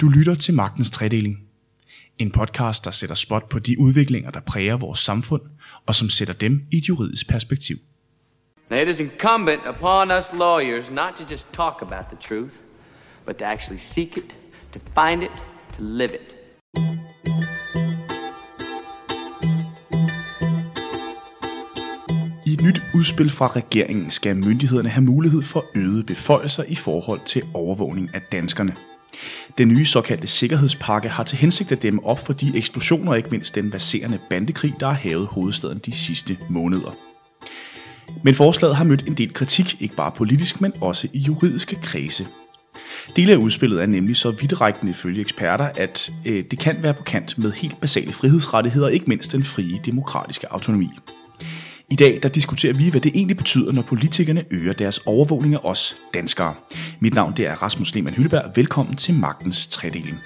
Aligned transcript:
Du 0.00 0.08
lytter 0.08 0.34
til 0.34 0.54
Magtens 0.54 0.90
Tredeling. 0.90 1.38
En 2.18 2.30
podcast, 2.30 2.84
der 2.84 2.90
sætter 2.90 3.14
spot 3.14 3.48
på 3.48 3.58
de 3.58 3.78
udviklinger, 3.78 4.30
der 4.30 4.40
præger 4.40 4.76
vores 4.76 4.98
samfund, 4.98 5.42
og 5.86 5.94
som 5.94 6.08
sætter 6.08 6.34
dem 6.34 6.62
i 6.72 6.76
et 6.76 6.88
juridisk 6.88 7.28
perspektiv. 7.28 7.76
Now, 8.70 8.80
it 8.80 8.88
is 8.88 9.00
incumbent 9.00 9.60
upon 9.68 10.10
us 10.10 10.32
lawyers 10.38 10.90
not 10.90 11.12
to 11.16 11.24
just 11.30 11.46
talk 11.52 11.82
about 11.82 12.04
the 12.04 12.16
truth, 12.20 12.54
but 13.26 13.36
to 13.36 13.44
actually 13.44 13.78
seek 13.78 14.16
it, 14.16 14.36
to 14.72 14.78
find 14.94 15.22
it, 15.22 15.30
to 15.72 15.82
live 15.82 16.10
it. 16.14 16.36
I 22.46 22.52
et 22.52 22.62
nyt 22.62 22.82
udspil 22.94 23.30
fra 23.30 23.46
regeringen 23.46 24.10
skal 24.10 24.36
myndighederne 24.36 24.88
have 24.88 25.04
mulighed 25.04 25.42
for 25.42 25.64
øgede 25.74 26.04
beføjelser 26.04 26.64
i 26.68 26.74
forhold 26.74 27.20
til 27.26 27.42
overvågning 27.54 28.14
af 28.14 28.22
danskerne. 28.22 28.74
Den 29.58 29.68
nye 29.68 29.86
såkaldte 29.86 30.26
sikkerhedspakke 30.26 31.08
har 31.08 31.24
til 31.24 31.38
hensigt 31.38 31.72
at 31.72 31.82
dæmme 31.82 32.04
op 32.04 32.26
for 32.26 32.32
de 32.32 32.52
eksplosioner 32.54 33.10
og 33.10 33.16
ikke 33.16 33.30
mindst 33.30 33.54
den 33.54 33.70
baserende 33.70 34.18
bandekrig, 34.30 34.74
der 34.80 34.86
har 34.86 34.94
hævet 34.94 35.26
hovedstaden 35.26 35.78
de 35.78 35.92
sidste 35.92 36.38
måneder. 36.48 36.96
Men 38.22 38.34
forslaget 38.34 38.76
har 38.76 38.84
mødt 38.84 39.06
en 39.06 39.14
del 39.14 39.34
kritik, 39.34 39.76
ikke 39.80 39.96
bare 39.96 40.12
politisk, 40.12 40.60
men 40.60 40.72
også 40.80 41.08
i 41.12 41.18
juridiske 41.18 41.76
kredse. 41.82 42.26
Dele 43.16 43.32
af 43.32 43.36
udspillet 43.36 43.82
er 43.82 43.86
nemlig 43.86 44.16
så 44.16 44.30
vidtrækkende 44.30 44.90
ifølge 44.90 45.20
eksperter, 45.20 45.70
at 45.76 46.12
øh, 46.26 46.44
det 46.50 46.58
kan 46.58 46.82
være 46.82 46.94
på 46.94 47.02
kant 47.02 47.38
med 47.38 47.52
helt 47.52 47.80
basale 47.80 48.12
frihedsrettigheder, 48.12 48.88
ikke 48.88 49.06
mindst 49.08 49.32
den 49.32 49.44
frie 49.44 49.80
demokratiske 49.86 50.52
autonomi. 50.52 50.88
I 51.92 51.96
dag 51.96 52.18
der 52.22 52.28
diskuterer 52.28 52.72
vi, 52.74 52.90
hvad 52.90 53.00
det 53.00 53.12
egentlig 53.14 53.36
betyder, 53.36 53.72
når 53.72 53.82
politikerne 53.82 54.44
øger 54.50 54.72
deres 54.72 54.98
overvågning 54.98 55.54
af 55.54 55.58
os 55.62 55.96
danskere. 56.14 56.54
Mit 57.00 57.14
navn 57.14 57.32
det 57.36 57.46
er 57.46 57.54
Rasmus 57.54 57.94
Lehmann 57.94 58.16
Hylleberg. 58.16 58.52
Velkommen 58.56 58.96
til 58.96 59.14
Magtens 59.14 59.66
Tredeling. 59.66 60.18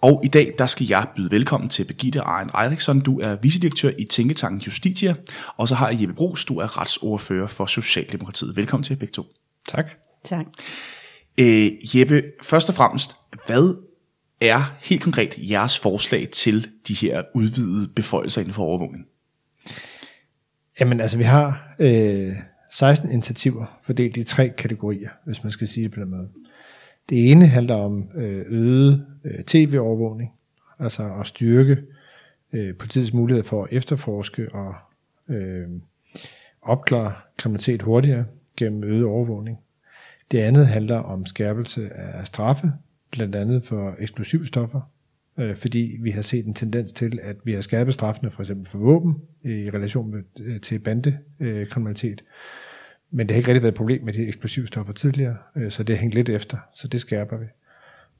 Og 0.00 0.20
i 0.24 0.28
dag 0.28 0.54
der 0.58 0.66
skal 0.66 0.86
jeg 0.86 1.06
byde 1.16 1.30
velkommen 1.30 1.70
til 1.70 1.84
Birgitte 1.84 2.18
Ejren 2.18 2.50
Eriksson. 2.54 3.00
Du 3.00 3.20
er 3.20 3.36
vicedirektør 3.42 3.90
i 3.98 4.04
Tænketanken 4.04 4.60
Justitia, 4.60 5.14
og 5.56 5.68
så 5.68 5.74
har 5.74 5.88
jeg 5.90 6.00
Jeppe 6.00 6.14
Brugs, 6.14 6.44
du 6.44 6.58
er 6.58 6.80
retsordfører 6.80 7.46
for 7.46 7.66
Socialdemokratiet. 7.66 8.56
Velkommen 8.56 8.84
til 8.84 8.96
begge 8.96 9.12
to. 9.12 9.26
Tak. 9.68 9.90
Tak. 10.24 10.46
Øh, 11.40 11.96
Jeppe, 11.96 12.22
først 12.42 12.68
og 12.68 12.74
fremmest, 12.74 13.16
hvad 13.46 13.87
er 14.40 14.76
helt 14.80 15.02
konkret 15.02 15.34
jeres 15.38 15.78
forslag 15.78 16.28
til 16.28 16.70
de 16.88 16.94
her 16.94 17.22
udvidede 17.34 17.88
beføjelser 17.88 18.40
inden 18.40 18.54
for 18.54 18.62
overvågning? 18.62 19.06
Jamen 20.80 21.00
altså, 21.00 21.16
vi 21.16 21.22
har 21.22 21.74
øh, 21.78 22.36
16 22.70 23.12
initiativer 23.12 23.78
fordelt 23.82 24.16
i 24.16 24.24
tre 24.24 24.48
kategorier, 24.58 25.10
hvis 25.24 25.44
man 25.44 25.50
skal 25.50 25.68
sige 25.68 25.84
det 25.84 25.92
på 25.92 26.00
den 26.00 26.10
måde. 26.10 26.28
Det 27.08 27.30
ene 27.30 27.46
handler 27.46 27.74
om 27.74 28.08
øh, 28.14 28.44
øget 28.48 29.06
øh, 29.24 29.44
tv-overvågning, 29.44 30.30
altså 30.78 31.14
at 31.20 31.26
styrke 31.26 31.76
øh, 32.52 32.74
politiets 32.74 33.12
mulighed 33.12 33.44
for 33.44 33.64
at 33.64 33.68
efterforske 33.72 34.48
og 34.54 34.74
øh, 35.28 35.68
opklare 36.62 37.12
kriminalitet 37.36 37.82
hurtigere 37.82 38.24
gennem 38.56 38.84
øget 38.84 39.04
overvågning. 39.04 39.58
Det 40.30 40.38
andet 40.38 40.66
handler 40.66 40.96
om 40.96 41.26
skærpelse 41.26 41.90
af 41.92 42.26
straffe, 42.26 42.72
blandt 43.10 43.36
andet 43.36 43.64
for 43.64 43.94
eksplosivstoffer, 43.98 44.80
øh, 45.38 45.56
fordi 45.56 45.96
vi 46.00 46.10
har 46.10 46.22
set 46.22 46.46
en 46.46 46.54
tendens 46.54 46.92
til, 46.92 47.18
at 47.22 47.36
vi 47.44 47.52
har 47.52 47.60
skærpet 47.60 47.94
straffene 47.94 48.30
for 48.30 48.42
eksempel 48.42 48.66
for 48.66 48.78
våben 48.78 49.14
i 49.44 49.70
relation 49.70 50.10
med, 50.10 50.22
øh, 50.40 50.60
til 50.60 50.78
bandekriminalitet. 50.78 52.24
Men 53.10 53.28
det 53.28 53.34
har 53.34 53.38
ikke 53.38 53.48
rigtig 53.48 53.62
været 53.62 53.72
et 53.72 53.76
problem 53.76 54.04
med 54.04 54.12
de 54.12 54.26
eksplosivstoffer 54.26 54.92
tidligere, 54.92 55.36
øh, 55.56 55.70
så 55.70 55.82
det 55.82 55.96
har 55.96 56.00
hængt 56.00 56.14
lidt 56.14 56.28
efter, 56.28 56.58
så 56.74 56.88
det 56.88 57.00
skærper 57.00 57.36
vi. 57.36 57.46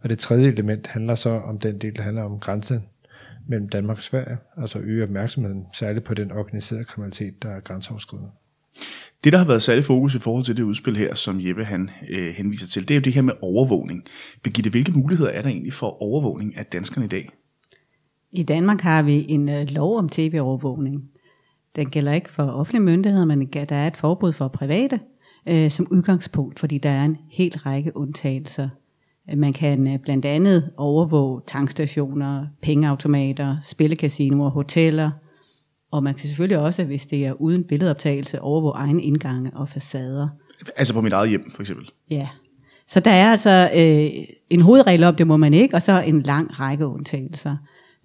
Og 0.01 0.09
det 0.09 0.19
tredje 0.19 0.49
element 0.49 0.87
handler 0.87 1.15
så 1.15 1.31
om 1.31 1.59
den 1.59 1.79
del, 1.79 1.97
der 1.97 2.03
handler 2.03 2.23
om 2.23 2.41
grænsen 2.41 2.85
mellem 3.47 3.69
Danmark 3.69 3.97
og 3.97 4.03
Sverige, 4.03 4.37
altså 4.57 4.79
øge 4.79 5.03
opmærksomheden 5.03 5.67
særligt 5.73 6.05
på 6.05 6.15
den 6.15 6.33
organiserede 6.33 6.85
kriminalitet, 6.85 7.43
der 7.43 7.51
er 7.51 7.61
grænseoverskridende. 7.61 8.31
Det, 9.25 9.33
der 9.33 9.39
har 9.39 9.47
været 9.47 9.63
særlig 9.63 9.85
fokus 9.85 10.15
i 10.15 10.19
forhold 10.19 10.45
til 10.45 10.57
det 10.57 10.63
udspil 10.63 10.97
her, 10.97 11.15
som 11.15 11.41
Jeppe 11.41 11.65
han 11.65 11.91
øh, 12.11 12.35
henviser 12.35 12.67
til, 12.67 12.89
det 12.89 12.95
er 12.95 12.99
jo 12.99 13.03
det 13.03 13.13
her 13.13 13.23
med 13.23 13.35
overvågning. 13.43 14.05
Birgitte, 14.43 14.71
hvilke 14.71 14.93
muligheder 14.93 15.31
er 15.31 15.43
der 15.43 15.49
egentlig 15.49 15.73
for 15.73 16.03
overvågning 16.03 16.57
af 16.57 16.67
danskerne 16.67 17.05
i 17.05 17.09
dag? 17.09 17.29
I 18.33 18.43
Danmark 18.43 18.81
har 18.81 19.03
vi 19.03 19.27
en 19.29 19.49
øh, 19.49 19.67
lov 19.69 19.99
om 19.99 20.09
tv-overvågning. 20.09 21.03
Den 21.77 21.91
gælder 21.91 22.13
ikke 22.13 22.31
for 22.31 22.43
offentlige 22.43 22.83
myndigheder, 22.83 23.25
men 23.25 23.47
der 23.47 23.77
er 23.77 23.87
et 23.87 23.97
forbud 23.97 24.33
for 24.33 24.49
private 24.49 25.01
øh, 25.49 25.71
som 25.71 25.87
udgangspunkt, 25.91 26.59
fordi 26.59 26.79
der 26.79 26.91
er 26.91 27.05
en 27.05 27.17
hel 27.31 27.59
række 27.59 27.97
undtagelser. 27.97 28.69
Man 29.37 29.53
kan 29.53 29.87
øh, 29.87 29.99
blandt 29.99 30.25
andet 30.25 30.71
overvåge 30.77 31.41
tankstationer, 31.47 32.47
pengeautomater, 32.63 33.57
spillekasinoer, 33.63 34.51
hoteller, 34.51 35.11
og 35.91 36.03
man 36.03 36.15
kan 36.15 36.27
selvfølgelig 36.27 36.59
også, 36.59 36.85
hvis 36.85 37.07
det 37.07 37.27
er 37.27 37.33
uden 37.33 37.65
billedoptagelse, 37.65 38.41
overvåge 38.41 38.75
egne 38.75 39.03
indgange 39.03 39.51
og 39.55 39.69
facader. 39.69 40.29
Altså 40.77 40.95
på 40.95 41.01
mit 41.01 41.13
eget 41.13 41.29
hjem, 41.29 41.51
for 41.55 41.63
eksempel? 41.63 41.91
Ja. 42.11 42.29
Så 42.87 43.01
der 43.01 43.11
er 43.11 43.31
altså 43.31 43.71
øh, 43.75 44.25
en 44.51 44.61
hovedregel 44.61 45.05
om, 45.05 45.15
det 45.15 45.27
må 45.27 45.37
man 45.37 45.55
ikke, 45.55 45.75
og 45.75 45.83
så 45.83 46.03
en 46.03 46.23
lang 46.23 46.61
række 46.61 46.87
undtagelser. 46.87 47.57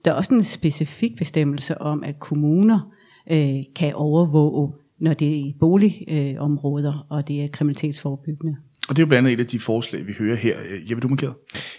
Der 0.06 0.12
er 0.12 0.16
også 0.16 0.34
en 0.34 0.44
specifik 0.44 1.18
bestemmelse 1.18 1.82
om, 1.82 2.04
at 2.04 2.20
kommuner 2.20 2.92
øh, 3.32 3.64
kan 3.76 3.96
overvåge, 3.96 4.74
når 5.00 5.14
det 5.14 5.28
er 5.28 5.36
i 5.36 5.56
boligområder, 5.60 6.94
øh, 6.94 7.18
og 7.18 7.28
det 7.28 7.44
er 7.44 7.48
kriminalitetsforebyggende. 7.48 8.56
Og 8.90 8.96
det 8.96 9.02
er 9.02 9.06
jo 9.06 9.08
blandt 9.08 9.28
andet 9.28 9.40
et 9.40 9.44
af 9.44 9.50
de 9.50 9.60
forslag, 9.60 10.08
vi 10.08 10.14
hører 10.20 10.36
her. 10.36 10.58
Jeppe, 10.90 11.02
du 11.02 11.08
markeret? 11.08 11.34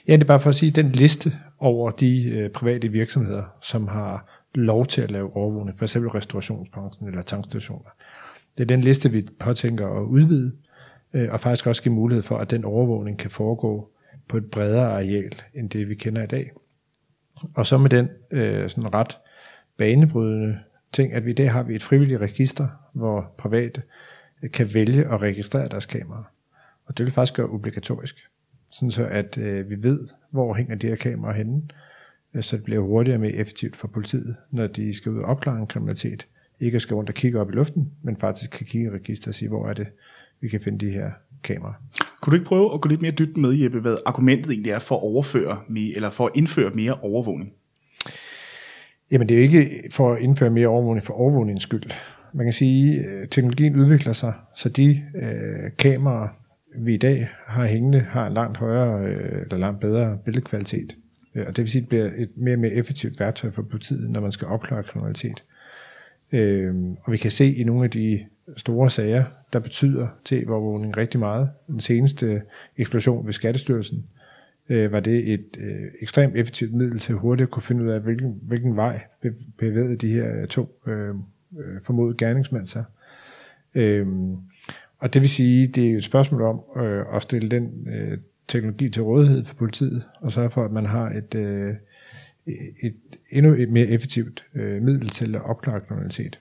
Ja, 0.08 0.12
det 0.12 0.22
er 0.22 0.26
bare 0.26 0.40
for 0.40 0.48
at 0.48 0.54
sige, 0.54 0.70
den 0.70 0.92
liste 0.92 1.32
over 1.60 1.90
de 1.90 2.28
øh, 2.28 2.50
private 2.50 2.88
virksomheder, 2.88 3.44
som 3.62 3.88
har 3.88 4.43
lov 4.54 4.86
til 4.86 5.02
at 5.02 5.10
lave 5.10 5.36
overvågning, 5.36 5.78
for 5.78 5.84
eksempel 5.84 6.10
restaurationsbranchen 6.10 7.08
eller 7.08 7.22
tankstationer. 7.22 7.90
Det 8.58 8.64
er 8.64 8.66
den 8.66 8.80
liste, 8.80 9.10
vi 9.10 9.26
påtænker 9.40 9.88
at 9.88 10.02
udvide, 10.02 10.52
øh, 11.12 11.32
og 11.32 11.40
faktisk 11.40 11.66
også 11.66 11.82
give 11.82 11.94
mulighed 11.94 12.22
for, 12.22 12.38
at 12.38 12.50
den 12.50 12.64
overvågning 12.64 13.18
kan 13.18 13.30
foregå 13.30 13.90
på 14.28 14.36
et 14.36 14.50
bredere 14.50 14.92
areal, 14.92 15.34
end 15.54 15.70
det 15.70 15.88
vi 15.88 15.94
kender 15.94 16.22
i 16.22 16.26
dag. 16.26 16.50
Og 17.56 17.66
så 17.66 17.78
med 17.78 17.90
den 17.90 18.08
øh, 18.30 18.68
sådan 18.68 18.94
ret 18.94 19.18
banebrydende 19.78 20.58
ting, 20.92 21.12
at 21.12 21.24
vi 21.24 21.30
i 21.30 21.34
dag 21.34 21.52
har 21.52 21.62
vi 21.62 21.74
et 21.74 21.82
frivilligt 21.82 22.20
register, 22.20 22.68
hvor 22.92 23.34
private 23.38 23.82
øh, 24.42 24.50
kan 24.50 24.74
vælge 24.74 25.04
at 25.04 25.22
registrere 25.22 25.68
deres 25.68 25.86
kameraer. 25.86 26.24
Og 26.86 26.98
det 26.98 27.04
vil 27.04 27.12
faktisk 27.12 27.34
gøre 27.34 27.46
obligatorisk, 27.46 28.16
sådan 28.70 28.90
så 28.90 29.06
at 29.06 29.38
øh, 29.38 29.70
vi 29.70 29.82
ved, 29.82 30.08
hvor 30.30 30.54
hænger 30.54 30.74
de 30.74 30.86
her 30.86 30.96
kameraer 30.96 31.34
henne, 31.34 31.56
øh, 31.56 31.83
så 32.40 32.56
det 32.56 32.64
bliver 32.64 32.80
hurtigere 32.80 33.16
og 33.16 33.20
mere 33.20 33.32
effektivt 33.32 33.76
for 33.76 33.88
politiet, 33.88 34.36
når 34.50 34.66
de 34.66 34.94
skal 34.94 35.12
ud 35.12 35.18
og 35.18 35.24
opklare 35.24 35.58
en 35.58 35.66
kriminalitet. 35.66 36.26
Ikke 36.60 36.76
at 36.76 36.82
skal 36.82 36.94
rundt 36.94 37.10
og 37.10 37.14
kigge 37.14 37.40
op 37.40 37.50
i 37.50 37.54
luften, 37.54 37.90
men 38.02 38.16
faktisk 38.16 38.50
kan 38.50 38.66
kigge 38.66 38.86
i 38.86 38.90
register 38.90 39.30
og 39.30 39.34
sige, 39.34 39.48
hvor 39.48 39.68
er 39.68 39.74
det, 39.74 39.86
vi 40.40 40.48
kan 40.48 40.60
finde 40.60 40.86
de 40.86 40.90
her 40.90 41.10
kameraer. 41.42 41.74
Kunne 42.20 42.30
du 42.30 42.34
ikke 42.34 42.48
prøve 42.48 42.74
at 42.74 42.80
gå 42.80 42.88
lidt 42.88 43.02
mere 43.02 43.12
dybt 43.12 43.36
med, 43.36 43.52
Jeppe, 43.52 43.80
hvad 43.80 43.96
argumentet 44.06 44.50
egentlig 44.50 44.72
er 44.72 44.78
for 44.78 44.96
at 44.96 45.02
overføre, 45.02 45.58
eller 45.96 46.10
for 46.10 46.26
at 46.26 46.32
indføre 46.34 46.70
mere 46.70 46.94
overvågning? 46.94 47.52
Jamen 49.10 49.28
det 49.28 49.34
er 49.34 49.38
jo 49.38 49.42
ikke 49.42 49.82
for 49.92 50.12
at 50.12 50.22
indføre 50.22 50.50
mere 50.50 50.68
overvågning 50.68 51.06
for 51.06 51.14
overvågningens 51.14 51.62
skyld. 51.62 51.90
Man 52.34 52.46
kan 52.46 52.52
sige, 52.52 53.04
at 53.04 53.30
teknologien 53.30 53.76
udvikler 53.76 54.12
sig, 54.12 54.32
så 54.54 54.68
de 54.68 55.02
øh, 55.16 55.70
kameraer, 55.78 56.28
vi 56.78 56.94
i 56.94 56.98
dag 56.98 57.28
har 57.46 57.66
hængende, 57.66 58.00
har 58.00 58.26
en 58.26 58.34
langt 58.34 58.56
højere 58.56 59.06
øh, 59.06 59.42
eller 59.42 59.58
langt 59.58 59.80
bedre 59.80 60.18
billedkvalitet. 60.24 60.96
Øh, 61.34 61.44
og 61.48 61.56
det 61.56 61.62
vil 61.62 61.70
sige, 61.70 61.80
at 61.80 61.82
det 61.82 61.88
bliver 61.88 62.10
et 62.16 62.30
mere 62.36 62.54
og 62.54 62.58
mere 62.58 62.72
effektivt 62.72 63.20
værktøj 63.20 63.50
for 63.50 63.62
politiet, 63.62 64.10
når 64.10 64.20
man 64.20 64.32
skal 64.32 64.48
opklare 64.48 64.82
kriminalitet. 64.82 65.44
Øh, 66.32 66.74
og 67.02 67.12
vi 67.12 67.16
kan 67.16 67.30
se 67.30 67.54
i 67.54 67.64
nogle 67.64 67.84
af 67.84 67.90
de 67.90 68.24
store 68.56 68.90
sager, 68.90 69.24
der 69.52 69.58
betyder 69.58 70.08
tv-overvågning 70.24 70.96
rigtig 70.96 71.20
meget. 71.20 71.50
Den 71.66 71.80
seneste 71.80 72.42
eksplosion 72.76 73.26
ved 73.26 73.32
Skattestyrelsen 73.32 74.06
øh, 74.68 74.92
var 74.92 75.00
det 75.00 75.32
et 75.32 75.46
øh, 75.58 75.90
ekstremt 76.00 76.36
effektivt 76.36 76.74
middel 76.74 76.98
til 76.98 77.14
hurtigt 77.14 77.46
at 77.46 77.50
kunne 77.50 77.62
finde 77.62 77.84
ud 77.84 77.88
af, 77.88 78.00
hvilken, 78.00 78.40
hvilken 78.42 78.76
vej 78.76 79.00
bevægede 79.58 79.96
de 79.96 80.12
her 80.12 80.40
øh, 80.40 80.48
to 80.48 80.80
øh, 80.86 81.08
øh, 81.58 81.80
formodede 81.82 82.16
gerningsmænd 82.16 82.66
sig. 82.66 82.84
Øh, 83.74 84.06
og 84.98 85.14
det 85.14 85.22
vil 85.22 85.28
sige, 85.28 85.66
det 85.66 85.86
er 85.86 85.90
jo 85.90 85.96
et 85.96 86.04
spørgsmål 86.04 86.42
om 86.42 86.60
øh, 86.76 87.16
at 87.16 87.22
stille 87.22 87.48
den 87.48 87.88
øh, 87.88 88.18
teknologi 88.48 88.88
til 88.90 89.02
rådighed 89.02 89.44
for 89.44 89.54
politiet, 89.54 90.04
og 90.20 90.32
sørge 90.32 90.50
for, 90.50 90.64
at 90.64 90.72
man 90.72 90.86
har 90.86 91.10
et, 91.10 91.34
øh, 91.34 91.74
et 92.82 92.96
endnu 93.32 93.54
et 93.54 93.70
mere 93.70 93.86
effektivt 93.86 94.44
øh, 94.54 94.82
middel 94.82 95.08
til 95.08 95.34
at 95.34 95.44
opklare 95.44 95.80
kriminalitet. 95.80 96.40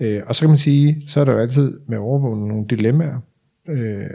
Øh, 0.00 0.22
og 0.26 0.34
så 0.34 0.40
kan 0.40 0.48
man 0.48 0.58
sige, 0.58 1.02
så 1.08 1.20
er 1.20 1.24
der 1.24 1.32
jo 1.32 1.38
altid 1.38 1.80
med 1.86 1.98
overvågning 1.98 2.48
nogle 2.48 2.66
dilemmaer, 2.68 3.20
øh, 3.68 4.06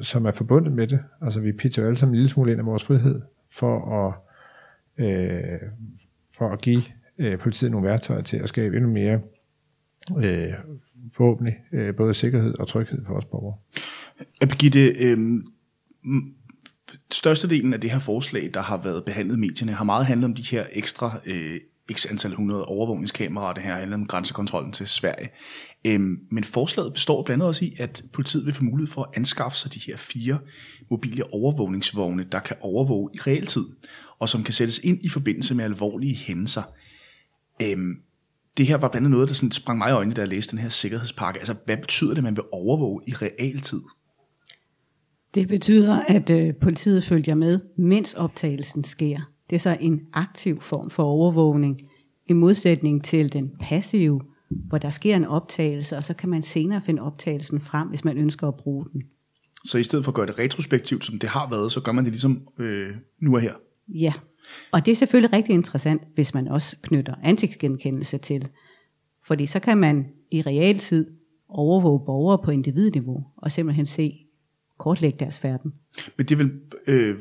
som 0.00 0.24
er 0.24 0.30
forbundet 0.30 0.72
med 0.72 0.86
det. 0.86 1.00
Altså 1.20 1.40
vi 1.40 1.52
pitcher 1.52 1.82
jo 1.82 1.86
alle 1.86 1.98
sammen 1.98 2.14
en 2.14 2.16
lille 2.16 2.28
smule 2.28 2.52
ind 2.52 2.60
af 2.60 2.66
vores 2.66 2.84
frihed 2.84 3.20
for 3.50 4.06
at, 4.06 4.14
øh, 5.04 5.60
for 6.32 6.48
at 6.48 6.60
give 6.60 6.82
øh, 7.18 7.38
politiet 7.38 7.70
nogle 7.70 7.86
værktøjer 7.86 8.22
til 8.22 8.36
at 8.36 8.48
skabe 8.48 8.76
endnu 8.76 8.90
mere 8.90 9.20
øh, 10.16 10.52
forhåbentlig 11.12 11.56
øh, 11.72 11.94
både 11.94 12.14
sikkerhed 12.14 12.58
og 12.58 12.68
tryghed 12.68 13.04
for 13.04 13.14
os 13.14 13.24
borgere. 13.24 13.56
Birgitte, 14.40 14.88
øh, 14.88 15.18
størstedelen 17.14 17.74
af 17.74 17.80
det 17.80 17.90
her 17.90 17.98
forslag, 17.98 18.50
der 18.54 18.62
har 18.62 18.76
været 18.76 19.04
behandlet 19.04 19.36
i 19.36 19.38
medierne, 19.38 19.72
har 19.72 19.84
meget 19.84 20.06
handlet 20.06 20.24
om 20.24 20.34
de 20.34 20.42
her 20.42 20.66
ekstra 20.72 21.18
øh, 21.26 21.60
x 21.92 22.06
antal 22.10 22.30
100 22.30 22.64
overvågningskameraer, 22.64 23.52
det 23.52 23.62
her 23.62 23.74
handler 23.74 23.96
om 23.96 24.06
grænsekontrollen 24.06 24.72
til 24.72 24.86
Sverige. 24.86 25.30
Øhm, 25.84 26.18
men 26.30 26.44
forslaget 26.44 26.92
består 26.92 27.22
blandt 27.22 27.42
andet 27.42 27.48
også 27.48 27.64
i, 27.64 27.76
at 27.78 28.04
politiet 28.12 28.46
vil 28.46 28.54
få 28.54 28.64
mulighed 28.64 28.92
for 28.92 29.02
at 29.02 29.08
anskaffe 29.16 29.58
sig 29.58 29.74
de 29.74 29.80
her 29.86 29.96
fire 29.96 30.38
mobile 30.90 31.34
overvågningsvogne, 31.34 32.26
der 32.32 32.40
kan 32.40 32.56
overvåge 32.60 33.10
i 33.14 33.18
realtid, 33.18 33.64
og 34.18 34.28
som 34.28 34.44
kan 34.44 34.54
sættes 34.54 34.78
ind 34.78 34.98
i 35.02 35.08
forbindelse 35.08 35.54
med 35.54 35.64
alvorlige 35.64 36.16
hændelser. 36.16 36.62
Øhm, 37.62 37.96
det 38.56 38.66
her 38.66 38.76
var 38.76 38.88
blandt 38.88 39.06
andet 39.06 39.10
noget, 39.10 39.28
der 39.28 39.34
sådan 39.34 39.52
sprang 39.52 39.78
mig 39.78 39.90
i 39.90 39.92
øjnene, 39.92 40.14
da 40.14 40.20
jeg 40.20 40.28
læste 40.28 40.50
den 40.50 40.58
her 40.58 40.68
sikkerhedspakke. 40.68 41.40
Altså, 41.40 41.54
hvad 41.64 41.76
betyder 41.76 42.10
det, 42.10 42.18
at 42.18 42.24
man 42.24 42.36
vil 42.36 42.44
overvåge 42.52 43.00
i 43.06 43.12
realtid? 43.12 43.80
Det 45.34 45.48
betyder, 45.48 46.00
at 46.08 46.30
øh, 46.30 46.54
politiet 46.54 47.04
følger 47.04 47.34
med, 47.34 47.60
mens 47.76 48.14
optagelsen 48.14 48.84
sker. 48.84 49.20
Det 49.50 49.56
er 49.56 49.60
så 49.60 49.76
en 49.80 50.00
aktiv 50.12 50.60
form 50.60 50.90
for 50.90 51.02
overvågning, 51.02 51.80
i 52.26 52.32
modsætning 52.32 53.04
til 53.04 53.32
den 53.32 53.50
passive, 53.60 54.20
hvor 54.48 54.78
der 54.78 54.90
sker 54.90 55.16
en 55.16 55.24
optagelse, 55.24 55.96
og 55.96 56.04
så 56.04 56.14
kan 56.14 56.28
man 56.28 56.42
senere 56.42 56.82
finde 56.86 57.02
optagelsen 57.02 57.60
frem, 57.60 57.88
hvis 57.88 58.04
man 58.04 58.18
ønsker 58.18 58.48
at 58.48 58.54
bruge 58.54 58.86
den. 58.92 59.02
Så 59.64 59.78
i 59.78 59.82
stedet 59.82 60.04
for 60.04 60.12
at 60.12 60.16
gøre 60.16 60.26
det 60.26 60.38
retrospektivt, 60.38 61.04
som 61.04 61.18
det 61.18 61.28
har 61.28 61.50
været, 61.50 61.72
så 61.72 61.80
gør 61.80 61.92
man 61.92 62.04
det 62.04 62.12
ligesom 62.12 62.48
øh, 62.58 62.90
nu 63.20 63.34
og 63.34 63.40
her? 63.40 63.52
Ja, 63.88 64.12
og 64.72 64.86
det 64.86 64.92
er 64.92 64.96
selvfølgelig 64.96 65.32
rigtig 65.32 65.54
interessant, 65.54 66.02
hvis 66.14 66.34
man 66.34 66.48
også 66.48 66.76
knytter 66.82 67.14
ansigtsgenkendelse 67.22 68.18
til. 68.18 68.48
Fordi 69.26 69.46
så 69.46 69.60
kan 69.60 69.78
man 69.78 70.06
i 70.30 70.42
realtid 70.42 71.10
overvåge 71.48 72.00
borgere 72.06 72.38
på 72.44 72.50
individniveau, 72.50 73.24
og 73.36 73.52
simpelthen 73.52 73.86
se, 73.86 74.23
kortlægge 74.84 75.18
deres 75.18 75.38
færden. 75.38 75.72
Men 76.16 76.26
det 76.26 76.38
vil, 76.38 76.50
øh, 76.86 77.16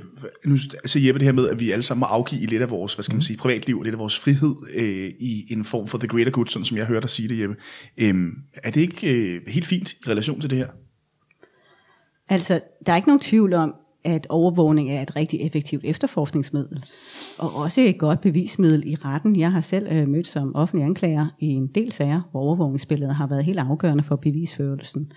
nu 0.45 0.57
altså 0.73 0.99
Jeppe 0.99 1.19
det 1.19 1.25
her 1.25 1.31
med, 1.31 1.49
at 1.49 1.59
vi 1.59 1.71
alle 1.71 1.83
sammen 1.83 1.99
må 1.99 2.05
afgive 2.05 2.45
lidt 2.45 2.61
af 2.61 2.69
vores, 2.69 2.95
hvad 2.95 3.03
skal 3.03 3.15
man 3.15 3.21
sige, 3.21 3.37
privatliv, 3.37 3.81
lidt 3.83 3.95
af 3.95 3.99
vores 3.99 4.19
frihed 4.19 4.55
øh, 4.73 5.11
i 5.19 5.45
en 5.49 5.63
form 5.63 5.87
for 5.87 5.97
the 5.97 6.07
greater 6.07 6.31
good, 6.31 6.47
sådan 6.47 6.65
som 6.65 6.77
jeg 6.77 6.85
hørte 6.85 7.01
dig 7.01 7.09
sige 7.09 7.29
det, 7.29 7.39
Jeppe. 7.39 7.55
Øh, 7.97 8.15
er 8.63 8.71
det 8.71 8.81
ikke 8.81 9.33
øh, 9.35 9.41
helt 9.47 9.65
fint 9.65 9.93
i 9.93 10.09
relation 10.09 10.41
til 10.41 10.49
det 10.49 10.57
her? 10.57 10.67
Altså, 12.29 12.59
der 12.85 12.91
er 12.91 12.95
ikke 12.95 13.09
nogen 13.09 13.19
tvivl 13.19 13.53
om, 13.53 13.75
at 14.05 14.27
overvågning 14.29 14.91
er 14.91 15.01
et 15.01 15.15
rigtig 15.15 15.41
effektivt 15.41 15.85
efterforskningsmiddel, 15.85 16.85
og 17.37 17.55
også 17.55 17.81
et 17.81 17.97
godt 17.97 18.21
bevismiddel 18.21 18.87
i 18.87 18.95
retten. 18.95 19.39
Jeg 19.39 19.51
har 19.51 19.61
selv 19.61 19.87
øh, 19.91 20.07
mødt 20.07 20.27
som 20.27 20.55
offentlig 20.55 20.85
anklager 20.85 21.27
i 21.39 21.45
en 21.45 21.67
del 21.67 21.91
sager, 21.91 22.21
hvor 22.31 22.39
overvågningsbilledet 22.39 23.15
har 23.15 23.27
været 23.27 23.43
helt 23.43 23.59
afgørende 23.59 24.03
for 24.03 24.15
bevisførelsen. 24.15 25.11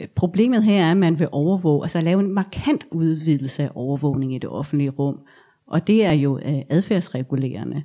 Øh, 0.00 0.06
problemet 0.06 0.64
her 0.64 0.84
er, 0.84 0.90
at 0.90 0.96
man 0.96 1.18
vil 1.18 1.28
overvåge, 1.32 1.84
altså 1.84 2.00
lave 2.00 2.20
en 2.20 2.32
markant 2.32 2.84
udvidelse 2.90 3.62
af 3.62 3.70
overvågning 3.74 4.34
i 4.34 4.38
det 4.38 4.50
offentlige 4.50 4.90
rum, 4.90 5.18
og 5.66 5.86
det 5.86 6.04
er 6.04 6.12
jo 6.12 6.38
øh, 6.38 6.60
adfærdsregulerende. 6.68 7.82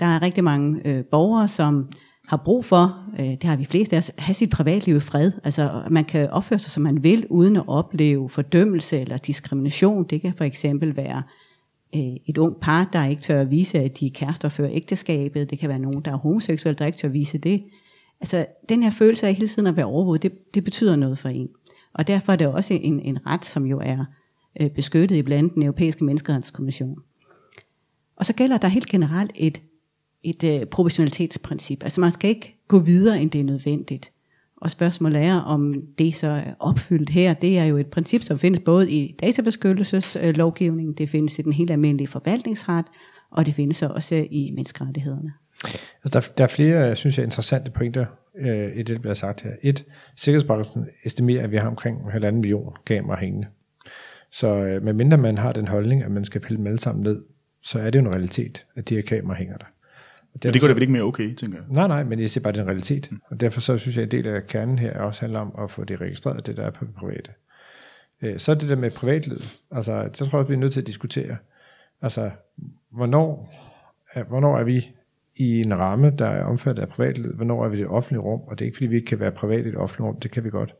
Der 0.00 0.06
er 0.06 0.22
rigtig 0.22 0.44
mange 0.44 0.80
øh, 0.84 1.04
borgere, 1.04 1.48
som 1.48 1.88
har 2.28 2.36
brug 2.36 2.64
for, 2.64 3.04
øh, 3.20 3.26
det 3.26 3.44
har 3.44 3.56
vi 3.56 3.64
flest 3.64 3.92
af 3.92 3.98
os, 3.98 4.12
have 4.18 4.34
sit 4.34 4.50
privatliv 4.50 4.96
i 4.96 5.00
fred. 5.00 5.32
Altså 5.44 5.82
man 5.90 6.04
kan 6.04 6.30
opføre 6.30 6.58
sig, 6.58 6.70
som 6.70 6.82
man 6.82 7.04
vil, 7.04 7.26
uden 7.30 7.56
at 7.56 7.64
opleve 7.66 8.28
fordømmelse 8.28 9.00
eller 9.00 9.16
diskrimination. 9.16 10.04
Det 10.04 10.20
kan 10.20 10.34
for 10.36 10.44
eksempel 10.44 10.96
være 10.96 11.22
øh, 11.96 12.16
et 12.26 12.38
ung 12.38 12.56
par, 12.60 12.88
der 12.92 13.04
ikke 13.04 13.22
tør 13.22 13.40
at 13.40 13.50
vise, 13.50 13.78
at 13.78 14.00
de 14.00 14.06
er 14.06 14.10
kærester 14.14 14.48
før 14.48 14.68
ægteskabet. 14.70 15.50
Det 15.50 15.58
kan 15.58 15.68
være 15.68 15.78
nogen, 15.78 16.00
der 16.00 16.12
er 16.12 16.16
homoseksuelle, 16.16 16.78
der 16.78 16.86
ikke 16.86 16.98
tør 16.98 17.08
at 17.08 17.14
vise 17.14 17.38
det. 17.38 17.64
Altså 18.20 18.46
den 18.68 18.82
her 18.82 18.90
følelse 18.90 19.26
af 19.26 19.34
hele 19.34 19.48
tiden 19.48 19.66
at 19.66 19.76
være 19.76 19.86
overvåget, 19.86 20.22
det, 20.22 20.54
det 20.54 20.64
betyder 20.64 20.96
noget 20.96 21.18
for 21.18 21.28
en. 21.28 21.48
Og 21.92 22.06
derfor 22.06 22.32
er 22.32 22.36
det 22.36 22.46
også 22.46 22.74
en, 22.74 23.00
en 23.00 23.26
ret, 23.26 23.44
som 23.44 23.66
jo 23.66 23.80
er 23.84 24.04
øh, 24.60 24.70
beskyttet 24.70 25.16
i 25.16 25.22
blandt 25.22 25.54
den 25.54 25.62
europæiske 25.62 26.04
menneskerettighedskommission. 26.04 26.98
Og 28.16 28.26
så 28.26 28.32
gælder 28.32 28.58
der 28.58 28.68
helt 28.68 28.86
generelt 28.86 29.32
et, 29.34 29.62
et 30.22 30.44
øh, 30.44 30.66
proportionalitetsprincip. 30.66 31.82
Altså 31.82 32.00
man 32.00 32.12
skal 32.12 32.30
ikke 32.30 32.56
gå 32.68 32.78
videre, 32.78 33.22
end 33.22 33.30
det 33.30 33.40
er 33.40 33.44
nødvendigt. 33.44 34.12
Og 34.56 34.70
spørgsmålet 34.70 35.22
er, 35.22 35.34
om 35.40 35.74
det 35.98 36.16
så 36.16 36.26
er 36.26 36.54
opfyldt 36.58 37.10
her. 37.10 37.34
Det 37.34 37.58
er 37.58 37.64
jo 37.64 37.76
et 37.76 37.86
princip, 37.86 38.22
som 38.22 38.38
findes 38.38 38.60
både 38.60 38.90
i 38.90 39.16
databeskyttelseslovgivningen, 39.22 40.94
det 40.94 41.08
findes 41.08 41.38
i 41.38 41.42
den 41.42 41.52
helt 41.52 41.70
almindelige 41.70 42.08
forvaltningsret, 42.08 42.84
og 43.30 43.46
det 43.46 43.54
findes 43.54 43.82
også 43.82 44.26
i 44.30 44.50
menneskerettighederne. 44.50 45.32
Altså 46.04 46.10
der, 46.12 46.34
der 46.38 46.44
er 46.44 46.48
flere, 46.48 46.96
synes 46.96 47.18
jeg, 47.18 47.24
interessante 47.24 47.70
pointer 47.70 48.06
øh, 48.38 48.76
i 48.76 48.78
det, 48.78 48.86
der 48.86 48.98
bliver 48.98 49.14
sagt 49.14 49.42
her. 49.42 49.50
Et, 49.62 49.84
Sikkerhedsbranchen 50.16 50.86
estimerer, 51.04 51.44
at 51.44 51.50
vi 51.50 51.56
har 51.56 51.68
omkring 51.68 52.12
halvanden 52.12 52.40
million 52.40 52.72
kameraer 52.86 53.20
hængende. 53.20 53.48
Så 54.32 54.46
øh, 54.46 54.82
medmindre 54.82 55.18
man 55.18 55.38
har 55.38 55.52
den 55.52 55.68
holdning, 55.68 56.02
at 56.02 56.10
man 56.10 56.24
skal 56.24 56.40
pille 56.40 56.58
dem 56.58 56.66
alle 56.66 56.80
sammen 56.80 57.02
ned, 57.02 57.24
så 57.62 57.78
er 57.78 57.90
det 57.90 57.98
jo 57.98 58.04
en 58.04 58.10
realitet, 58.10 58.66
at 58.76 58.88
de 58.88 58.94
her 58.94 59.02
kameraer 59.02 59.38
hænger 59.38 59.56
der. 59.56 59.64
Og 60.34 60.40
men 60.44 60.54
det 60.54 60.60
gør 60.60 60.68
det 60.68 60.76
vel 60.76 60.82
ikke 60.82 60.92
mere 60.92 61.02
okay, 61.02 61.34
tænker 61.34 61.58
jeg? 61.58 61.66
Nej, 61.68 61.88
nej, 61.88 62.04
men 62.04 62.20
jeg 62.20 62.30
siger 62.30 62.42
bare, 62.42 62.48
at 62.48 62.54
det 62.54 62.60
er 62.60 62.64
en 62.64 62.68
realitet. 62.68 63.08
Mm. 63.10 63.20
Og 63.30 63.40
derfor 63.40 63.60
så 63.60 63.78
synes 63.78 63.96
jeg, 63.96 64.02
at 64.02 64.14
en 64.14 64.24
del 64.24 64.26
af 64.32 64.46
kernen 64.46 64.78
her 64.78 65.00
også 65.00 65.20
handler 65.20 65.40
om 65.40 65.54
at 65.58 65.70
få 65.70 65.84
det 65.84 66.00
registreret, 66.00 66.46
det 66.46 66.56
der 66.56 66.62
er 66.62 66.70
på 66.70 66.84
private. 66.98 67.32
Øh, 68.22 68.38
så 68.38 68.52
er 68.52 68.54
det 68.56 68.68
der 68.68 68.76
med 68.76 68.90
privatlivet. 68.90 69.58
Altså, 69.70 70.02
det 70.02 70.14
tror 70.14 70.38
jeg, 70.38 70.48
vi 70.48 70.54
er 70.54 70.58
nødt 70.58 70.72
til 70.72 70.80
at 70.80 70.86
diskutere. 70.86 71.36
Altså, 72.02 72.30
hvornår, 72.92 73.54
hvornår 74.28 74.58
er 74.58 74.64
vi 74.64 74.90
i 75.36 75.60
en 75.60 75.78
ramme, 75.78 76.10
der 76.10 76.26
er 76.26 76.44
omfattet 76.44 76.82
af 76.82 76.88
privatliv, 76.88 77.32
hvornår 77.32 77.64
er 77.64 77.68
vi 77.68 77.78
det 77.78 77.86
offentlige 77.86 78.20
rum, 78.20 78.40
og 78.40 78.58
det 78.58 78.64
er 78.64 78.66
ikke 78.66 78.76
fordi, 78.76 78.86
vi 78.86 78.96
ikke 78.96 79.06
kan 79.06 79.20
være 79.20 79.32
privat 79.32 79.66
i 79.66 79.70
det 79.70 79.76
offentlige 79.76 80.08
rum, 80.08 80.20
det 80.20 80.30
kan 80.30 80.44
vi 80.44 80.50
godt. 80.50 80.74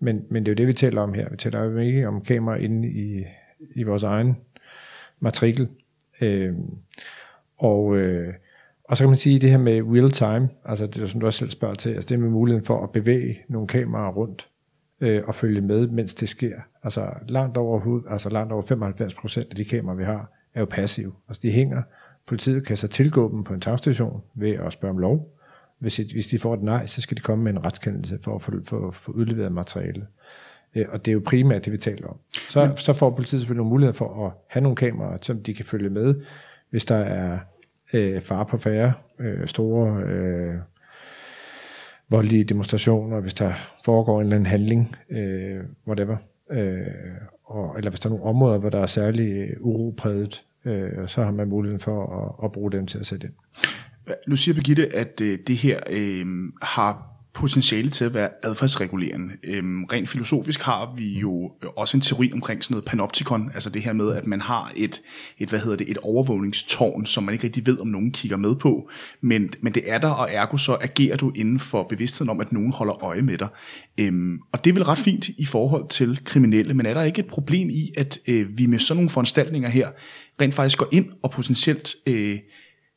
Men, 0.00 0.24
men 0.30 0.46
det 0.46 0.50
er 0.50 0.52
jo 0.52 0.56
det, 0.56 0.66
vi 0.66 0.72
taler 0.72 1.00
om 1.00 1.14
her. 1.14 1.30
Vi 1.30 1.36
taler 1.36 1.64
jo 1.64 1.78
ikke 1.78 2.08
om 2.08 2.20
kamera 2.20 2.56
inde 2.56 2.88
i, 2.88 3.24
i 3.74 3.82
vores 3.82 4.02
egen 4.02 4.36
matrikel. 5.20 5.68
Øh, 6.22 6.54
og, 7.58 7.96
øh, 7.96 8.34
og 8.84 8.96
så 8.96 9.04
kan 9.04 9.08
man 9.08 9.18
sige 9.18 9.38
det 9.38 9.50
her 9.50 9.58
med 9.58 9.82
real 9.82 10.10
time, 10.10 10.48
altså 10.64 10.86
det 10.86 11.02
er 11.02 11.06
som 11.06 11.20
du 11.20 11.26
også 11.26 11.38
selv 11.38 11.50
spørger 11.50 11.74
til, 11.74 11.90
altså 11.90 12.08
det 12.08 12.20
med 12.20 12.28
muligheden 12.28 12.66
for 12.66 12.82
at 12.82 12.90
bevæge 12.90 13.40
nogle 13.48 13.68
kameraer 13.68 14.12
rundt 14.12 14.48
øh, 15.00 15.22
og 15.26 15.34
følge 15.34 15.60
med, 15.60 15.88
mens 15.88 16.14
det 16.14 16.28
sker. 16.28 16.56
Altså 16.82 17.08
langt 17.28 17.56
over, 17.56 18.00
altså 18.10 18.28
langt 18.28 18.52
over 18.52 18.62
95 18.62 19.14
procent 19.14 19.46
af 19.50 19.56
de 19.56 19.64
kameraer, 19.64 19.96
vi 19.96 20.04
har, 20.04 20.32
er 20.54 20.60
jo 20.60 20.66
passive. 20.66 21.12
Altså 21.28 21.40
de 21.42 21.50
hænger, 21.50 21.82
Politiet 22.26 22.66
kan 22.66 22.76
så 22.76 22.88
tilgå 22.88 23.30
dem 23.30 23.44
på 23.44 23.54
en 23.54 23.60
tagstation 23.60 24.22
ved 24.34 24.50
at 24.50 24.72
spørge 24.72 24.90
om 24.92 24.98
lov. 24.98 25.30
Hvis, 25.78 25.96
hvis 25.96 26.26
de 26.26 26.38
får 26.38 26.54
et 26.54 26.62
nej, 26.62 26.86
så 26.86 27.00
skal 27.00 27.16
de 27.16 27.22
komme 27.22 27.44
med 27.44 27.52
en 27.52 27.64
retskendelse 27.64 28.18
for 28.22 28.34
at 28.34 28.42
få, 28.42 28.52
for, 28.64 28.90
for 28.90 29.12
udleveret 29.12 29.52
materiale. 29.52 30.06
Øh, 30.76 30.84
og 30.88 31.04
det 31.04 31.10
er 31.10 31.14
jo 31.14 31.22
primært 31.26 31.64
det, 31.64 31.72
vi 31.72 31.78
taler 31.78 32.06
om. 32.06 32.16
Så, 32.48 32.60
ja. 32.60 32.76
så 32.76 32.92
får 32.92 33.10
politiet 33.10 33.40
selvfølgelig 33.40 33.58
nogle 33.58 33.70
muligheder 33.70 33.94
for 33.94 34.26
at 34.26 34.32
have 34.48 34.62
nogle 34.62 34.76
kameraer, 34.76 35.18
som 35.22 35.42
de 35.42 35.54
kan 35.54 35.64
følge 35.64 35.90
med, 35.90 36.14
hvis 36.70 36.84
der 36.84 36.94
er 36.94 37.38
øh, 37.94 38.20
fare 38.22 38.46
på 38.46 38.58
færre, 38.58 38.92
øh, 39.18 39.46
store 39.46 40.02
øh, 40.02 40.54
voldelige 42.10 42.44
demonstrationer, 42.44 43.20
hvis 43.20 43.34
der 43.34 43.52
foregår 43.84 44.20
en 44.20 44.26
eller 44.26 44.36
anden 44.36 44.46
handling, 44.46 44.96
øh, 45.10 45.60
whatever. 45.86 46.16
Øh, 46.50 46.86
og, 47.44 47.74
eller 47.78 47.90
hvis 47.90 48.00
der 48.00 48.08
er 48.08 48.10
nogle 48.10 48.24
områder, 48.24 48.58
hvor 48.58 48.70
der 48.70 48.78
er 48.78 48.86
særlig 48.86 49.48
uropræget, 49.60 50.44
øh, 50.64 51.08
så 51.08 51.24
har 51.24 51.30
man 51.30 51.48
muligheden 51.48 51.80
for 51.80 52.16
at, 52.22 52.44
at 52.44 52.52
bruge 52.52 52.72
dem 52.72 52.86
til 52.86 52.98
at 52.98 53.06
sætte 53.06 53.26
ind. 53.26 53.34
Nu 54.26 54.36
siger 54.36 54.54
Birgitte, 54.54 54.94
at 54.94 55.20
øh, 55.20 55.38
det 55.46 55.56
her 55.56 55.80
øh, 55.90 56.26
har 56.62 57.14
potentiale 57.34 57.90
til 57.90 58.04
at 58.04 58.14
være 58.14 58.28
adfærdsregulerende. 58.42 59.34
Øhm, 59.44 59.84
rent 59.84 60.08
filosofisk 60.08 60.62
har 60.62 60.94
vi 60.96 61.18
jo 61.18 61.52
også 61.76 61.96
en 61.96 62.00
teori 62.00 62.30
omkring 62.32 62.64
sådan 62.64 62.74
noget 62.74 62.84
panoptikon, 62.84 63.50
altså 63.54 63.70
det 63.70 63.82
her 63.82 63.92
med, 63.92 64.12
at 64.12 64.26
man 64.26 64.40
har 64.40 64.72
et, 64.76 65.02
et 65.38 65.48
hvad 65.48 65.60
hedder 65.60 65.76
det, 65.76 65.90
et 65.90 65.98
overvågningstårn, 65.98 67.06
som 67.06 67.24
man 67.24 67.32
ikke 67.32 67.44
rigtig 67.44 67.66
ved, 67.66 67.80
om 67.80 67.86
nogen 67.86 68.12
kigger 68.12 68.36
med 68.36 68.54
på, 68.54 68.90
men, 69.20 69.50
men 69.60 69.74
det 69.74 69.90
er 69.90 69.98
der, 69.98 70.08
og 70.08 70.28
ergo 70.32 70.56
så 70.56 70.76
agerer 70.80 71.16
du 71.16 71.32
inden 71.34 71.58
for 71.58 71.82
bevidstheden 71.82 72.30
om, 72.30 72.40
at 72.40 72.52
nogen 72.52 72.72
holder 72.72 73.04
øje 73.04 73.22
med 73.22 73.38
dig. 73.38 73.48
Øhm, 74.00 74.38
og 74.52 74.64
det 74.64 74.70
er 74.70 74.74
vel 74.74 74.84
ret 74.84 74.98
fint 74.98 75.28
i 75.28 75.44
forhold 75.44 75.88
til 75.88 76.20
kriminelle, 76.24 76.74
men 76.74 76.86
er 76.86 76.94
der 76.94 77.02
ikke 77.02 77.20
et 77.20 77.26
problem 77.26 77.70
i, 77.70 77.92
at 77.96 78.18
øh, 78.28 78.58
vi 78.58 78.66
med 78.66 78.78
sådan 78.78 78.96
nogle 78.96 79.10
foranstaltninger 79.10 79.68
her, 79.68 79.88
rent 80.40 80.54
faktisk 80.54 80.78
går 80.78 80.88
ind 80.92 81.10
og 81.22 81.30
potentielt 81.30 81.94
øh, 82.06 82.38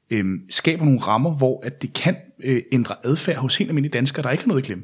øh, 0.09 0.25
skaber 0.49 0.85
nogle 0.85 0.99
rammer, 0.99 1.37
hvor 1.37 1.61
at 1.63 1.81
det 1.81 1.93
kan 1.93 2.15
øh, 2.39 2.61
ændre 2.71 2.95
adfærd 3.03 3.37
hos 3.37 3.57
helt 3.57 3.69
almindelige 3.69 3.93
danskere, 3.93 4.23
der 4.23 4.31
ikke 4.31 4.43
har 4.43 4.47
noget 4.47 4.63
i 4.63 4.65
glemme. 4.65 4.83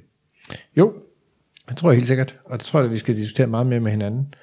Jo, 0.77 0.93
det 1.69 1.77
tror 1.77 1.89
jeg 1.89 1.95
helt 1.95 2.07
sikkert, 2.07 2.39
og 2.45 2.59
det 2.59 2.65
tror 2.65 2.79
jeg, 2.79 2.85
at 2.85 2.91
vi 2.91 2.97
skal 2.97 3.15
diskutere 3.15 3.47
meget 3.47 3.67
mere 3.67 3.79
med 3.79 3.91
hinanden. 3.91 4.33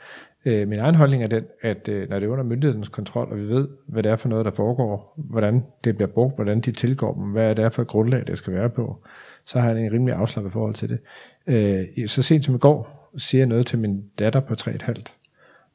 Øh, 0.45 0.69
min 0.69 0.79
egen 0.79 0.95
holdning 0.95 1.23
er 1.23 1.27
den, 1.27 1.45
at 1.61 1.89
øh, 1.89 2.09
når 2.09 2.19
det 2.19 2.27
er 2.27 2.31
under 2.31 2.45
myndighedens 2.45 2.89
kontrol, 2.89 3.29
og 3.31 3.39
vi 3.39 3.49
ved, 3.49 3.69
hvad 3.87 4.03
det 4.03 4.13
er 4.13 4.17
for 4.17 4.29
noget, 4.29 4.45
der 4.45 4.51
foregår, 4.51 5.15
hvordan 5.17 5.63
det 5.85 5.97
bliver 5.97 6.09
brugt, 6.09 6.35
hvordan 6.35 6.61
de 6.61 6.73
tilgår 6.73 7.15
dem, 7.15 7.23
hvad 7.23 7.55
det 7.55 7.65
er 7.65 7.71
for 7.71 7.83
et 7.83 7.89
grundlag, 7.89 8.27
det 8.27 8.39
skal 8.39 8.53
være 8.53 8.71
på, 8.71 9.05
så 9.45 9.61
har 9.61 9.71
jeg 9.71 9.85
en 9.85 9.93
rimelig 9.93 10.15
afslappet 10.15 10.53
forhold 10.53 10.75
til 10.75 10.89
det. 10.89 10.99
Øh, 11.47 12.09
så 12.09 12.23
sent 12.23 12.45
som 12.45 12.55
i 12.55 12.59
går 12.59 13.11
siger 13.17 13.41
jeg 13.41 13.49
noget 13.49 13.67
til 13.67 13.79
min 13.79 14.03
datter 14.19 14.41
på 14.41 14.55
3,5, 14.61 15.03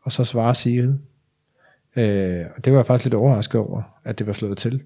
og 0.02 0.12
så 0.12 0.24
svarer 0.24 0.54
Sigrid. 0.54 0.94
Øh, 1.96 2.46
og 2.56 2.66
det 2.66 2.74
var 2.74 2.80
jeg 2.80 2.86
faktisk 2.86 3.06
lidt 3.06 3.14
overrasket 3.14 3.62
over, 3.62 3.82
at 4.06 4.20
det 4.20 4.28
var 4.28 4.34
slået 4.34 4.58
til. 4.58 4.84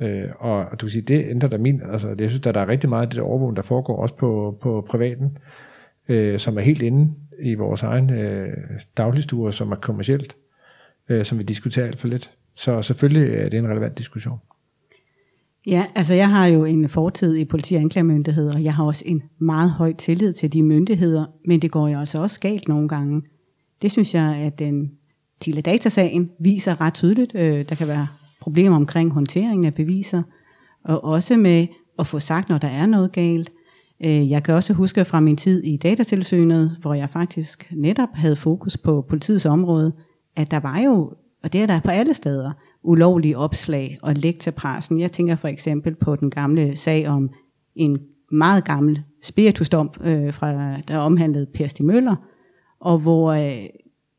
Øh, 0.00 0.28
og, 0.38 0.56
og 0.56 0.72
du 0.72 0.86
kan 0.86 0.88
sige, 0.88 1.02
det 1.02 1.24
ændrer 1.30 1.48
da 1.48 1.58
min, 1.58 1.80
altså 1.92 2.08
jeg 2.18 2.30
synes, 2.30 2.46
at 2.46 2.54
der 2.54 2.60
er 2.60 2.68
rigtig 2.68 2.88
meget 2.88 3.02
af 3.02 3.08
det 3.08 3.16
der 3.16 3.22
overvågning, 3.22 3.56
der 3.56 3.62
foregår 3.62 3.96
også 3.96 4.14
på, 4.14 4.58
på 4.60 4.86
privaten, 4.88 5.38
øh, 6.08 6.38
som 6.38 6.58
er 6.58 6.60
helt 6.60 6.82
inde 6.82 7.14
i 7.42 7.54
vores 7.54 7.82
egen 7.82 8.10
øh, 8.10 8.48
dagligstue, 8.96 9.52
som 9.52 9.72
er 9.72 9.76
kommercielt, 9.76 10.36
øh, 11.08 11.24
som 11.24 11.38
vi 11.38 11.42
diskuterer 11.42 11.86
alt 11.86 11.98
for 11.98 12.08
lidt. 12.08 12.30
Så 12.54 12.82
selvfølgelig 12.82 13.34
er 13.34 13.48
det 13.48 13.58
en 13.58 13.68
relevant 13.68 13.98
diskussion. 13.98 14.38
Ja, 15.66 15.86
altså 15.94 16.14
jeg 16.14 16.30
har 16.30 16.46
jo 16.46 16.64
en 16.64 16.88
fortid 16.88 17.36
i 17.36 17.44
politi- 17.44 17.74
og 17.74 17.80
anklagemyndighed, 17.80 18.48
og 18.48 18.64
jeg 18.64 18.74
har 18.74 18.84
også 18.84 19.02
en 19.06 19.22
meget 19.38 19.70
høj 19.70 19.92
tillid 19.92 20.32
til 20.32 20.52
de 20.52 20.62
myndigheder, 20.62 21.24
men 21.44 21.62
det 21.62 21.70
går 21.70 21.88
jo 21.88 21.98
altså 21.98 22.20
også 22.20 22.40
galt 22.40 22.68
nogle 22.68 22.88
gange. 22.88 23.22
Det 23.82 23.90
synes 23.90 24.14
jeg, 24.14 24.36
at 24.36 24.58
den 24.58 24.90
teledatasagen 25.40 26.30
viser 26.40 26.80
ret 26.80 26.94
tydeligt. 26.94 27.32
Øh, 27.34 27.64
der 27.68 27.74
kan 27.74 27.88
være 27.88 28.06
problemer 28.40 28.76
omkring 28.76 29.12
håndteringen 29.12 29.64
af 29.64 29.74
beviser, 29.74 30.22
og 30.84 31.04
også 31.04 31.36
med 31.36 31.66
at 31.98 32.06
få 32.06 32.18
sagt, 32.18 32.48
når 32.48 32.58
der 32.58 32.68
er 32.68 32.86
noget 32.86 33.12
galt. 33.12 33.52
Øh, 34.04 34.30
jeg 34.30 34.42
kan 34.42 34.54
også 34.54 34.72
huske 34.72 35.04
fra 35.04 35.20
min 35.20 35.36
tid 35.36 35.62
i 35.64 35.76
datatilsynet, 35.76 36.76
hvor 36.80 36.94
jeg 36.94 37.10
faktisk 37.10 37.72
netop 37.72 38.08
havde 38.14 38.36
fokus 38.36 38.76
på 38.76 39.04
politiets 39.08 39.46
område, 39.46 39.92
at 40.36 40.50
der 40.50 40.60
var 40.60 40.80
jo, 40.80 41.12
og 41.42 41.52
det 41.52 41.62
er 41.62 41.66
der 41.66 41.80
på 41.80 41.90
alle 41.90 42.14
steder, 42.14 42.52
ulovlige 42.82 43.38
opslag 43.38 43.98
og 44.02 44.14
læg 44.14 44.38
til 44.38 44.50
pressen. 44.50 45.00
Jeg 45.00 45.12
tænker 45.12 45.36
for 45.36 45.48
eksempel 45.48 45.94
på 45.94 46.16
den 46.16 46.30
gamle 46.30 46.76
sag 46.76 47.08
om 47.08 47.30
en 47.74 47.98
meget 48.32 48.64
gammel 48.64 49.02
spiritusdom, 49.22 49.90
øh, 50.00 50.32
fra, 50.32 50.80
der 50.80 50.98
omhandlede 50.98 51.46
Per 51.54 51.66
Stig 51.66 51.86
Møller, 51.86 52.16
og 52.80 52.98
hvor 52.98 53.32
øh, 53.32 53.66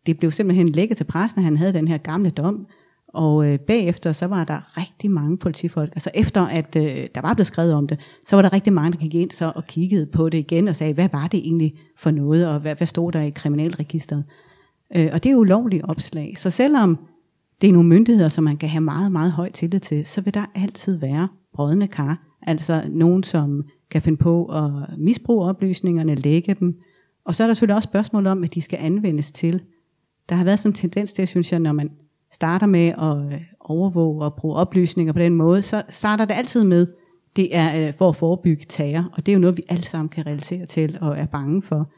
det 0.05 0.19
blev 0.19 0.31
simpelthen 0.31 0.69
lækket 0.69 0.97
til 0.97 1.03
pressen, 1.03 1.39
at 1.39 1.43
han 1.43 1.57
havde 1.57 1.73
den 1.73 1.87
her 1.87 1.97
gamle 1.97 2.29
dom, 2.29 2.67
og 3.13 3.45
øh, 3.47 3.59
bagefter, 3.59 4.11
så 4.11 4.25
var 4.25 4.43
der 4.43 4.77
rigtig 4.77 5.11
mange 5.11 5.37
politifolk, 5.37 5.91
altså 5.95 6.11
efter 6.13 6.41
at 6.41 6.75
øh, 6.75 7.07
der 7.15 7.21
var 7.21 7.33
blevet 7.33 7.47
skrevet 7.47 7.73
om 7.73 7.87
det, 7.87 7.99
så 8.27 8.35
var 8.35 8.41
der 8.41 8.53
rigtig 8.53 8.73
mange, 8.73 8.91
der 8.91 8.97
gik 8.97 9.15
ind 9.15 9.31
så 9.31 9.51
og 9.55 9.67
kiggede 9.67 10.05
på 10.05 10.29
det 10.29 10.37
igen 10.37 10.67
og 10.67 10.75
sagde, 10.75 10.93
hvad 10.93 11.09
var 11.11 11.27
det 11.27 11.39
egentlig 11.39 11.73
for 11.97 12.11
noget, 12.11 12.47
og 12.47 12.59
hvad, 12.59 12.75
hvad 12.75 12.87
stod 12.87 13.11
der 13.11 13.21
i 13.21 13.29
kriminalregisteret? 13.29 14.23
Øh, 14.95 15.09
og 15.13 15.23
det 15.23 15.29
er 15.29 15.33
jo 15.33 15.39
ulovlige 15.39 15.85
opslag. 15.85 16.33
Så 16.37 16.49
selvom 16.49 16.97
det 17.61 17.69
er 17.69 17.73
nogle 17.73 17.89
myndigheder, 17.89 18.29
som 18.29 18.43
man 18.43 18.57
kan 18.57 18.69
have 18.69 18.81
meget, 18.81 19.11
meget 19.11 19.31
høj 19.31 19.51
tillid 19.51 19.79
til, 19.79 20.05
så 20.05 20.21
vil 20.21 20.33
der 20.33 20.45
altid 20.55 20.97
være 20.97 21.27
brødende 21.53 21.87
kar. 21.87 22.27
Altså 22.41 22.83
nogen, 22.89 23.23
som 23.23 23.63
kan 23.91 24.01
finde 24.01 24.17
på 24.17 24.45
at 24.45 24.71
misbruge 24.97 25.45
oplysningerne, 25.45 26.15
lægge 26.15 26.53
dem. 26.59 26.79
Og 27.25 27.35
så 27.35 27.43
er 27.43 27.47
der 27.47 27.53
selvfølgelig 27.53 27.75
også 27.75 27.87
spørgsmål 27.87 28.27
om, 28.27 28.43
at 28.43 28.53
de 28.53 28.61
skal 28.61 28.79
anvendes 28.81 29.31
til. 29.31 29.61
Der 30.29 30.35
har 30.35 30.43
været 30.43 30.59
sådan 30.59 30.71
en 30.71 30.75
tendens 30.75 31.13
til, 31.13 31.27
synes 31.27 31.51
jeg, 31.51 31.59
når 31.59 31.71
man 31.71 31.91
starter 32.31 32.67
med 32.67 32.87
at 32.87 33.33
øh, 33.33 33.41
overvåge 33.59 34.25
og 34.25 34.33
bruge 34.33 34.55
oplysninger 34.55 35.13
på 35.13 35.19
den 35.19 35.35
måde, 35.35 35.61
så 35.61 35.83
starter 35.89 36.25
det 36.25 36.33
altid 36.33 36.63
med, 36.63 36.87
det 37.35 37.55
er 37.55 37.87
øh, 37.87 37.93
for 37.93 38.09
at 38.09 38.15
forebygge 38.15 38.65
terror, 38.69 39.09
og 39.13 39.25
det 39.25 39.31
er 39.31 39.33
jo 39.33 39.39
noget, 39.39 39.57
vi 39.57 39.63
alle 39.69 39.83
sammen 39.83 40.09
kan 40.09 40.25
relatere 40.25 40.65
til 40.65 40.97
og 41.01 41.17
er 41.17 41.25
bange 41.25 41.61
for. 41.61 41.91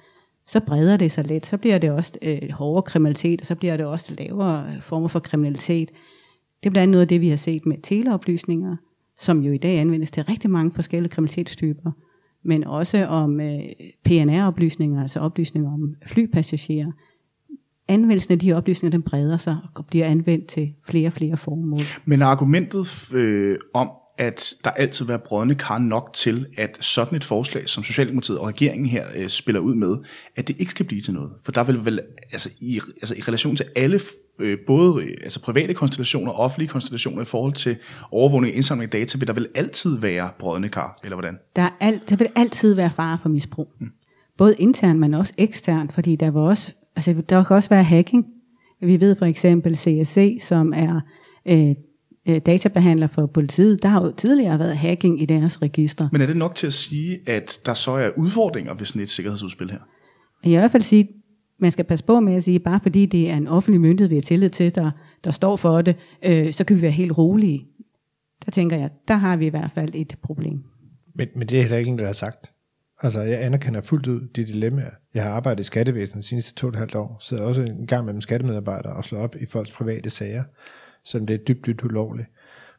Så 0.46 0.60
breder 0.60 0.98
det 0.98 1.12
sig 1.12 1.24
lidt, 1.24 1.46
så 1.46 1.58
bliver 1.58 1.78
det 1.78 1.92
også 1.92 2.14
øh, 2.22 2.52
hårdere 2.52 2.82
kriminalitet, 2.82 3.42
og 3.42 3.48
så 3.48 3.56
bliver 3.56 3.78
det 3.78 3.86
også 3.86 4.16
lavere 4.18 4.74
øh, 4.76 4.82
former 4.82 5.08
for 5.08 5.20
kriminalitet. 5.20 5.90
Det 6.64 6.70
er 6.70 6.72
blandt 6.72 6.78
andet 6.78 6.92
noget 6.92 7.02
af 7.02 7.08
det, 7.08 7.22
vi 7.22 7.30
har 7.30 7.36
set 7.36 7.66
med 7.66 7.78
teleoplysninger, 7.84 8.76
som 9.20 9.42
jo 9.42 9.52
i 9.52 9.58
dag 9.58 9.80
anvendes 9.80 10.12
til 10.12 10.24
rigtig 10.24 10.50
mange 10.50 10.72
forskellige 10.72 11.10
kriminalitetstyper, 11.10 11.92
men 12.44 12.64
også 12.64 13.06
om 13.06 13.42
øh, 13.42 13.62
PNR-oplysninger, 14.06 15.02
altså 15.02 15.20
oplysninger 15.20 15.74
om 15.74 15.96
flypassagerer, 16.06 16.92
anvendelsen 17.88 18.32
af 18.32 18.40
de 18.40 18.46
her 18.46 18.56
oplysninger, 18.56 18.92
den 18.98 19.04
breder 19.04 19.38
sig 19.38 19.58
og 19.76 19.86
bliver 19.86 20.06
anvendt 20.06 20.48
til 20.48 20.74
flere 20.90 21.08
og 21.08 21.14
flere 21.14 21.38
formål. 21.38 21.82
Men 22.06 22.22
argumentet 22.22 23.14
øh, 23.14 23.58
om, 23.74 23.90
at 24.18 24.54
der 24.64 24.70
altid 24.70 25.06
vil 25.06 25.10
være 25.10 25.20
brødende 25.20 25.56
kar 25.56 25.80
nok 25.80 26.10
til, 26.14 26.46
at 26.58 26.78
sådan 26.82 27.16
et 27.16 27.24
forslag, 27.24 27.70
som 27.70 27.84
Socialdemokratiet 27.84 28.40
og 28.40 28.48
regeringen 28.48 28.86
her 28.86 29.06
øh, 29.16 29.28
spiller 29.28 29.62
ud 29.62 29.76
med, 29.76 29.98
at 30.36 30.48
det 30.48 30.56
ikke 30.60 30.72
skal 30.72 30.86
blive 30.86 31.02
til 31.02 31.14
noget. 31.14 31.32
For 31.44 31.52
der 31.52 31.64
vil 31.64 31.86
vel, 31.86 32.02
altså 32.32 32.50
i, 32.60 32.80
altså 32.96 33.16
i 33.18 33.22
relation 33.22 33.56
til 33.56 33.66
alle, 33.76 34.00
øh, 34.40 34.58
både 34.68 35.04
øh, 35.04 35.18
altså 35.24 35.42
private 35.42 35.74
konstellationer 35.74 36.32
og 36.32 36.40
offentlige 36.40 36.70
konstellationer 36.70 37.22
i 37.22 37.26
forhold 37.26 37.54
til 37.54 37.78
overvågning 38.12 38.52
og 38.52 38.56
indsamling 38.56 38.94
af 38.94 39.00
data, 39.00 39.18
vil 39.18 39.28
der 39.28 39.34
vel 39.34 39.48
altid 39.56 40.00
være 40.00 40.30
brødende 40.40 40.70
kar, 40.70 41.00
eller 41.04 41.16
hvordan? 41.16 41.38
Der, 41.56 41.62
er 41.62 41.70
alt, 41.80 42.10
der 42.10 42.16
vil 42.16 42.28
altid 42.36 42.74
være 42.74 42.92
fare 42.96 43.18
for 43.22 43.30
misbrug. 43.30 43.68
Hmm. 43.80 43.92
Både 44.38 44.56
internt, 44.60 45.00
men 45.00 45.14
også 45.14 45.34
eksternt, 45.38 45.94
fordi 45.94 46.16
der 46.16 46.32
vil 46.32 46.42
også 46.42 46.74
altså, 46.96 47.22
der 47.30 47.44
kan 47.44 47.56
også 47.56 47.70
være 47.70 47.84
hacking. 47.84 48.26
Vi 48.82 49.00
ved 49.00 49.16
for 49.16 49.26
eksempel 49.26 49.76
CSC, 49.78 50.38
som 50.42 50.74
er 50.76 51.02
øh, 51.46 51.76
øh, 52.28 52.42
databehandler 52.46 53.08
for 53.08 53.26
politiet, 53.26 53.84
der 53.84 53.90
har 53.90 54.06
jo 54.06 54.12
tidligere 54.18 54.60
været 54.60 54.78
hacking 54.78 55.22
i 55.22 55.26
deres 55.26 55.62
register. 55.62 56.10
Men 56.12 56.22
er 56.22 56.26
det 56.26 56.38
nok 56.38 56.56
til 56.56 56.68
at 56.68 56.74
sige, 56.74 57.20
at 57.30 57.60
der 57.66 57.74
så 57.74 57.92
er 57.92 58.10
udfordringer 58.18 58.74
ved 58.74 58.86
sådan 58.86 59.02
et 59.02 59.10
sikkerhedsudspil 59.10 59.72
her? 59.72 59.80
Jeg 60.44 60.50
vil 60.50 60.56
i 60.56 60.60
hvert 60.60 60.72
fald 60.72 60.84
sige, 60.84 61.10
man 61.60 61.72
skal 61.72 61.86
passe 61.86 62.06
på 62.06 62.20
med 62.20 62.36
at 62.36 62.44
sige, 62.44 62.60
bare 62.60 62.80
fordi 62.84 63.06
det 63.06 63.30
er 63.30 63.38
en 63.38 63.48
offentlig 63.48 63.82
myndighed, 63.82 64.10
vi 64.10 64.16
har 64.16 64.22
tillid 64.22 64.50
til, 64.50 64.76
der, 64.76 64.92
der 65.24 65.32
står 65.32 65.56
for 65.56 65.82
det, 65.82 65.96
øh, 66.26 66.54
så 66.54 66.64
kan 66.64 66.76
vi 66.76 66.82
være 66.82 66.92
helt 66.92 67.18
rolige. 67.18 67.66
Der 68.46 68.52
tænker 68.52 68.78
jeg, 68.78 68.90
der 69.08 69.14
har 69.14 69.38
vi 69.38 69.46
i 69.46 69.50
hvert 69.50 69.72
fald 69.72 69.92
et 69.94 70.18
problem. 70.24 70.64
Men, 71.16 71.28
men 71.36 71.48
det 71.48 71.58
er 71.58 71.62
heller 71.62 71.78
ikke 71.78 71.88
ingen, 71.88 72.00
der 72.00 72.06
har 72.06 72.14
sagt. 72.14 72.53
Altså, 73.02 73.22
jeg 73.22 73.44
anerkender 73.44 73.82
fuldt 73.82 74.08
ud 74.08 74.28
de 74.28 74.46
dilemmaer. 74.46 74.92
Jeg 75.14 75.24
har 75.24 75.30
arbejdet 75.30 75.60
i 75.60 75.64
skattevæsenet 75.64 76.24
de 76.24 76.28
seneste 76.28 76.54
to 76.54 76.68
og 76.68 76.74
et 76.74 76.80
halvt 76.80 76.96
år, 76.96 77.18
så 77.20 77.38
også 77.38 77.62
en 77.62 77.88
gang 77.88 78.06
med 78.06 78.22
skattemedarbejdere 78.22 78.94
og 78.94 79.06
slår 79.06 79.20
op 79.20 79.36
i 79.36 79.46
folks 79.46 79.72
private 79.72 80.10
sager, 80.10 80.44
som 81.04 81.28
det 81.28 81.34
er 81.34 81.38
dybt, 81.38 81.66
dybt 81.66 81.84
ulovligt, 81.84 82.28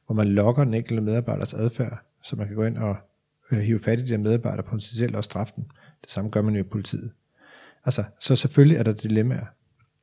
hvor 0.07 0.15
man 0.15 0.29
lokker 0.29 0.65
den 0.65 0.75
enkelte 0.75 1.03
medarbejders 1.03 1.55
adfærd, 1.55 1.99
så 2.23 2.37
man 2.37 2.47
kan 2.47 2.57
gå 2.57 2.65
ind 2.65 2.79
og 2.79 2.97
øh, 3.53 3.59
hive 3.59 3.79
fat 3.79 3.99
i 3.99 4.03
de 4.03 4.09
der 4.09 4.19
medarbejdere 4.19 4.67
potentielt 4.67 5.17
og 5.17 5.25
straffe 5.25 5.53
dem. 5.57 5.65
Det 6.03 6.11
samme 6.11 6.31
gør 6.31 6.43
man 6.43 6.55
jo 6.55 6.61
i 6.61 6.69
politiet. 6.69 7.13
Altså, 7.85 8.05
så 8.21 8.37
selvfølgelig 8.37 8.79
er 8.79 8.83
der 8.83 8.93
dilemmaer 8.93 9.47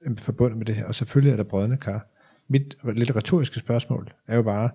øhm, 0.06 0.18
forbundet 0.18 0.58
med 0.58 0.66
det 0.66 0.76
her, 0.76 0.86
og 0.86 0.96
selvfølgelig 0.96 1.32
er 1.32 1.38
der 1.38 1.44
brødende 1.44 1.78
kar. 1.78 2.08
Mit 2.48 2.76
lidt 2.96 3.16
retoriske 3.16 3.60
spørgsmål 3.60 4.14
er 4.28 4.36
jo 4.36 4.42
bare, 4.42 4.70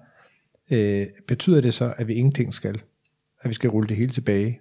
øh, 0.71 1.07
betyder 1.29 1.61
det 1.61 1.75
så, 1.75 1.95
at 1.97 2.09
vi 2.09 2.15
ingenting 2.15 2.55
skal? 2.55 2.83
At 3.41 3.49
vi 3.49 3.55
skal 3.55 3.71
rulle 3.71 3.89
det 3.89 3.97
hele 3.97 4.11
tilbage? 4.11 4.61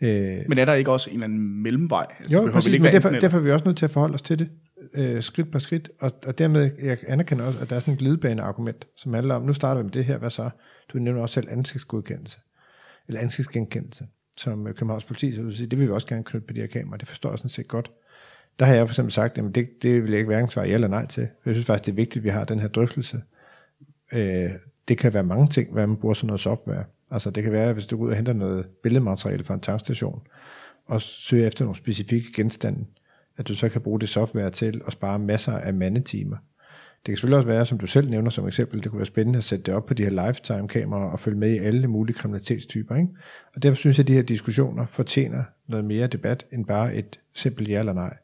Øh, 0.00 0.38
men 0.48 0.58
er 0.58 0.64
der 0.64 0.74
ikke 0.74 0.90
også 0.90 1.10
en 1.10 1.14
eller 1.14 1.24
anden 1.24 1.62
mellemvej? 1.62 2.06
Altså, 2.18 2.34
jo, 2.34 2.50
præcis, 2.52 2.80
men 2.80 2.92
derfor, 2.92 3.08
derfor 3.08 3.36
er 3.36 3.42
vi 3.42 3.50
også 3.50 3.64
nødt 3.64 3.76
til 3.76 3.84
at 3.84 3.90
forholde 3.90 4.14
os 4.14 4.22
til 4.22 4.38
det 4.38 4.48
øh, 4.94 5.22
skridt 5.22 5.52
på 5.52 5.58
skridt, 5.58 5.90
og, 6.00 6.12
og 6.26 6.38
dermed, 6.38 6.70
jeg 6.82 6.98
anerkender 7.06 7.44
også, 7.44 7.58
at 7.58 7.70
der 7.70 7.76
er 7.76 7.80
sådan 7.80 7.94
et 7.94 8.00
glidebane-argument, 8.00 8.86
som 8.96 9.14
handler 9.14 9.34
om, 9.34 9.42
nu 9.42 9.52
starter 9.52 9.80
vi 9.80 9.84
med 9.84 9.92
det 9.92 10.04
her, 10.04 10.18
hvad 10.18 10.30
så? 10.30 10.50
Du 10.92 10.98
nævner 10.98 11.22
også 11.22 11.34
selv 11.34 11.48
ansigtsgodkendelse, 11.50 12.38
eller 13.08 13.20
ansigtsgenkendelse, 13.20 14.06
som 14.36 14.64
Københavns 14.64 15.04
politi, 15.04 15.32
så 15.32 15.42
vil 15.42 15.56
sige, 15.56 15.66
det 15.66 15.78
vil 15.78 15.86
vi 15.86 15.92
også 15.92 16.06
gerne 16.06 16.24
knytte 16.24 16.46
på 16.46 16.52
de 16.52 16.60
her 16.60 16.66
kameraer, 16.66 16.98
det 16.98 17.08
forstår 17.08 17.30
jeg 17.30 17.38
sådan 17.38 17.48
set 17.48 17.68
godt. 17.68 17.90
Der 18.58 18.64
har 18.66 18.74
jeg 18.74 18.86
for 18.86 18.92
eksempel 18.92 19.12
sagt, 19.12 19.38
at 19.38 19.54
det, 19.54 19.68
det 19.82 20.02
vil 20.02 20.10
jeg 20.10 20.18
ikke 20.18 20.28
hverken 20.28 20.50
svare 20.50 20.66
ja 20.66 20.74
eller 20.74 20.88
nej 20.88 21.06
til. 21.06 21.28
Jeg 21.46 21.54
synes 21.54 21.66
faktisk, 21.66 21.86
det 21.86 21.92
er 21.92 21.96
vigtigt, 21.96 22.16
at 22.16 22.24
vi 22.24 22.28
har 22.28 22.44
den 22.44 22.60
her 22.60 22.68
drøftelse. 22.68 23.22
Øh, 24.12 24.50
det 24.88 24.98
kan 24.98 25.14
være 25.14 25.22
mange 25.22 25.48
ting, 25.48 25.72
hvad 25.72 25.86
man 25.86 25.96
bruger 25.96 26.14
sådan 26.14 26.26
noget 26.26 26.40
software. 26.40 26.84
Altså 27.10 27.30
det 27.30 27.42
kan 27.42 27.52
være, 27.52 27.72
hvis 27.72 27.86
du 27.86 27.96
går 27.96 28.04
ud 28.04 28.10
og 28.10 28.16
henter 28.16 28.32
noget 28.32 28.66
billedmateriale 28.82 29.44
fra 29.44 29.54
en 29.54 29.60
tankstation, 29.60 30.20
og 30.86 31.02
søger 31.02 31.46
efter 31.46 31.64
nogle 31.64 31.76
specifikke 31.76 32.28
genstande, 32.34 32.84
at 33.36 33.48
du 33.48 33.54
så 33.54 33.68
kan 33.68 33.80
bruge 33.80 34.00
det 34.00 34.08
software 34.08 34.50
til 34.50 34.80
at 34.86 34.92
spare 34.92 35.18
masser 35.18 35.52
af 35.52 35.74
mandetimer. 35.74 36.36
Det 36.36 37.04
kan 37.04 37.16
selvfølgelig 37.16 37.36
også 37.36 37.48
være, 37.48 37.66
som 37.66 37.78
du 37.78 37.86
selv 37.86 38.10
nævner 38.10 38.30
som 38.30 38.46
eksempel, 38.46 38.82
det 38.82 38.90
kunne 38.90 38.98
være 38.98 39.06
spændende 39.06 39.36
at 39.36 39.44
sætte 39.44 39.62
det 39.62 39.74
op 39.74 39.86
på 39.86 39.94
de 39.94 40.02
her 40.02 40.26
lifetime-kameraer 40.26 41.10
og 41.10 41.20
følge 41.20 41.38
med 41.38 41.50
i 41.50 41.58
alle 41.58 41.88
mulige 41.88 42.16
kriminalitetstyper. 42.16 42.96
Ikke? 42.96 43.08
Og 43.54 43.62
derfor 43.62 43.76
synes 43.76 43.98
jeg, 43.98 44.04
at 44.04 44.08
de 44.08 44.12
her 44.12 44.22
diskussioner 44.22 44.86
fortjener 44.86 45.42
noget 45.68 45.84
mere 45.84 46.06
debat 46.06 46.46
end 46.52 46.66
bare 46.66 46.94
et 46.94 47.20
simpelt 47.34 47.68
ja 47.68 47.78
eller 47.78 47.92
nej. 47.92 48.16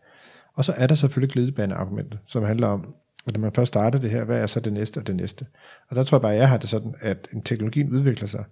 Og 0.54 0.64
så 0.64 0.72
er 0.76 0.86
der 0.86 0.94
selvfølgelig 0.94 1.32
glidebaneargumentet, 1.32 2.18
som 2.26 2.42
handler 2.42 2.66
om, 2.66 2.94
at 3.26 3.32
når 3.32 3.40
man 3.40 3.52
først 3.52 3.68
starter 3.68 3.98
det 3.98 4.10
her, 4.10 4.24
hvad 4.24 4.42
er 4.42 4.46
så 4.46 4.60
det 4.60 4.72
næste 4.72 4.98
og 4.98 5.06
det 5.06 5.16
næste? 5.16 5.46
Og 5.88 5.96
der 5.96 6.02
tror 6.02 6.16
jeg 6.16 6.22
bare, 6.22 6.32
at 6.34 6.38
jeg 6.38 6.48
har 6.48 6.56
det 6.56 6.68
sådan, 6.68 6.94
at 7.00 7.28
en 7.32 7.42
teknologien 7.42 7.90
udvikler 7.90 8.26
sig, 8.28 8.44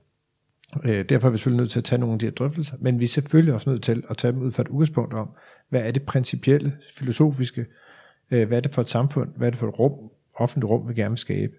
Øh, 0.85 1.04
derfor 1.09 1.28
er 1.28 1.33
vi 1.33 1.37
selvfølgelig 1.38 1.62
nødt 1.62 1.71
til 1.71 1.78
at 1.78 1.85
tage 1.85 2.00
nogle 2.00 2.12
af 2.12 2.19
de 2.19 2.26
her 2.26 2.33
drøftelser, 2.33 2.76
men 2.81 3.00
vi 3.00 3.04
er 3.04 3.09
selvfølgelig 3.09 3.54
også 3.54 3.71
nødt 3.71 3.83
til 3.83 4.04
at 4.11 4.16
tage 4.16 4.33
dem 4.33 4.40
ud 4.43 4.50
fra 4.50 4.62
et 4.62 4.69
udgangspunkt 4.69 5.14
om, 5.14 5.31
hvad 5.69 5.87
er 5.87 5.90
det 5.90 6.02
principielle, 6.02 6.73
filosofiske, 6.95 7.66
øh, 8.31 8.49
hvad 8.49 8.59
er 8.59 8.61
det 8.61 8.75
for 8.75 8.83
et 8.83 8.88
samfund, 8.88 9.31
hvad 9.37 9.47
er 9.47 9.50
det 9.50 9.59
for 9.59 9.69
et 9.69 9.78
rum, 9.78 10.11
offentligt 10.35 10.71
rum, 10.71 10.88
vi 10.88 10.95
gerne 10.95 11.11
vil 11.11 11.19
skabe. 11.19 11.52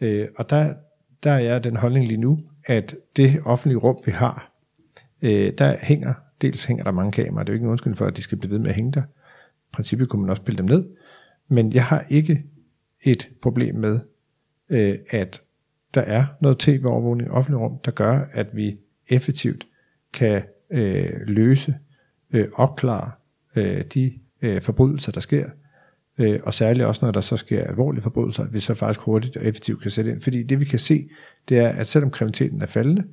Øh, 0.00 0.28
og 0.36 0.50
der, 0.50 0.74
der 1.22 1.30
er 1.30 1.38
jeg 1.38 1.64
den 1.64 1.76
holdning 1.76 2.06
lige 2.06 2.20
nu, 2.20 2.38
at 2.66 2.94
det 3.16 3.40
offentlige 3.44 3.78
rum, 3.78 3.98
vi 4.06 4.12
har, 4.12 4.52
øh, 5.22 5.52
der 5.58 5.76
hænger, 5.82 6.14
dels 6.42 6.64
hænger 6.64 6.84
der 6.84 6.92
mange 6.92 7.12
kameraer, 7.12 7.44
det 7.44 7.50
er 7.50 7.52
jo 7.52 7.56
ikke 7.56 7.64
en 7.64 7.70
undskyldning 7.70 7.98
for, 7.98 8.06
at 8.06 8.16
de 8.16 8.22
skal 8.22 8.38
blive 8.38 8.50
ved 8.52 8.58
med 8.58 8.68
at 8.68 8.74
hænge 8.74 8.92
der. 8.92 9.02
I 9.02 9.72
princippet 9.72 10.08
kunne 10.08 10.22
man 10.22 10.30
også 10.30 10.42
pille 10.42 10.58
dem 10.58 10.66
ned, 10.66 10.84
men 11.48 11.72
jeg 11.72 11.84
har 11.84 12.04
ikke 12.10 12.44
et 13.02 13.30
problem 13.42 13.74
med, 13.74 14.00
øh, 14.68 14.94
at 15.10 15.42
der 15.94 16.00
er 16.00 16.24
noget 16.40 16.58
tv-overvågning 16.58 17.28
i 17.28 17.30
offentlig 17.30 17.60
rum, 17.60 17.78
der 17.84 17.90
gør, 17.90 18.20
at 18.32 18.46
vi 18.52 18.76
effektivt 19.08 19.66
kan 20.12 20.42
øh, 20.70 21.10
løse, 21.26 21.74
øh, 22.32 22.46
opklare 22.54 23.10
øh, 23.56 23.84
de 23.94 24.12
øh, 24.42 24.62
forbrydelser, 24.62 25.12
der 25.12 25.20
sker, 25.20 25.46
øh, 26.18 26.40
og 26.42 26.54
særligt 26.54 26.86
også, 26.86 27.04
når 27.04 27.12
der 27.12 27.20
så 27.20 27.36
sker 27.36 27.64
alvorlige 27.64 28.02
forbrydelser, 28.02 28.44
at 28.44 28.52
vi 28.52 28.60
så 28.60 28.74
faktisk 28.74 29.00
hurtigt 29.00 29.36
og 29.36 29.44
effektivt 29.44 29.82
kan 29.82 29.90
sætte 29.90 30.10
ind. 30.10 30.20
Fordi 30.20 30.42
det 30.42 30.60
vi 30.60 30.64
kan 30.64 30.78
se, 30.78 31.08
det 31.48 31.58
er, 31.58 31.68
at 31.68 31.86
selvom 31.86 32.10
kriminaliteten 32.10 32.62
er 32.62 32.66
faldende, 32.66 33.04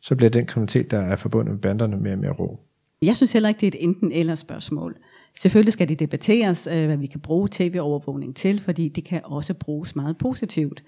så 0.00 0.16
bliver 0.16 0.30
den 0.30 0.46
kriminalitet, 0.46 0.90
der 0.90 0.98
er 0.98 1.16
forbundet 1.16 1.52
med 1.52 1.60
banderne, 1.60 1.96
mere 1.96 2.12
og 2.12 2.18
mere 2.18 2.32
rå. 2.32 2.60
Jeg 3.02 3.16
synes 3.16 3.32
heller 3.32 3.48
ikke, 3.48 3.60
det 3.60 3.66
er 3.66 3.78
et 3.78 3.84
enten-eller 3.84 4.34
spørgsmål. 4.34 4.96
Selvfølgelig 5.36 5.72
skal 5.72 5.88
det 5.88 5.98
debatteres, 5.98 6.68
øh, 6.72 6.86
hvad 6.86 6.96
vi 6.96 7.06
kan 7.06 7.20
bruge 7.20 7.48
tv-overvågning 7.52 8.36
til, 8.36 8.60
fordi 8.60 8.88
det 8.88 9.04
kan 9.04 9.20
også 9.24 9.54
bruges 9.54 9.96
meget 9.96 10.18
positivt. 10.18 10.82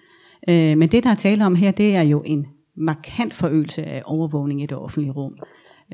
Øh, 0.49 0.78
men 0.78 0.88
det, 0.88 1.04
der 1.04 1.11
er 1.11 1.14
tale 1.14 1.47
om 1.47 1.54
her, 1.54 1.71
det 1.71 1.97
er 1.97 2.02
jo 2.02 2.23
en 2.26 2.47
markant 2.76 3.35
forøgelse 3.35 3.85
af 3.85 4.02
overvågning 4.04 4.62
i 4.62 4.66
det 4.66 4.78
offentlige 4.78 5.12
rum. 5.12 5.37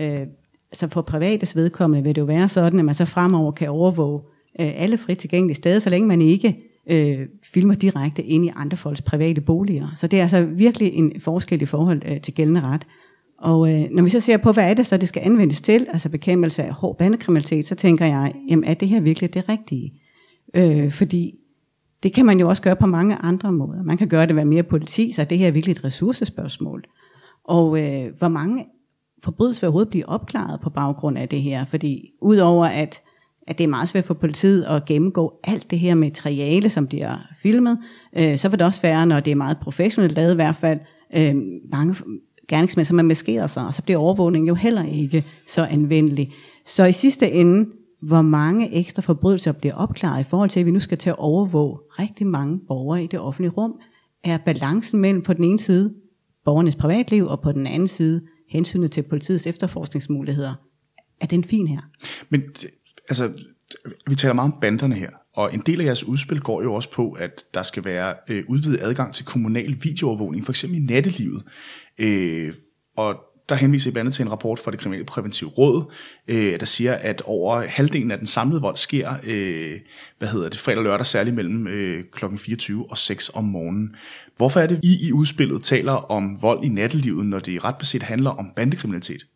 Øh, 0.01 0.27
så 0.73 0.89
for 0.89 1.03
privates 1.03 1.57
vedkommende 1.57 2.05
vil 2.05 2.15
det 2.15 2.21
jo 2.21 2.27
være 2.27 2.49
sådan, 2.49 2.79
at 2.79 2.85
man 2.85 2.95
så 2.95 3.05
fremover 3.05 3.53
kan 3.53 3.71
overvåge 3.71 4.21
øh, 4.61 4.73
alle 4.77 4.99
frit 4.99 5.19
tilgængelige 5.19 5.57
steder, 5.57 5.79
så 5.79 5.91
længe 5.91 6.09
man 6.09 6.23
ikke 6.23 6.57
øh, 6.91 7.19
filmer 7.53 7.75
direkte 7.75 8.23
ind 8.23 8.45
i 8.45 8.51
andre 8.57 8.77
folks 8.77 9.03
private 9.03 9.41
boliger. 9.41 9.89
Så 9.95 10.07
det 10.07 10.19
er 10.19 10.23
altså 10.23 10.45
virkelig 10.45 10.93
en 10.93 11.13
forskel 11.21 11.63
i 11.63 11.67
forhold 11.67 12.03
øh, 12.07 12.21
til 12.21 12.35
gældende 12.35 12.61
ret. 12.61 12.87
Og 13.39 13.73
øh, 13.73 13.91
når 13.91 14.03
vi 14.03 14.09
så 14.09 14.21
ser 14.21 14.37
på, 14.37 14.53
hvad 14.53 14.71
er 14.71 14.75
det 14.75 14.87
så, 14.87 14.97
det 14.97 15.09
skal 15.09 15.23
anvendes 15.25 15.61
til, 15.61 15.87
altså 15.93 16.09
bekæmpelse 16.09 16.63
af 16.63 16.73
hård 16.73 16.99
bandekriminalitet, 16.99 17.67
så 17.67 17.75
tænker 17.75 18.07
jeg, 18.07 18.33
jamen 18.49 18.65
er 18.65 18.75
det 18.75 18.89
her 18.89 19.01
virkelig 19.01 19.35
det 19.35 19.49
rigtige? 19.49 19.93
Øh, 20.55 20.91
fordi 20.93 21.35
det 22.05 22.13
kan 22.13 22.27
man 22.27 22.41
jo 22.41 22.49
også 22.49 22.63
gøre 22.63 22.77
på 22.77 22.87
mange 22.87 23.17
andre 23.17 23.53
måder. 23.53 23.83
Man 23.83 23.97
kan 23.97 24.09
gøre 24.09 24.27
det 24.27 24.37
ved 24.37 24.45
mere 24.45 24.63
politi, 24.63 25.13
så 25.13 25.25
det 25.25 25.39
her 25.39 25.47
er 25.47 25.51
virkelig 25.51 25.73
et 25.73 25.85
ressourcespørgsmål. 25.85 26.85
Og 27.45 27.81
øh, 27.81 28.13
hvor 28.19 28.29
mange 28.29 28.67
forbrydelser 29.25 29.61
vil 29.61 29.67
overhovedet 29.67 29.91
blive 29.91 30.09
opklaret 30.09 30.61
på 30.61 30.71
baggrund 30.71 31.19
af 31.19 31.29
det 31.29 31.43
her? 31.43 31.65
Fordi 31.65 32.11
udover 32.21 32.67
at, 32.67 33.03
at 33.47 33.59
det 33.59 33.65
er 33.65 33.69
meget 33.69 33.89
svært 33.89 34.05
for 34.05 34.15
politiet 34.15 34.65
at 34.65 34.85
gennemgå 34.85 35.41
alt 35.45 35.71
det 35.71 35.79
her 35.79 35.95
materiale, 35.95 36.71
som 36.71 36.87
bliver 36.87 37.17
filmet, 37.43 37.79
øh, 38.19 38.37
så 38.37 38.49
vil 38.49 38.59
det 38.59 38.67
også 38.67 38.83
være, 38.83 39.07
når 39.07 39.21
det 39.21 39.31
er 39.31 39.35
meget 39.35 39.59
professionelt 39.59 40.15
lavet 40.15 40.33
i 40.33 40.35
hvert 40.35 40.57
fald, 40.57 40.79
øh, 41.17 41.35
mange 41.73 41.97
gerningsmænd, 42.49 42.87
som 42.87 42.99
er 42.99 43.03
maskerer 43.03 43.47
sig, 43.47 43.67
og 43.67 43.75
så 43.75 43.83
bliver 43.83 43.99
overvågningen 43.99 44.49
jo 44.49 44.55
heller 44.55 44.85
ikke 44.85 45.25
så 45.47 45.65
anvendelig. 45.65 46.33
Så 46.67 46.85
i 46.85 46.93
sidste 46.93 47.31
ende, 47.33 47.71
hvor 48.07 48.23
mange 48.23 48.75
ekstra 48.75 49.03
forbrydelser 49.03 49.53
bliver 49.53 49.75
opklaret 49.75 50.21
i 50.21 50.29
forhold 50.31 50.51
til, 50.51 50.61
at 50.61 50.67
vi 50.67 50.71
nu 50.71 50.81
skal 50.81 50.99
til 50.99 51.11
at 51.11 51.19
overvåge 51.19 51.79
rigtig 51.99 52.27
mange 52.27 52.61
borgere 52.69 53.05
i 53.05 53.07
det 53.07 53.21
offentlige 53.21 53.51
rum, 53.51 53.81
er 54.25 54.39
balancen 54.39 55.01
mellem 55.01 55.23
på 55.23 55.33
den 55.33 55.45
ene 55.45 55.59
side 55.59 55.95
borgernes 56.45 56.77
privatliv, 56.77 57.27
og 57.27 57.41
på 57.41 57.53
den 57.53 57.67
anden 57.67 57.89
side 57.89 58.23
hensynet 58.49 58.91
til 58.91 59.03
politiets 59.03 59.47
efterforskningsmuligheder. 59.47 60.55
Er 61.21 61.27
den 61.27 61.45
fin 61.45 61.69
her? 61.69 61.81
Men 62.29 62.43
altså, 63.09 63.33
vi 64.07 64.15
taler 64.15 64.35
meget 64.35 64.53
om 64.53 64.59
banderne 64.61 64.95
her, 64.95 65.11
og 65.35 65.55
en 65.55 65.63
del 65.67 65.81
af 65.81 65.85
jeres 65.85 66.05
udspil 66.05 66.41
går 66.41 66.63
jo 66.63 66.75
også 66.75 66.91
på, 66.91 67.13
at 67.13 67.45
der 67.55 67.63
skal 67.63 67.85
være 67.85 68.15
øh, 68.29 68.45
udvidet 68.49 68.81
adgang 68.81 69.15
til 69.15 69.25
kommunal 69.25 69.77
videoovervågning, 69.83 70.45
for 70.45 70.53
eksempel 70.53 70.79
i 70.79 70.87
nattelivet. 70.87 71.43
Øh, 71.99 72.55
og 72.97 73.21
der 73.49 73.55
henviser 73.55 73.91
I 73.91 73.93
blandt 73.93 74.07
andet 74.07 74.15
til 74.15 74.23
en 74.23 74.31
rapport 74.31 74.59
fra 74.59 74.71
det 74.71 74.81
kriminelle 74.81 75.07
præventive 75.07 75.51
råd, 75.51 75.93
øh, 76.29 76.61
der 76.61 76.67
siger, 76.67 76.95
at 76.95 77.23
over 77.25 77.61
halvdelen 77.61 78.11
af 78.11 78.19
den 78.19 78.27
samlede 78.27 78.61
vold 78.61 78.77
sker, 78.77 79.15
øh, 79.25 79.81
hvad 80.19 80.29
hedder 80.29 80.49
det, 80.49 80.59
fredag 80.59 80.79
og 80.79 80.85
lørdag, 80.85 81.07
særligt 81.07 81.37
mellem 81.37 81.67
øh, 81.67 82.05
kl. 82.13 82.25
24 82.37 82.91
og 82.91 82.99
6 82.99 83.31
om 83.35 83.45
morgenen. 83.45 83.97
Hvorfor 84.37 84.61
er 84.61 84.67
det, 84.67 84.81
I 84.83 85.09
i 85.09 85.13
udspillet 85.13 85.63
taler 85.63 85.93
om 85.93 86.43
vold 86.43 86.65
i 86.65 86.69
nattelivet, 86.69 87.27
når 87.27 87.39
det 87.39 87.65
ret 87.65 87.77
beset 87.79 88.03
handler 88.03 88.31
om 88.31 88.53
bandekriminalitet? 88.57 89.27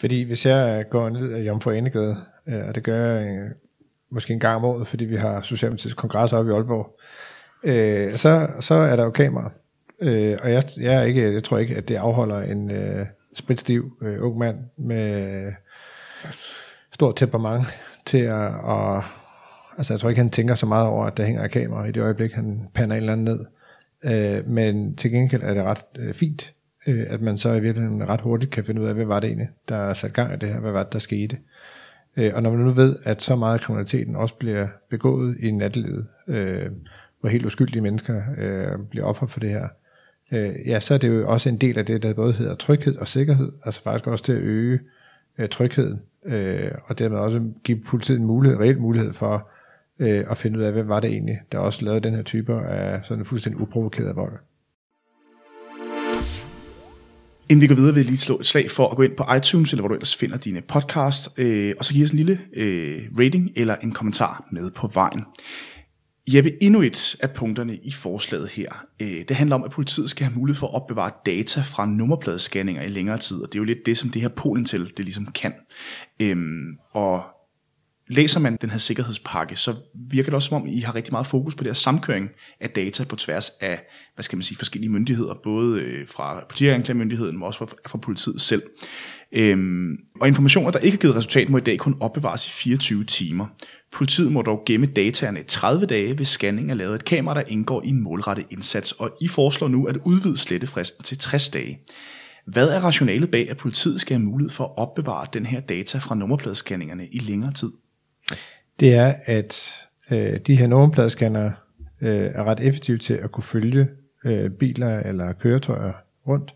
Fordi 0.00 0.22
hvis 0.22 0.46
jeg 0.46 0.84
går 0.90 1.08
ned 1.08 1.32
ad 1.32 1.44
Jomfru 1.44 1.70
Enegade, 1.70 2.16
øh, 2.48 2.68
og 2.68 2.74
det 2.74 2.82
gør 2.82 3.06
jeg 3.06 3.38
øh, 3.38 3.50
måske 4.12 4.32
en 4.32 4.40
gang 4.40 4.56
om 4.56 4.64
året, 4.64 4.88
fordi 4.88 5.04
vi 5.04 5.16
har 5.16 5.40
Socialdemokratiets 5.40 5.94
kongres 5.94 6.32
oppe 6.32 6.50
i 6.50 6.54
Aalborg, 6.54 7.00
øh, 7.64 8.16
så, 8.16 8.48
så 8.60 8.74
er 8.74 8.96
der 8.96 9.04
jo 9.04 9.10
kamera. 9.10 9.50
Øh, 10.02 10.38
og 10.42 10.52
jeg, 10.52 10.64
jeg, 10.80 10.94
er 10.94 11.02
ikke, 11.02 11.32
jeg 11.32 11.44
tror 11.44 11.58
ikke, 11.58 11.76
at 11.76 11.88
det 11.88 11.94
afholder 11.96 12.42
en 12.42 12.70
øh, 12.70 13.06
spritstiv 13.38 13.92
øh, 14.02 14.16
ung 14.20 14.38
mand 14.38 14.58
med 14.76 15.52
stort 16.92 17.16
temperament 17.16 17.66
til 18.06 18.18
at, 18.18 18.54
og, 18.62 19.02
altså 19.78 19.94
jeg 19.94 20.00
tror 20.00 20.08
ikke, 20.08 20.20
han 20.20 20.30
tænker 20.30 20.54
så 20.54 20.66
meget 20.66 20.86
over, 20.86 21.06
at 21.06 21.16
der 21.16 21.24
hænger 21.24 21.44
et 21.44 21.50
kamera 21.50 21.84
i 21.84 21.92
det 21.92 22.02
øjeblik, 22.02 22.32
han 22.32 22.68
pander 22.74 22.96
en 22.96 23.02
eller 23.02 23.12
anden 23.12 23.24
ned. 23.24 23.44
Øh, 24.04 24.48
men 24.48 24.96
til 24.96 25.10
gengæld 25.10 25.42
er 25.42 25.54
det 25.54 25.62
ret 25.62 25.84
øh, 25.98 26.14
fint, 26.14 26.54
øh, 26.86 27.06
at 27.08 27.20
man 27.20 27.36
så 27.36 27.52
i 27.52 27.60
virkeligheden 27.60 28.08
ret 28.08 28.20
hurtigt 28.20 28.52
kan 28.52 28.64
finde 28.64 28.80
ud 28.80 28.86
af, 28.86 28.94
hvad 28.94 29.04
var 29.04 29.20
det 29.20 29.28
egentlig, 29.28 29.48
der 29.68 29.94
satte 29.94 30.22
gang 30.22 30.34
i 30.34 30.36
det 30.36 30.48
her, 30.48 30.60
hvad 30.60 30.72
var 30.72 30.82
det, 30.82 30.92
der 30.92 30.98
skete. 30.98 31.38
Øh, 32.16 32.34
og 32.34 32.42
når 32.42 32.50
man 32.50 32.60
nu 32.60 32.70
ved, 32.70 32.96
at 33.04 33.22
så 33.22 33.36
meget 33.36 33.54
af 33.54 33.60
kriminaliteten 33.60 34.16
også 34.16 34.34
bliver 34.34 34.66
begået 34.90 35.36
i 35.40 35.50
nattelivet, 35.50 36.06
øh, 36.28 36.70
hvor 37.20 37.28
helt 37.28 37.46
uskyldige 37.46 37.82
mennesker 37.82 38.22
øh, 38.38 38.78
bliver 38.90 39.06
offer 39.06 39.26
for 39.26 39.40
det 39.40 39.50
her, 39.50 39.68
øh, 40.32 40.54
ja, 40.66 40.80
så 40.80 40.94
er 40.94 40.98
det 40.98 41.08
jo 41.08 41.28
også 41.28 41.48
en 41.48 41.56
del 41.56 41.78
af 41.78 41.86
det, 41.86 42.02
der 42.02 42.14
både 42.14 42.32
hedder 42.32 42.54
tryghed 42.54 42.96
og 42.96 43.08
sikkerhed, 43.08 43.52
altså 43.64 43.82
faktisk 43.82 44.06
også 44.06 44.24
til 44.24 44.32
at 44.32 44.42
øge 44.42 44.80
øh, 45.38 45.48
trygheden, 45.48 46.00
øh, 46.26 46.70
og 46.84 46.98
dermed 46.98 47.18
også 47.18 47.42
give 47.64 47.80
politiet 47.86 48.18
en 48.18 48.26
mulighed, 48.26 48.58
reel 48.58 48.80
mulighed 48.80 49.12
for 49.12 49.50
øh, 49.98 50.24
at 50.30 50.38
finde 50.38 50.58
ud 50.58 50.64
af, 50.64 50.72
hvem 50.72 50.88
var 50.88 51.00
det 51.00 51.10
egentlig, 51.10 51.40
der 51.52 51.58
også 51.58 51.84
lavede 51.84 52.00
den 52.00 52.14
her 52.14 52.22
typer 52.22 52.60
af 52.60 53.00
sådan 53.04 53.24
fuldstændig 53.24 53.60
uprovokeret 53.60 54.16
vold. 54.16 54.32
Inden 57.50 57.62
vi 57.62 57.66
går 57.66 57.74
videre, 57.74 57.94
vil 57.94 58.00
jeg 58.00 58.10
lige 58.10 58.18
slå 58.18 58.38
et 58.38 58.46
slag 58.46 58.70
for 58.70 58.88
at 58.88 58.96
gå 58.96 59.02
ind 59.02 59.16
på 59.16 59.24
iTunes, 59.36 59.72
eller 59.72 59.82
hvor 59.82 59.88
du 59.88 59.94
ellers 59.94 60.16
finder 60.16 60.36
dine 60.36 60.60
podcast, 60.60 61.28
øh, 61.36 61.74
og 61.78 61.84
så 61.84 61.94
give 61.94 62.04
os 62.04 62.10
en 62.10 62.16
lille 62.16 62.40
øh, 62.56 63.02
rating 63.18 63.50
eller 63.56 63.76
en 63.76 63.92
kommentar 63.92 64.48
med 64.52 64.70
på 64.70 64.90
vejen. 64.94 65.24
Jeppe, 66.34 66.62
endnu 66.62 66.82
et 66.82 67.16
af 67.20 67.30
punkterne 67.30 67.76
i 67.76 67.92
forslaget 67.92 68.48
her, 68.48 68.84
øh, 69.00 69.24
det 69.28 69.30
handler 69.30 69.56
om, 69.56 69.64
at 69.64 69.70
politiet 69.70 70.10
skal 70.10 70.26
have 70.26 70.38
mulighed 70.38 70.58
for 70.58 70.66
at 70.66 70.74
opbevare 70.74 71.10
data 71.26 71.60
fra 71.60 71.86
nummerpladescanninger 71.86 72.82
i 72.82 72.88
længere 72.88 73.18
tid, 73.18 73.42
og 73.42 73.48
det 73.48 73.54
er 73.54 73.60
jo 73.60 73.64
lidt 73.64 73.86
det, 73.86 73.98
som 73.98 74.10
det 74.10 74.22
her 74.22 74.28
Polen 74.28 74.64
til, 74.64 74.92
det 74.96 75.04
ligesom 75.04 75.26
kan. 75.26 75.52
Øhm, 76.20 76.78
og 76.92 77.22
læser 78.08 78.40
man 78.40 78.56
den 78.60 78.70
her 78.70 78.78
sikkerhedspakke, 78.78 79.56
så 79.56 79.74
virker 80.10 80.30
det 80.30 80.34
også 80.34 80.48
som 80.48 80.62
om, 80.62 80.68
I 80.68 80.80
har 80.80 80.94
rigtig 80.94 81.12
meget 81.12 81.26
fokus 81.26 81.54
på 81.54 81.64
det 81.64 81.70
her 81.70 81.74
samkøring 81.74 82.28
af 82.60 82.70
data 82.70 83.04
på 83.04 83.16
tværs 83.16 83.50
af, 83.60 83.80
hvad 84.14 84.22
skal 84.22 84.36
man 84.36 84.42
sige, 84.42 84.58
forskellige 84.58 84.90
myndigheder, 84.90 85.34
både 85.42 85.80
øh, 85.80 86.08
fra 86.08 86.44
politianklagemyndigheden, 86.48 87.36
men 87.36 87.42
også 87.42 87.58
fra, 87.58 87.66
fra 87.86 87.98
politiet 87.98 88.40
selv. 88.40 88.62
Øhm, 89.32 89.96
og 90.20 90.28
informationer, 90.28 90.70
der 90.70 90.78
ikke 90.78 90.96
har 90.96 91.00
givet 91.00 91.16
resultat, 91.16 91.48
må 91.48 91.58
i 91.58 91.60
dag 91.60 91.78
kun 91.78 91.96
opbevares 92.00 92.46
i 92.46 92.50
24 92.50 93.04
timer. 93.04 93.46
Politiet 93.92 94.32
må 94.32 94.42
dog 94.42 94.62
gemme 94.66 94.86
dataerne 94.86 95.40
i 95.40 95.44
30 95.44 95.86
dage, 95.86 96.14
hvis 96.14 96.28
scanning 96.28 96.70
er 96.70 96.74
lavet 96.74 96.94
et 96.94 97.04
kamera, 97.04 97.34
der 97.34 97.42
indgår 97.46 97.82
i 97.82 97.88
en 97.88 98.02
målrettet 98.02 98.46
indsats, 98.50 98.92
og 98.92 99.16
I 99.20 99.28
foreslår 99.28 99.68
nu 99.68 99.86
at 99.86 99.96
udvide 100.04 100.36
slettefristen 100.36 101.04
til 101.04 101.18
60 101.18 101.48
dage. 101.48 101.78
Hvad 102.46 102.68
er 102.68 102.80
rationalet 102.80 103.30
bag, 103.30 103.50
at 103.50 103.56
politiet 103.56 104.00
skal 104.00 104.16
have 104.16 104.24
mulighed 104.24 104.50
for 104.50 104.64
at 104.64 104.70
opbevare 104.76 105.26
den 105.32 105.46
her 105.46 105.60
data 105.60 105.98
fra 105.98 106.14
nummerpladescanningerne 106.14 107.08
i 107.08 107.18
længere 107.18 107.52
tid? 107.52 107.70
Det 108.80 108.94
er, 108.94 109.14
at 109.24 109.72
øh, 110.10 110.36
de 110.36 110.56
her 110.56 110.66
nummerpladescanner 110.66 111.50
øh, 112.00 112.30
er 112.34 112.44
ret 112.44 112.60
effektive 112.60 112.98
til 112.98 113.14
at 113.14 113.32
kunne 113.32 113.44
følge 113.44 113.88
øh, 114.24 114.50
biler 114.50 114.98
eller 114.98 115.32
køretøjer 115.32 115.92
rundt. 116.26 116.54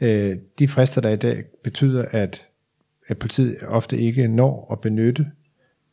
Øh, 0.00 0.36
de 0.58 0.68
frister, 0.68 1.00
der 1.00 1.10
i 1.10 1.16
dag 1.16 1.44
betyder, 1.64 2.04
at, 2.10 2.48
at 3.06 3.18
politiet 3.18 3.56
ofte 3.68 3.98
ikke 3.98 4.28
når 4.28 4.68
at 4.72 4.80
benytte 4.80 5.26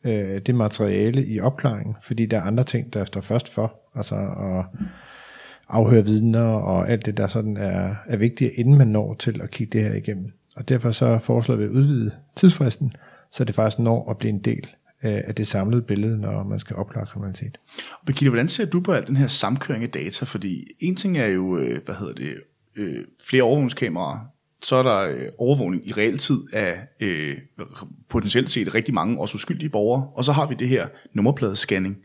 øh, 0.04 0.40
det 0.40 0.54
materiale 0.54 1.26
i 1.26 1.40
opklaringen, 1.40 1.96
fordi 2.02 2.26
der 2.26 2.36
er 2.36 2.42
andre 2.42 2.64
ting, 2.64 2.94
der 2.94 3.04
står 3.04 3.20
først 3.20 3.48
for, 3.48 3.80
altså 3.94 4.14
at 4.16 4.80
afhøre 5.68 6.04
vidner 6.04 6.44
og 6.44 6.90
alt 6.90 7.06
det, 7.06 7.16
der 7.16 7.26
sådan 7.26 7.56
er, 7.56 7.94
er 8.06 8.16
vigtigt, 8.16 8.52
inden 8.54 8.78
man 8.78 8.88
når 8.88 9.14
til 9.14 9.40
at 9.42 9.50
kigge 9.50 9.78
det 9.78 9.88
her 9.88 9.94
igennem. 9.94 10.32
Og 10.56 10.68
derfor 10.68 10.90
så 10.90 11.18
foreslår 11.18 11.56
vi 11.56 11.64
at 11.64 11.70
udvide 11.70 12.10
tidsfristen, 12.36 12.92
så 13.32 13.44
det 13.44 13.54
faktisk 13.54 13.78
når 13.78 14.10
at 14.10 14.18
blive 14.18 14.30
en 14.30 14.38
del 14.38 14.68
af 15.02 15.34
det 15.34 15.46
samlede 15.46 15.82
billede, 15.82 16.18
når 16.18 16.42
man 16.42 16.60
skal 16.60 16.76
opklare 16.76 17.06
kriminalitet. 17.06 17.58
Birgitte, 18.06 18.30
hvordan 18.30 18.48
ser 18.48 18.66
du 18.66 18.80
på 18.80 18.92
al 18.92 19.06
den 19.06 19.16
her 19.16 19.26
samkøring 19.26 19.84
af 19.84 19.90
data? 19.90 20.24
Fordi 20.24 20.66
en 20.80 20.96
ting 20.96 21.18
er 21.18 21.26
jo, 21.26 21.58
øh, 21.58 21.80
hvad 21.84 21.94
hedder 21.94 22.14
det, 22.14 22.34
øh, 22.76 23.04
flere 23.24 23.42
overvågningskameraer, 23.42 24.18
så 24.62 24.76
er 24.76 24.82
der 24.82 25.00
øh, 25.00 25.28
overvågning 25.38 25.88
i 25.88 25.92
realtid 25.92 26.38
af 26.52 26.78
øh, 27.00 27.36
potentielt 28.08 28.50
set 28.50 28.74
rigtig 28.74 28.94
mange 28.94 29.20
også 29.20 29.34
uskyldige 29.34 29.68
borgere, 29.68 30.08
og 30.14 30.24
så 30.24 30.32
har 30.32 30.46
vi 30.46 30.54
det 30.54 30.68
her 30.68 30.88
nummerpladescanning. 31.12 31.96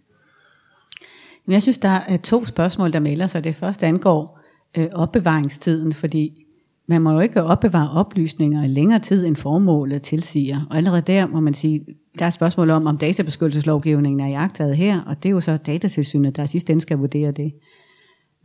Men 1.46 1.54
jeg 1.54 1.62
synes, 1.62 1.78
der 1.78 2.00
er 2.08 2.18
to 2.18 2.46
spørgsmål, 2.46 2.94
der 2.94 3.00
melder 3.00 3.28
sig. 3.28 3.44
Det 3.44 3.56
første 3.56 3.86
angår 3.86 4.40
øh, 4.78 4.88
opbevaringstiden, 4.94 5.94
fordi 5.94 6.45
man 6.88 7.02
må 7.02 7.12
jo 7.12 7.20
ikke 7.20 7.44
opbevare 7.44 8.00
oplysninger 8.00 8.64
i 8.64 8.68
længere 8.68 9.00
tid, 9.00 9.26
end 9.26 9.36
formålet 9.36 10.02
tilsiger. 10.02 10.68
Og 10.70 10.78
allerede 10.78 11.02
der 11.02 11.28
må 11.28 11.40
man 11.40 11.54
sige, 11.54 11.86
der 12.20 12.26
er 12.26 12.30
spørgsmål 12.30 12.70
om, 12.70 12.88
om 12.88 12.98
databeskyttelseslovgivningen 12.98 14.20
er 14.20 14.28
jagtet 14.28 14.78
her, 14.78 15.02
og 15.02 15.24
det 15.24 15.30
er 15.30 15.34
jo 15.34 15.40
så 15.40 15.58
datatilsynet, 15.58 16.38
der 16.38 16.44
i 16.44 16.48
sidste 16.48 16.72
ende 16.72 16.82
skal 16.82 16.98
vurdere 16.98 17.32
det. 17.32 17.54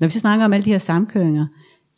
Når 0.01 0.07
vi 0.07 0.13
så 0.13 0.19
snakker 0.19 0.45
om 0.45 0.53
alle 0.53 0.65
de 0.65 0.71
her 0.71 0.79
samkøringer, 0.79 1.47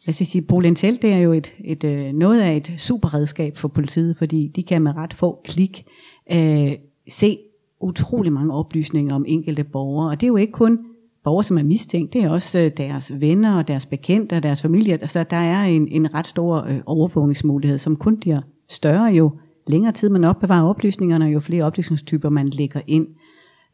jeg 0.07 0.15
skal 0.15 0.27
sige, 0.27 0.43
Polintel, 0.43 1.03
det 1.03 1.13
er 1.13 1.19
jo 1.19 1.33
et, 1.33 1.53
et, 1.65 1.85
øh, 1.85 2.13
noget 2.13 2.41
af 2.41 2.57
et 2.57 2.73
superredskab 2.77 3.57
for 3.57 3.69
politiet, 3.69 4.17
fordi 4.17 4.53
de 4.57 4.63
kan 4.63 4.83
med 4.83 4.97
ret 4.97 5.15
få 5.15 5.41
klik 5.45 5.87
øh, 6.33 6.73
se 7.09 7.39
utrolig 7.81 8.33
mange 8.33 8.55
oplysninger 8.55 9.15
om 9.15 9.25
enkelte 9.29 9.65
borgere, 9.65 10.11
og 10.11 10.21
det 10.21 10.27
er 10.27 10.29
jo 10.29 10.37
ikke 10.37 10.53
kun 10.53 10.79
borgere, 11.25 11.45
som 11.45 11.59
er 11.59 11.63
mistænkt, 11.63 12.13
det 12.13 12.23
er 12.23 12.31
også 12.31 12.59
øh, 12.59 12.71
deres 12.77 13.21
venner 13.21 13.59
og 13.59 13.69
deres 13.69 13.87
bekendte 13.87 14.35
og 14.35 14.43
deres 14.43 14.63
familie. 14.63 14.93
Altså, 14.93 15.25
der 15.31 15.37
er 15.37 15.65
en, 15.65 15.89
en 15.89 16.15
ret 16.15 16.27
stor 16.27 16.65
øh, 16.65 16.81
overvågningsmulighed, 16.87 17.79
som 17.79 17.97
kun 17.97 18.21
bliver 18.21 18.41
større 18.69 19.05
jo 19.05 19.31
længere 19.67 19.93
tid 19.93 20.09
man 20.09 20.25
opbevarer 20.25 20.65
oplysningerne, 20.65 21.25
jo 21.25 21.41
flere 21.41 21.65
oplysningstyper 21.65 22.29
man 22.29 22.49
lægger 22.49 22.81
ind. 22.87 23.07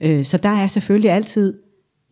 Øh, 0.01 0.25
så 0.25 0.37
der 0.37 0.49
er 0.49 0.67
selvfølgelig 0.67 1.11
altid 1.11 1.59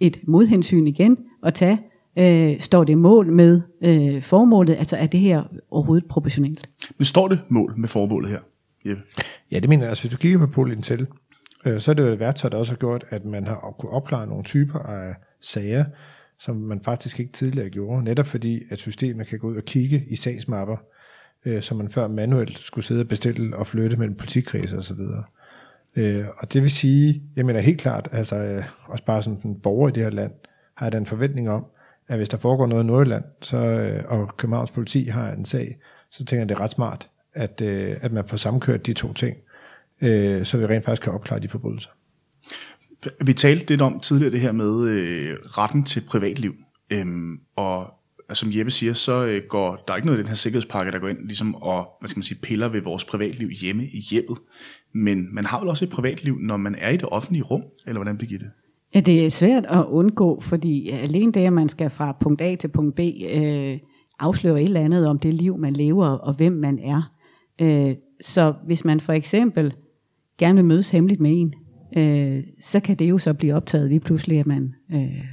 et 0.01 0.19
modhensyn 0.29 0.87
igen 0.87 1.19
at 1.43 1.55
tage. 1.55 1.81
Øh, 2.19 2.61
står 2.61 2.85
det 2.85 2.99
mål 2.99 3.33
med 3.33 3.61
øh, 3.85 4.23
formålet? 4.23 4.75
Altså 4.75 4.97
er 4.97 5.07
det 5.07 5.21
her 5.21 5.43
overhovedet 5.71 6.09
proportionelt? 6.09 6.69
Men 6.99 7.05
står 7.05 7.29
det 7.29 7.39
mål 7.49 7.75
med 7.77 7.89
formålet 7.89 8.31
her, 8.31 8.41
Jeppe? 8.87 9.03
Ja, 9.51 9.59
det 9.59 9.69
mener 9.69 9.83
jeg. 9.83 9.89
Altså, 9.89 10.05
hvis 10.05 10.13
du 10.13 10.19
kigger 10.19 10.39
på 10.39 10.47
Polintel, 10.47 11.07
øh, 11.67 11.81
så 11.81 11.91
er 11.91 11.95
det 11.95 12.03
jo 12.03 12.13
et 12.13 12.21
værktøj, 12.21 12.51
der 12.51 12.59
også 12.59 12.73
har 12.73 12.77
gjort, 12.77 13.05
at 13.09 13.25
man 13.25 13.47
har 13.47 13.75
kunnet 13.79 13.95
opklare 13.95 14.27
nogle 14.27 14.45
typer 14.45 14.79
af 14.79 15.15
sager, 15.41 15.85
som 16.39 16.57
man 16.57 16.81
faktisk 16.81 17.21
ikke 17.21 17.33
tidligere 17.33 17.71
gjorde, 17.71 18.05
netop 18.05 18.27
fordi, 18.27 18.63
at 18.71 18.79
systemet 18.79 19.27
kan 19.27 19.39
gå 19.39 19.49
ud 19.49 19.57
og 19.57 19.65
kigge 19.65 20.05
i 20.09 20.17
sagsmapper, 20.17 20.77
øh, 21.47 21.63
som 21.63 21.77
man 21.77 21.89
før 21.89 22.09
manuelt 22.09 22.59
skulle 22.59 22.85
sidde 22.85 23.01
og 23.01 23.09
bestille 23.09 23.57
og 23.57 23.67
flytte 23.67 23.97
mellem 23.97 24.17
politikredser 24.17 24.79
osv. 24.79 25.01
Øh, 25.97 26.25
og 26.39 26.53
det 26.53 26.63
vil 26.63 26.71
sige, 26.71 27.23
jeg 27.37 27.47
mener 27.47 27.61
helt 27.61 27.81
klart, 27.81 28.09
altså 28.13 28.37
øh, 28.37 28.65
også 28.85 29.05
bare 29.05 29.23
som 29.23 29.41
en 29.45 29.61
borger 29.61 29.89
i 29.89 29.93
det 29.93 30.03
her 30.03 30.11
land, 30.11 30.33
har 30.77 30.87
jeg 30.87 30.93
da 30.93 30.99
en 30.99 31.07
forventning 31.07 31.51
om, 31.51 31.67
at 32.09 32.17
hvis 32.17 32.29
der 32.29 32.39
foregår 32.39 32.67
noget 32.67 32.85
i 32.85 32.87
Nordjylland, 32.87 33.25
så, 33.41 33.57
øh, 33.57 34.05
og 34.09 34.37
Københavns 34.37 34.71
politi 34.71 35.05
har 35.05 35.33
en 35.33 35.45
sag, 35.45 35.79
så 36.11 36.25
tænker 36.25 36.41
jeg, 36.41 36.49
det 36.49 36.55
er 36.55 36.61
ret 36.61 36.71
smart, 36.71 37.11
at, 37.35 37.61
øh, 37.61 37.97
at 38.01 38.13
man 38.13 38.25
får 38.25 38.37
sammenkørt 38.37 38.87
de 38.87 38.93
to 38.93 39.13
ting, 39.13 39.37
øh, 40.01 40.45
så 40.45 40.59
vi 40.59 40.67
rent 40.67 40.85
faktisk 40.85 41.03
kan 41.03 41.13
opklare 41.13 41.41
de 41.41 41.49
forbrydelser. 41.49 41.91
Vi 43.25 43.33
talte 43.33 43.67
lidt 43.69 43.83
om 43.83 44.01
tidligere 44.01 44.33
det 44.33 44.41
her 44.41 44.53
med 44.53 44.89
øh, 44.89 45.37
retten 45.45 45.85
til 45.85 46.03
privatliv, 46.09 46.55
øhm, 46.91 47.39
og 47.57 47.87
altså, 48.29 48.41
som 48.41 48.51
Jeppe 48.53 48.71
siger, 48.71 48.93
så 48.93 49.25
øh, 49.25 49.43
går 49.49 49.85
der 49.87 49.93
er 49.93 49.97
ikke 49.97 50.07
noget 50.07 50.19
i 50.19 50.21
den 50.21 50.29
her 50.29 50.35
sikkerhedspakke, 50.35 50.93
der 50.93 50.99
går 50.99 51.09
ind 51.09 51.19
ligesom 51.19 51.55
og 51.55 51.89
hvad 52.01 52.09
skal 52.09 52.19
man 52.19 52.25
sige, 52.25 52.39
piller 52.43 52.69
ved 52.69 52.83
vores 52.83 53.05
privatliv 53.05 53.49
hjemme 53.49 53.85
i 53.85 54.01
hjemmet. 54.11 54.39
Men 54.95 55.35
man 55.35 55.45
har 55.45 55.61
vel 55.61 55.69
også 55.69 55.85
et 55.85 55.91
privatliv, 55.91 56.39
når 56.41 56.57
man 56.57 56.75
er 56.79 56.91
i 56.91 56.97
det 56.97 57.09
offentlige 57.09 57.43
rum, 57.43 57.63
eller 57.87 57.99
hvordan 57.99 58.19
Birgitte? 58.19 58.47
Ja, 58.95 59.01
det 59.01 59.27
er 59.27 59.31
svært 59.31 59.67
at 59.67 59.85
undgå, 59.89 60.41
fordi 60.41 60.91
øh, 60.91 61.03
alene 61.03 61.33
det, 61.33 61.41
at 61.41 61.53
man 61.53 61.69
skal 61.69 61.91
fra 61.91 62.17
punkt 62.21 62.43
A 62.43 62.55
til 62.55 62.69
punkt 62.69 62.95
B, 62.95 63.01
øh, 63.35 63.79
afslører 64.19 64.57
et 64.57 64.65
eller 64.65 64.81
andet 64.81 65.07
om 65.07 65.19
det 65.19 65.35
liv, 65.35 65.59
man 65.59 65.73
lever, 65.73 66.07
og 66.07 66.35
hvem 66.35 66.53
man 66.53 66.79
er. 66.79 67.13
Øh, 67.63 67.95
så 68.21 68.55
hvis 68.67 68.85
man 68.85 69.01
for 69.01 69.13
eksempel 69.13 69.75
gerne 70.39 70.55
vil 70.55 70.65
mødes 70.65 70.91
hemmeligt 70.91 71.21
med 71.21 71.31
en, 71.41 71.55
øh, 71.97 72.43
så 72.63 72.81
kan 72.81 72.97
det 72.97 73.11
jo 73.11 73.19
så 73.19 73.35
blive 73.35 73.55
optaget 73.55 73.89
lige 73.89 74.01
pludselig, 74.01 74.39
at 74.39 74.47
man, 74.47 74.75
øh, 74.95 75.25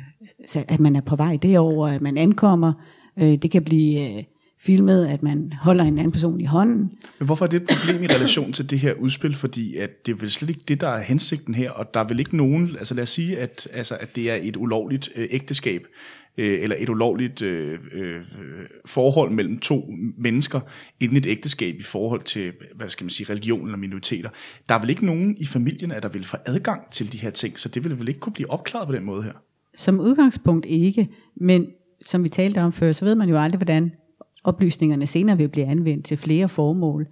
at 0.55 0.79
man 0.79 0.95
er 0.95 1.01
på 1.01 1.15
vej 1.15 1.37
derover, 1.41 1.87
at 1.87 2.01
man 2.01 2.17
ankommer. 2.17 2.73
Øh, 3.19 3.35
det 3.35 3.51
kan 3.51 3.63
blive 3.63 4.17
øh, 4.17 4.23
filmet, 4.65 5.07
at 5.07 5.23
man 5.23 5.53
holder 5.61 5.83
en 5.83 5.97
anden 5.97 6.11
person 6.11 6.41
i 6.41 6.45
hånden. 6.45 6.91
Men 7.19 7.25
hvorfor 7.25 7.45
er 7.45 7.49
det 7.49 7.61
et 7.61 7.67
problem 7.67 8.03
i 8.03 8.07
relation 8.07 8.53
til 8.53 8.69
det 8.69 8.79
her 8.79 8.93
udspil? 8.93 9.35
Fordi 9.35 9.75
at 9.77 10.05
det 10.05 10.11
er 10.11 10.15
vel 10.15 10.31
slet 10.31 10.49
ikke 10.49 10.61
det, 10.67 10.81
der 10.81 10.87
er 10.87 11.01
hensigten 11.01 11.55
her, 11.55 11.71
og 11.71 11.93
der 11.93 11.99
er 11.99 12.07
vel 12.07 12.19
ikke 12.19 12.37
nogen, 12.37 12.75
altså 12.79 12.95
lad 12.95 13.03
os 13.03 13.09
sige, 13.09 13.37
at, 13.37 13.67
altså, 13.73 13.97
at 13.99 14.15
det 14.15 14.31
er 14.31 14.35
et 14.41 14.57
ulovligt 14.57 15.09
øh, 15.15 15.27
ægteskab, 15.31 15.87
øh, 16.37 16.63
eller 16.63 16.75
et 16.79 16.89
ulovligt 16.89 17.41
øh, 17.41 17.79
øh, 17.91 18.21
forhold 18.85 19.31
mellem 19.31 19.59
to 19.59 19.93
mennesker 20.17 20.59
inden 20.99 21.17
et 21.17 21.25
ægteskab 21.25 21.75
i 21.79 21.83
forhold 21.83 22.21
til, 22.21 22.53
hvad 22.75 22.89
skal 22.89 23.03
man 23.03 23.09
sige, 23.09 23.29
religion 23.29 23.65
eller 23.65 23.77
minoriteter. 23.77 24.29
Der 24.69 24.75
er 24.75 24.79
vel 24.79 24.89
ikke 24.89 25.05
nogen 25.05 25.35
i 25.39 25.45
familien, 25.45 25.89
der 25.89 26.09
vil 26.09 26.25
få 26.25 26.37
adgang 26.45 26.91
til 26.91 27.11
de 27.11 27.17
her 27.17 27.29
ting, 27.29 27.59
så 27.59 27.69
det 27.69 27.83
vil 27.83 27.99
vel 27.99 28.07
ikke 28.07 28.19
kunne 28.19 28.33
blive 28.33 28.51
opklaret 28.51 28.87
på 28.87 28.93
den 28.93 29.03
måde 29.03 29.23
her? 29.23 29.33
Som 29.77 29.99
udgangspunkt 29.99 30.65
ikke, 30.65 31.07
men 31.35 31.67
som 32.05 32.23
vi 32.23 32.29
talte 32.29 32.61
om 32.61 32.73
før, 32.73 32.91
så 32.91 33.05
ved 33.05 33.15
man 33.15 33.29
jo 33.29 33.37
aldrig, 33.37 33.57
hvordan 33.57 33.91
oplysningerne 34.43 35.07
senere 35.07 35.37
vil 35.37 35.49
blive 35.49 35.65
anvendt 35.65 36.05
til 36.05 36.17
flere 36.17 36.49
formål. 36.49 37.07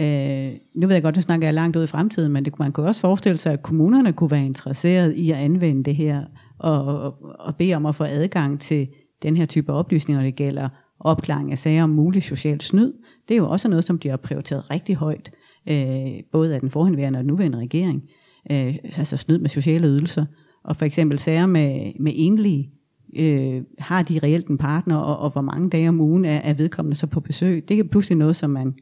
Øh, 0.00 0.52
nu 0.74 0.86
ved 0.86 0.94
jeg 0.94 1.02
godt, 1.02 1.16
nu 1.16 1.22
snakker 1.22 1.46
jeg 1.46 1.54
langt 1.54 1.76
ud 1.76 1.84
i 1.84 1.86
fremtiden, 1.86 2.32
men 2.32 2.44
det, 2.44 2.58
man 2.58 2.72
kunne 2.72 2.86
også 2.86 3.00
forestille 3.00 3.36
sig, 3.36 3.52
at 3.52 3.62
kommunerne 3.62 4.12
kunne 4.12 4.30
være 4.30 4.46
interesseret 4.46 5.14
i 5.14 5.30
at 5.30 5.36
anvende 5.36 5.84
det 5.84 5.96
her, 5.96 6.24
og, 6.58 7.14
og, 7.40 7.56
bede 7.56 7.74
om 7.74 7.86
at 7.86 7.94
få 7.94 8.04
adgang 8.04 8.60
til 8.60 8.88
den 9.22 9.36
her 9.36 9.46
type 9.46 9.72
oplysninger, 9.72 10.22
det 10.22 10.36
gælder 10.36 10.68
opklaring 11.00 11.52
af 11.52 11.58
sager 11.58 11.82
om 11.82 11.90
mulig 11.90 12.22
social 12.22 12.60
snyd. 12.60 12.92
Det 13.28 13.34
er 13.34 13.38
jo 13.38 13.50
også 13.50 13.68
noget, 13.68 13.84
som 13.84 13.98
bliver 13.98 14.16
prioriteret 14.16 14.70
rigtig 14.70 14.94
højt, 14.94 15.30
øh, 15.68 16.22
både 16.32 16.54
af 16.54 16.60
den 16.60 16.70
forhenværende 16.70 17.16
og 17.18 17.22
den 17.22 17.28
nuværende 17.28 17.58
regering. 17.58 18.02
Øh, 18.50 18.76
altså 18.82 19.16
snyd 19.16 19.38
med 19.38 19.48
sociale 19.48 19.86
ydelser. 19.86 20.26
Og 20.64 20.76
for 20.76 20.84
eksempel 20.84 21.18
sager 21.18 21.46
med, 21.46 21.92
med 22.00 22.12
enlige 22.14 22.70
øh, 23.18 23.62
har 23.78 24.02
de 24.02 24.18
reelt 24.22 24.46
en 24.46 24.58
partner, 24.58 24.96
og, 24.96 25.18
og 25.18 25.30
hvor 25.30 25.40
mange 25.40 25.70
dage 25.70 25.88
om 25.88 26.00
ugen 26.00 26.24
er, 26.24 26.36
er 26.36 26.54
vedkommende 26.54 26.96
så 26.96 27.06
på 27.06 27.20
besøg. 27.20 27.68
Det 27.68 27.78
er 27.78 27.84
pludselig 27.84 28.18
noget, 28.18 28.36
som 28.36 28.50
man 28.50 28.74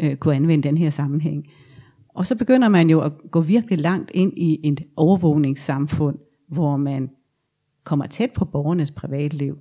øh, 0.00 0.16
kunne 0.16 0.34
anvende 0.34 0.68
i 0.68 0.70
den 0.70 0.78
her 0.78 0.90
sammenhæng. 0.90 1.44
Og 2.14 2.26
så 2.26 2.36
begynder 2.36 2.68
man 2.68 2.90
jo 2.90 3.00
at 3.00 3.12
gå 3.30 3.40
virkelig 3.40 3.78
langt 3.78 4.10
ind 4.14 4.32
i 4.36 4.60
et 4.64 4.80
overvågningssamfund, 4.96 6.16
hvor 6.48 6.76
man 6.76 7.10
kommer 7.88 8.06
tæt 8.06 8.30
på 8.30 8.44
borgernes 8.44 8.90
privatliv. 8.90 9.58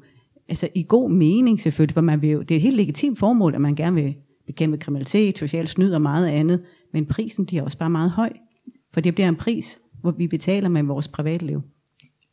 Altså 0.50 0.68
i 0.76 0.86
god 0.90 1.12
mening 1.12 1.62
selvfølgelig, 1.62 1.94
for 1.94 2.02
man 2.02 2.22
vil 2.22 2.30
jo, 2.30 2.42
det 2.42 2.52
er 2.52 2.56
et 2.56 2.62
helt 2.62 2.78
legitimt 2.78 3.20
formål, 3.20 3.56
at 3.56 3.62
man 3.62 3.76
gerne 3.76 4.02
vil 4.02 4.16
bekæmpe 4.48 4.78
kriminalitet, 4.78 5.38
social 5.38 5.68
snyd 5.68 5.92
og 5.92 6.02
meget 6.02 6.28
andet, 6.28 6.62
men 6.94 7.06
prisen 7.06 7.46
bliver 7.46 7.63
også 7.63 7.78
bare 7.78 7.90
meget 7.90 8.12
høj, 8.12 8.30
for 8.94 9.02
det 9.02 9.16
bliver 9.16 9.30
en 9.30 9.36
pris, 9.36 9.80
hvor 10.02 10.12
vi 10.12 10.28
betaler 10.28 10.70
med 10.70 10.84
vores 10.84 11.08
privatliv. 11.08 11.62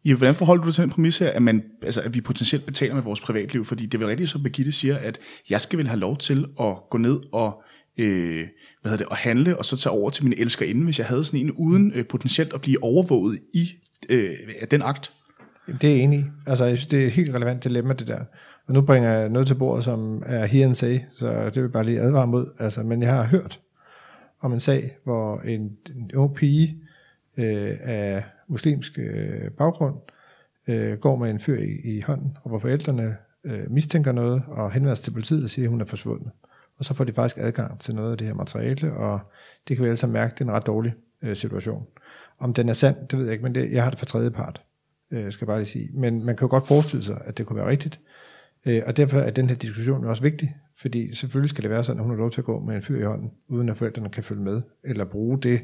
Ja, 0.05 0.15
hvordan 0.15 0.35
forholder 0.35 0.63
du 0.63 0.67
dig 0.69 0.75
til 0.75 0.83
den 0.83 0.91
præmis 0.91 1.19
her, 1.19 1.31
at, 1.31 1.43
man, 1.43 1.63
altså, 1.83 2.01
at 2.01 2.15
vi 2.15 2.21
potentielt 2.21 2.67
betaler 2.67 2.95
med 2.95 3.03
vores 3.03 3.21
privatliv? 3.21 3.65
Fordi 3.65 3.87
det 3.87 3.95
er 3.95 3.99
vel 3.99 4.09
rigtigt, 4.09 4.31
som 4.31 4.43
Birgitte 4.43 4.73
siger, 4.73 4.97
at 4.97 5.19
jeg 5.51 5.61
skal 5.61 5.79
vel 5.79 5.87
have 5.87 6.01
lov 6.01 6.17
til 6.17 6.47
at 6.61 6.77
gå 6.91 6.99
ned 6.99 7.21
og, 7.33 7.63
øh, 7.99 8.47
hvad 8.83 8.91
hedder 8.91 9.05
det, 9.05 9.11
at 9.11 9.17
handle, 9.17 9.59
og 9.59 9.65
så 9.65 9.77
tage 9.77 9.93
over 9.93 10.11
til 10.11 10.25
mine 10.25 10.39
elskerinde, 10.39 10.85
hvis 10.85 10.99
jeg 10.99 11.07
havde 11.07 11.25
sådan 11.25 11.41
en, 11.41 11.51
uden 11.51 11.93
øh, 11.95 12.07
potentielt 12.07 12.53
at 12.53 12.61
blive 12.61 12.83
overvåget 12.83 13.39
i 13.55 13.69
øh, 14.09 14.31
den 14.71 14.83
akt. 14.83 15.13
Det 15.67 15.85
er 15.85 15.95
jeg 15.95 15.99
enig 15.99 16.19
i. 16.19 16.25
Altså, 16.47 16.65
jeg 16.65 16.79
synes, 16.79 16.87
det 16.87 17.03
er 17.03 17.07
et 17.07 17.13
helt 17.13 17.35
relevant 17.35 17.65
dilemma, 17.65 17.95
det 17.95 18.09
der. 18.09 18.25
Og 18.67 18.75
nu 18.75 18.83
bringer 18.83 19.11
jeg 19.11 19.29
noget 19.29 19.49
til 19.49 19.55
bordet, 19.55 19.85
som 19.85 20.23
er 20.27 20.47
here 20.47 20.65
and 20.65 20.75
say, 20.75 20.99
så 21.17 21.51
det 21.51 21.63
vil 21.63 21.69
bare 21.69 21.85
lige 21.85 22.01
advare 22.01 22.27
mod. 22.27 22.47
Altså, 22.59 22.83
men 22.83 23.03
jeg 23.03 23.15
har 23.15 23.25
hørt 23.25 23.61
om 24.41 24.53
en 24.53 24.61
sag, 24.61 24.97
hvor 25.05 25.41
en, 25.41 25.77
en 25.97 26.11
ung 26.15 26.35
pige 26.35 26.79
øh, 27.37 27.73
af 27.81 28.25
muslimsk 28.49 28.99
øh, 28.99 29.51
baggrund 29.59 29.95
øh, 30.69 30.99
går 30.99 31.17
med 31.17 31.31
en 31.31 31.41
fyr 31.41 31.59
i, 31.59 31.97
i 31.97 32.01
hånden, 32.01 32.37
og 32.43 32.49
hvor 32.49 32.59
forældrene 32.59 33.17
øh, 33.45 33.71
mistænker 33.71 34.13
noget 34.13 34.43
og 34.47 34.73
henvender 34.73 34.95
til 34.95 35.11
politiet 35.11 35.45
og 35.45 35.51
siger, 35.51 35.67
at 35.67 35.71
hun 35.71 35.81
er 35.81 35.85
forsvundet. 35.85 36.31
Og 36.79 36.85
så 36.85 36.95
får 36.95 37.05
de 37.05 37.13
faktisk 37.13 37.39
adgang 37.41 37.81
til 37.81 37.95
noget 37.95 38.13
af 38.13 38.19
det 38.19 38.27
her 38.27 38.35
materiale, 38.35 38.93
og 38.93 39.21
det 39.69 39.77
kan 39.77 39.85
vi 39.85 39.91
altså 39.91 40.07
mærke, 40.07 40.33
at 40.33 40.39
det 40.39 40.45
er 40.45 40.49
en 40.49 40.55
ret 40.57 40.67
dårlig 40.67 40.95
øh, 41.23 41.37
situation. 41.37 41.87
Om 42.39 42.55
den 42.55 42.69
er 42.69 42.73
sand, 42.73 42.97
det 43.11 43.19
ved 43.19 43.25
jeg 43.25 43.33
ikke, 43.33 43.43
men 43.43 43.55
det, 43.55 43.73
jeg 43.73 43.83
har 43.83 43.91
det 43.91 43.99
fra 43.99 44.07
tredje 44.07 44.31
part, 44.31 44.63
øh, 45.15 45.33
skal 45.33 45.45
jeg 45.45 45.47
bare 45.47 45.59
lige 45.59 45.69
sige. 45.69 45.91
Men 45.95 46.25
man 46.25 46.37
kan 46.37 46.45
jo 46.47 46.51
godt 46.51 46.67
forestille 46.67 47.05
sig, 47.05 47.21
at 47.25 47.39
det 47.39 47.47
kunne 47.47 47.57
være 47.57 47.69
rigtigt. 47.69 48.01
Øh, 48.67 48.83
og 48.87 48.97
derfor 48.97 49.19
er 49.19 49.31
den 49.31 49.49
her 49.49 49.57
diskussion 49.57 50.03
jo 50.03 50.11
også 50.11 50.23
vigtig, 50.23 50.57
fordi 50.77 51.15
selvfølgelig 51.15 51.51
skal 51.51 51.63
det 51.63 51.71
være 51.71 51.85
sådan, 51.85 51.99
at 51.99 52.05
hun 52.05 52.13
har 52.13 52.19
lov 52.19 52.31
til 52.31 52.41
at 52.41 52.45
gå 52.45 52.61
med 52.61 52.77
en 52.77 52.83
fyr 52.83 53.01
i 53.01 53.05
hånden, 53.05 53.31
uden 53.49 53.69
at 53.69 53.77
forældrene 53.77 54.09
kan 54.09 54.25
følge 54.25 54.43
med, 54.43 54.63
eller 54.85 55.05
bruge 55.05 55.41
det 55.41 55.61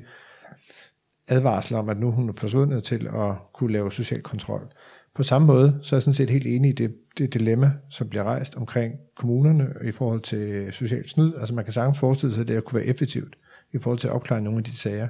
advarsel 1.29 1.77
om, 1.77 1.89
at 1.89 1.99
nu 1.99 2.11
hun 2.11 2.29
er 2.29 2.33
forsvundet 2.33 2.85
til 2.85 3.07
at 3.07 3.35
kunne 3.55 3.73
lave 3.73 3.93
social 3.93 4.23
kontrol. 4.23 4.73
På 5.15 5.23
samme 5.23 5.47
måde, 5.47 5.79
så 5.83 5.95
er 5.95 5.99
jeg 5.99 6.03
sådan 6.03 6.15
set 6.15 6.31
helt 6.31 6.47
enig 6.47 6.69
i 6.69 6.73
det, 6.73 6.95
det 7.19 7.35
dilemma, 7.35 7.73
som 7.91 8.09
bliver 8.09 8.25
rejst 8.25 8.55
omkring 8.55 8.95
kommunerne 9.17 9.75
i 9.85 9.93
forhold 9.93 10.21
til 10.21 10.73
social 10.73 11.09
snyd. 11.09 11.33
Altså 11.39 11.55
man 11.55 11.65
kan 11.65 11.73
sagtens 11.73 11.99
forestille 11.99 12.35
sig, 12.35 12.43
at 12.43 12.49
det 12.49 12.65
kunne 12.65 12.79
være 12.81 12.89
effektivt 12.89 13.37
i 13.73 13.79
forhold 13.79 13.99
til 13.99 14.09
at 14.09 14.15
opklare 14.15 14.41
nogle 14.41 14.59
af 14.59 14.65
de 14.65 14.77
sager. 14.77 15.09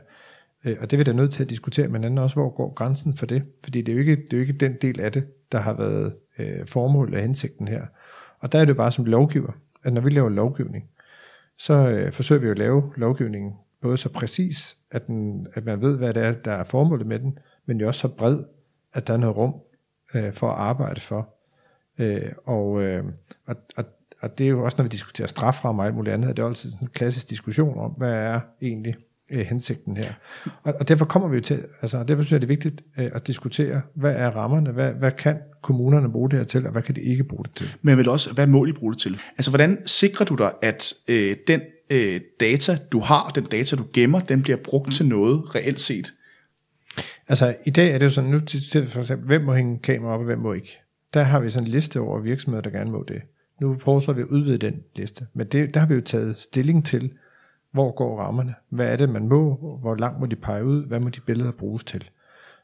Øh, 0.64 0.77
og 0.81 0.90
det 0.90 0.99
vi 0.99 1.03
der 1.03 1.12
nødt 1.12 1.33
til 1.33 1.42
at 1.42 1.51
diskutere 1.51 1.88
med 1.88 2.01
hinanden 2.01 2.18
også, 2.18 2.37
hvor 2.37 2.51
går 2.51 2.75
grænsen 2.75 3.16
for 3.16 3.27
det? 3.27 3.42
Fordi 3.62 3.83
det 3.83 3.92
er 3.92 3.96
jo 3.96 4.01
ikke, 4.01 4.16
det 4.16 4.33
er 4.33 4.37
jo 4.37 4.40
ikke 4.40 4.53
den 4.53 4.77
del 4.83 5.01
af 5.01 5.12
det, 5.12 5.53
der 5.53 5.59
har 5.59 5.75
været 5.75 6.14
øh, 6.38 6.66
formålet 6.66 7.14
og 7.14 7.20
hensigten 7.20 7.68
her. 7.68 7.87
Og 8.38 8.53
der 8.53 8.59
er 8.59 8.64
det 8.64 8.73
jo 8.73 8.77
bare 8.77 8.92
som 8.92 9.05
lovgiver, 9.05 9.53
at 9.85 9.92
når 9.92 10.01
vi 10.01 10.11
laver 10.11 10.29
lovgivning, 10.29 10.85
så 11.59 11.75
øh, 11.75 12.12
forsøger 12.12 12.40
vi 12.40 12.46
jo 12.46 12.53
at 12.53 12.59
lave 12.59 12.92
lovgivningen 12.96 13.53
både 13.83 13.96
så 13.96 14.09
præcis, 14.09 14.77
at, 14.90 15.07
den, 15.07 15.46
at 15.55 15.64
man 15.64 15.81
ved, 15.81 15.96
hvad 15.96 16.14
det 16.14 16.25
er, 16.25 16.33
der 16.33 16.53
er 16.53 16.64
formålet 16.64 17.07
med 17.07 17.18
den, 17.18 17.38
men 17.66 17.81
jo 17.81 17.87
også 17.87 18.01
så 18.01 18.09
bred, 18.09 18.44
at 18.92 19.07
der 19.07 19.12
er 19.12 19.18
noget 19.18 19.37
rum 19.37 19.55
øh, 20.14 20.33
for 20.33 20.51
at 20.51 20.59
arbejde 20.59 21.01
for. 21.01 21.35
Øh, 21.99 22.33
og, 22.44 22.83
øh, 22.83 23.05
og, 23.46 23.57
og, 23.77 23.85
og 24.20 24.38
det 24.38 24.44
er 24.44 24.51
jo 24.51 24.64
også, 24.64 24.79
når 24.79 24.83
vi 24.83 24.88
diskuterer 24.88 25.29
straframmer 25.29 25.83
og 25.83 25.87
alt 25.87 25.96
muligt 25.96 26.14
andet, 26.14 26.37
det 26.37 26.42
er 26.42 26.46
altid 26.46 26.70
sådan 26.70 26.88
en 26.88 26.90
klassisk 26.92 27.31
diskussion 27.31 27.79
om, 27.79 27.90
hvad 27.90 28.12
er 28.12 28.40
egentlig 28.62 28.96
øh, 29.30 29.40
hensigten 29.40 29.96
her. 29.96 30.12
Og, 30.62 30.74
og 30.80 30.88
derfor 30.88 31.04
kommer 31.04 31.28
vi 31.28 31.36
jo 31.36 31.42
til, 31.42 31.64
altså 31.82 32.04
derfor 32.04 32.22
synes 32.22 32.32
jeg, 32.32 32.40
det 32.40 32.46
er 32.46 32.48
vigtigt 32.48 32.82
øh, 32.98 33.10
at 33.14 33.26
diskutere, 33.26 33.80
hvad 33.94 34.14
er 34.16 34.30
rammerne, 34.30 34.70
hvad, 34.70 34.92
hvad 34.92 35.12
kan 35.12 35.38
kommunerne 35.62 36.12
bruge 36.12 36.30
det 36.30 36.38
her 36.38 36.46
til, 36.46 36.66
og 36.66 36.72
hvad 36.72 36.82
kan 36.82 36.96
de 36.96 37.00
ikke 37.00 37.24
bruge 37.24 37.44
det 37.44 37.52
til? 37.54 37.68
Men 37.82 37.96
vel 37.96 38.08
også, 38.08 38.32
hvad 38.32 38.46
må 38.46 38.66
de 38.66 38.72
bruge 38.72 38.92
det 38.92 39.00
til? 39.00 39.20
Altså, 39.38 39.50
hvordan 39.50 39.78
sikrer 39.86 40.26
du 40.26 40.34
dig, 40.34 40.52
at 40.62 40.94
øh, 41.08 41.36
den 41.46 41.60
øh, 41.90 42.20
data, 42.40 42.78
du 42.92 43.00
har, 43.00 43.30
den 43.34 43.44
data, 43.44 43.76
du 43.76 43.84
gemmer, 43.92 44.20
den 44.20 44.42
bliver 44.42 44.58
brugt 44.64 44.92
til 44.92 45.06
noget 45.06 45.54
reelt 45.54 45.80
set? 45.80 46.12
Altså, 47.28 47.54
i 47.66 47.70
dag 47.70 47.90
er 47.90 47.98
det 47.98 48.04
jo 48.04 48.10
sådan, 48.10 48.30
nu 48.30 48.38
til 48.38 48.86
for 48.86 49.00
eksempel, 49.00 49.26
hvem 49.26 49.42
må 49.42 49.52
hænge 49.52 49.78
kamera 49.78 50.12
op, 50.12 50.20
og 50.20 50.26
hvem 50.26 50.38
må 50.38 50.52
ikke. 50.52 50.80
Der 51.14 51.22
har 51.22 51.40
vi 51.40 51.50
sådan 51.50 51.66
en 51.66 51.72
liste 51.72 52.00
over 52.00 52.20
virksomheder, 52.20 52.62
der 52.62 52.70
gerne 52.70 52.90
må 52.90 53.04
det. 53.08 53.22
Nu 53.60 53.74
foreslår 53.74 54.14
vi 54.14 54.20
at 54.20 54.26
udvide 54.26 54.58
den 54.58 54.74
liste. 54.96 55.26
Men 55.34 55.46
det, 55.46 55.74
der 55.74 55.80
har 55.80 55.86
vi 55.86 55.94
jo 55.94 56.00
taget 56.00 56.38
stilling 56.38 56.84
til, 56.84 57.12
hvor 57.72 57.92
går 57.92 58.20
rammerne? 58.20 58.54
Hvad 58.68 58.92
er 58.92 58.96
det, 58.96 59.09
man 59.09 59.28
må? 59.28 59.54
Hvor 59.80 59.94
langt 59.94 60.20
må 60.20 60.26
de 60.26 60.37
pege 60.37 60.64
ud? 60.64 60.87
Hvad 60.87 61.00
må 61.00 61.09
de 61.09 61.20
billeder 61.20 61.52
bruges 61.52 61.85
til? 61.85 62.11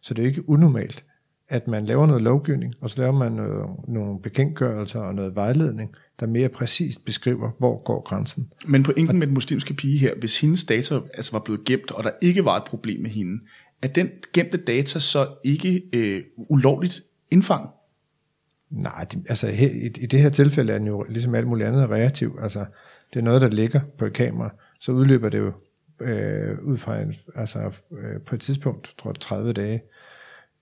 Så 0.00 0.14
det 0.14 0.22
er 0.22 0.26
ikke 0.26 0.48
unormalt, 0.48 1.04
at 1.48 1.68
man 1.68 1.86
laver 1.86 2.06
noget 2.06 2.22
lovgivning, 2.22 2.74
og 2.80 2.90
så 2.90 2.98
laver 2.98 3.12
man 3.12 3.32
noget, 3.32 3.66
nogle 3.88 4.20
bekendtgørelser 4.20 5.00
og 5.00 5.14
noget 5.14 5.34
vejledning, 5.34 5.94
der 6.20 6.26
mere 6.26 6.48
præcist 6.48 7.04
beskriver, 7.04 7.50
hvor 7.58 7.82
går 7.84 8.02
grænsen. 8.02 8.52
Men 8.68 8.82
pointen 8.82 9.18
med 9.18 9.26
den 9.26 9.34
muslimske 9.34 9.74
pige 9.74 9.98
her, 9.98 10.14
hvis 10.20 10.40
hendes 10.40 10.64
data 10.64 10.94
altså 11.14 11.32
var 11.32 11.38
blevet 11.38 11.64
gemt, 11.64 11.90
og 11.90 12.04
der 12.04 12.10
ikke 12.22 12.44
var 12.44 12.56
et 12.56 12.64
problem 12.64 13.00
med 13.00 13.10
hende, 13.10 13.42
er 13.82 13.88
den 13.88 14.08
gemte 14.32 14.58
data 14.58 14.98
så 14.98 15.26
ikke 15.44 15.82
øh, 15.92 16.22
ulovligt 16.36 17.02
indfang? 17.30 17.70
Nej, 18.70 19.04
det, 19.04 19.24
altså 19.28 19.46
her, 19.46 19.70
i, 19.70 19.86
i 19.86 20.06
det 20.06 20.20
her 20.20 20.28
tilfælde 20.28 20.72
er 20.72 20.78
den 20.78 20.86
jo 20.86 21.02
ligesom 21.08 21.34
alt 21.34 21.46
muligt 21.46 21.68
andet 21.68 21.90
reaktiv. 21.90 22.38
Altså, 22.42 22.64
det 23.12 23.18
er 23.18 23.24
noget, 23.24 23.42
der 23.42 23.48
ligger 23.48 23.80
på 23.98 24.04
et 24.04 24.12
kamera, 24.12 24.54
så 24.86 24.92
udløber 24.92 25.28
det 25.28 25.38
jo 25.38 25.52
øh, 26.00 26.58
ud 26.62 26.76
fra 26.76 27.00
en, 27.00 27.14
altså, 27.34 27.72
øh, 27.92 28.20
på 28.26 28.34
et 28.34 28.40
tidspunkt, 28.40 28.94
tror 28.98 29.10
jeg 29.10 29.20
30 29.20 29.52
dage, 29.52 29.82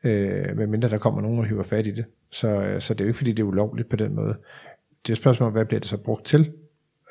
øh, 0.05 0.57
medmindre 0.57 0.89
der 0.89 0.99
kommer 0.99 1.21
nogen 1.21 1.39
og 1.39 1.47
hiver 1.47 1.63
fat 1.63 1.87
i 1.87 1.91
det. 1.91 2.05
Så, 2.31 2.49
øh, 2.49 2.81
så 2.81 2.95
det 2.95 3.01
er 3.01 3.05
jo 3.05 3.09
ikke, 3.09 3.17
fordi 3.17 3.33
det 3.33 3.43
er 3.43 3.47
ulovligt 3.47 3.89
på 3.89 3.97
den 3.97 4.15
måde. 4.15 4.37
Det 5.03 5.09
er 5.09 5.13
et 5.13 5.17
spørgsmål, 5.17 5.53
hvad 5.53 5.65
bliver 5.65 5.81
det 5.81 5.89
så 5.89 5.97
brugt 5.97 6.25
til? 6.25 6.53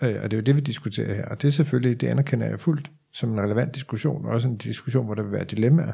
Øh, 0.04 0.16
og 0.24 0.32
det 0.32 0.34
er 0.34 0.38
jo 0.38 0.44
det, 0.44 0.56
vi 0.56 0.62
diskuterer 0.62 1.14
her. 1.14 1.26
Og 1.26 1.42
det 1.42 1.48
er 1.48 1.52
selvfølgelig, 1.52 2.02
det 2.02 2.08
anerkender 2.08 2.48
jeg 2.48 2.60
fuldt 2.60 2.92
som 3.12 3.32
en 3.34 3.42
relevant 3.42 3.76
diskussion, 3.76 4.26
og 4.26 4.32
også 4.32 4.48
en 4.48 4.58
diskussion, 4.58 5.06
hvor 5.06 5.16
der 5.16 5.24
vil 5.24 5.32
være 5.32 5.44
dilemmaer, 5.44 5.94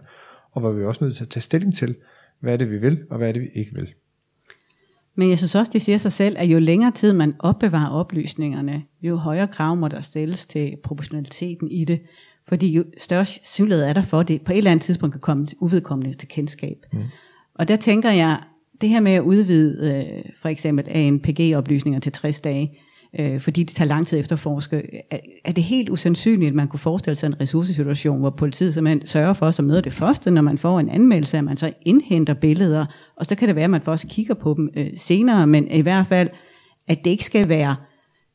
og 0.51 0.62
hvor 0.62 0.71
vi 0.71 0.82
er 0.82 0.88
også 0.88 1.03
nødt 1.03 1.15
til 1.15 1.23
at 1.23 1.29
tage 1.29 1.41
stilling 1.41 1.75
til, 1.75 1.95
hvad 2.39 2.53
er 2.53 2.58
det, 2.58 2.71
vi 2.71 2.77
vil, 2.77 3.03
og 3.10 3.17
hvad 3.17 3.27
er 3.27 3.32
det, 3.32 3.41
vi 3.41 3.49
ikke 3.53 3.75
vil. 3.75 3.93
Men 5.19 5.29
jeg 5.29 5.38
synes 5.38 5.55
også, 5.55 5.71
det 5.73 5.82
siger 5.82 5.97
sig 5.97 6.12
selv, 6.12 6.36
at 6.39 6.45
jo 6.45 6.60
længere 6.60 6.91
tid 6.91 7.13
man 7.13 7.34
opbevarer 7.39 7.89
oplysningerne, 7.89 8.84
jo 9.01 9.15
højere 9.15 9.47
krav 9.47 9.75
må 9.75 9.88
der 9.88 10.01
stilles 10.01 10.45
til 10.45 10.75
proportionaliteten 10.84 11.71
i 11.71 11.86
det. 11.86 12.01
Fordi 12.47 12.67
jo 12.67 12.84
større 12.97 13.25
synlighed 13.25 13.86
er 13.86 13.93
der 13.93 14.01
for, 14.01 14.19
at 14.19 14.27
det 14.27 14.41
på 14.41 14.51
et 14.51 14.58
eller 14.58 14.71
andet 14.71 14.86
tidspunkt 14.86 15.13
kan 15.13 15.21
komme 15.21 15.47
uvedkommende 15.60 16.13
til 16.13 16.27
kendskab. 16.27 16.77
Mm. 16.93 16.99
Og 17.55 17.67
der 17.67 17.75
tænker 17.75 18.12
jeg, 18.12 18.39
det 18.82 18.89
her 18.89 18.99
med 18.99 19.12
at 19.12 19.21
udvide 19.21 20.05
øh, 20.08 20.32
for 20.41 20.49
eksempel 20.49 20.86
ANPG-oplysninger 20.88 21.99
til 21.99 22.12
60 22.12 22.39
dage, 22.39 22.79
øh, 23.19 23.41
fordi 23.41 23.63
det 23.63 23.76
tager 23.76 23.88
lang 23.88 24.08
tid 24.08 24.19
efter 24.19 24.36
forske, 24.36 25.04
er, 25.12 25.17
er 25.45 25.52
det 25.52 25.63
helt 25.63 25.89
usandsynligt, 25.89 26.50
at 26.50 26.56
man 26.56 26.67
kunne 26.67 26.80
forestille 26.80 27.15
sig 27.15 27.28
en 27.28 27.41
ressourcesituation, 27.41 28.19
hvor 28.19 28.30
politiet 28.30 28.74
simpelthen 28.74 29.08
sørger 29.08 29.34
for, 29.34 29.52
som 29.52 29.65
noget 29.65 29.78
af 29.78 29.84
det 29.84 29.93
første, 29.93 30.32
når 30.32 30.41
man 30.41 30.58
får 30.58 30.80
en 30.80 30.89
anmeldelse, 30.89 31.38
at 31.38 31.43
man 31.43 31.58
så 31.58 31.74
indhenter 31.82 32.34
billeder, 32.34 32.86
og 33.17 33.26
så 33.26 33.36
kan 33.36 33.48
det 33.48 33.56
være, 33.56 33.63
at 33.63 33.69
man 33.69 33.82
først 33.82 34.08
kigger 34.08 34.34
på 34.34 34.54
dem 34.58 34.69
øh, 34.78 34.88
senere, 34.98 35.48
men 35.48 35.72
i 35.72 35.82
hvert 35.82 36.08
fald, 36.08 36.30
at 36.88 37.04
det 37.04 37.10
ikke 37.10 37.26
skal 37.26 37.50
være 37.50 37.76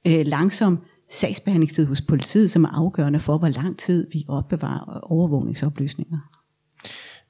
øh, 0.07 0.27
langsom 0.27 0.79
sagsbehandlingstid 1.11 1.87
hos 1.87 2.01
politiet, 2.01 2.51
som 2.51 2.65
er 2.65 2.69
afgørende 2.69 3.21
for, 3.21 3.39
hvor 3.39 3.49
lang 3.49 3.79
tid 3.79 4.07
vi 4.13 4.25
opbevarer 4.29 5.01
overvågningsoplysninger. 5.03 6.19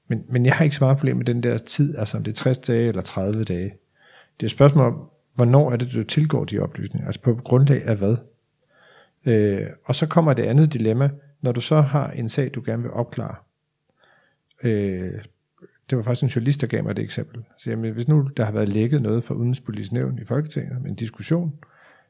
Men, 0.09 0.19
men 0.31 0.47
jeg 0.47 0.55
har 0.55 0.65
ikke 0.65 0.77
så 0.77 0.85
meget 0.85 0.99
problem 0.99 1.17
med 1.17 1.25
den 1.25 1.43
der 1.43 1.59
tid, 1.59 1.99
altså 1.99 2.17
om 2.17 2.25
det 2.25 2.31
er 2.31 2.35
60 2.35 2.59
dage 2.59 2.89
eller 2.89 3.03
30 3.03 3.45
dage. 3.45 3.65
Det 4.37 4.43
er 4.43 4.47
et 4.47 4.51
spørgsmål 4.51 4.87
om, 4.87 4.95
hvornår 5.35 5.73
er 5.73 5.77
det, 5.77 5.93
du 5.93 6.05
tilgår 6.05 6.45
de 6.45 6.59
oplysninger? 6.59 7.07
Altså 7.07 7.21
på 7.21 7.35
grundlag 7.35 7.83
af 7.83 7.97
hvad? 7.97 8.17
Øh, 9.27 9.67
og 9.85 9.95
så 9.95 10.07
kommer 10.07 10.35
det 10.35 10.43
andet 10.43 10.73
dilemma, 10.73 11.11
når 11.41 11.53
du 11.53 11.61
så 11.61 11.81
har 11.81 12.11
en 12.11 12.29
sag, 12.29 12.51
du 12.55 12.63
gerne 12.67 12.83
vil 12.83 12.91
opklare. 12.91 13.35
Øh, 14.65 15.13
det 15.91 15.99
var 15.99 16.03
faktisk 16.03 16.23
en 16.23 16.29
journalist, 16.29 16.61
der 16.61 16.67
gav 16.67 16.85
mig 16.85 16.97
det 16.97 17.05
eksempel. 17.05 17.45
Så 17.59 17.71
jamen, 17.71 17.93
hvis 17.93 18.09
nu 18.09 18.29
der 18.37 18.45
har 18.45 18.53
været 18.53 18.69
lækket 18.69 19.03
noget 19.03 19.25
fra 19.25 19.35
Udenrigspolitisk 19.35 19.93
Nævn 19.93 20.19
i 20.19 20.25
Folketinget, 20.25 20.87
en 20.87 20.95
diskussion, 20.95 21.55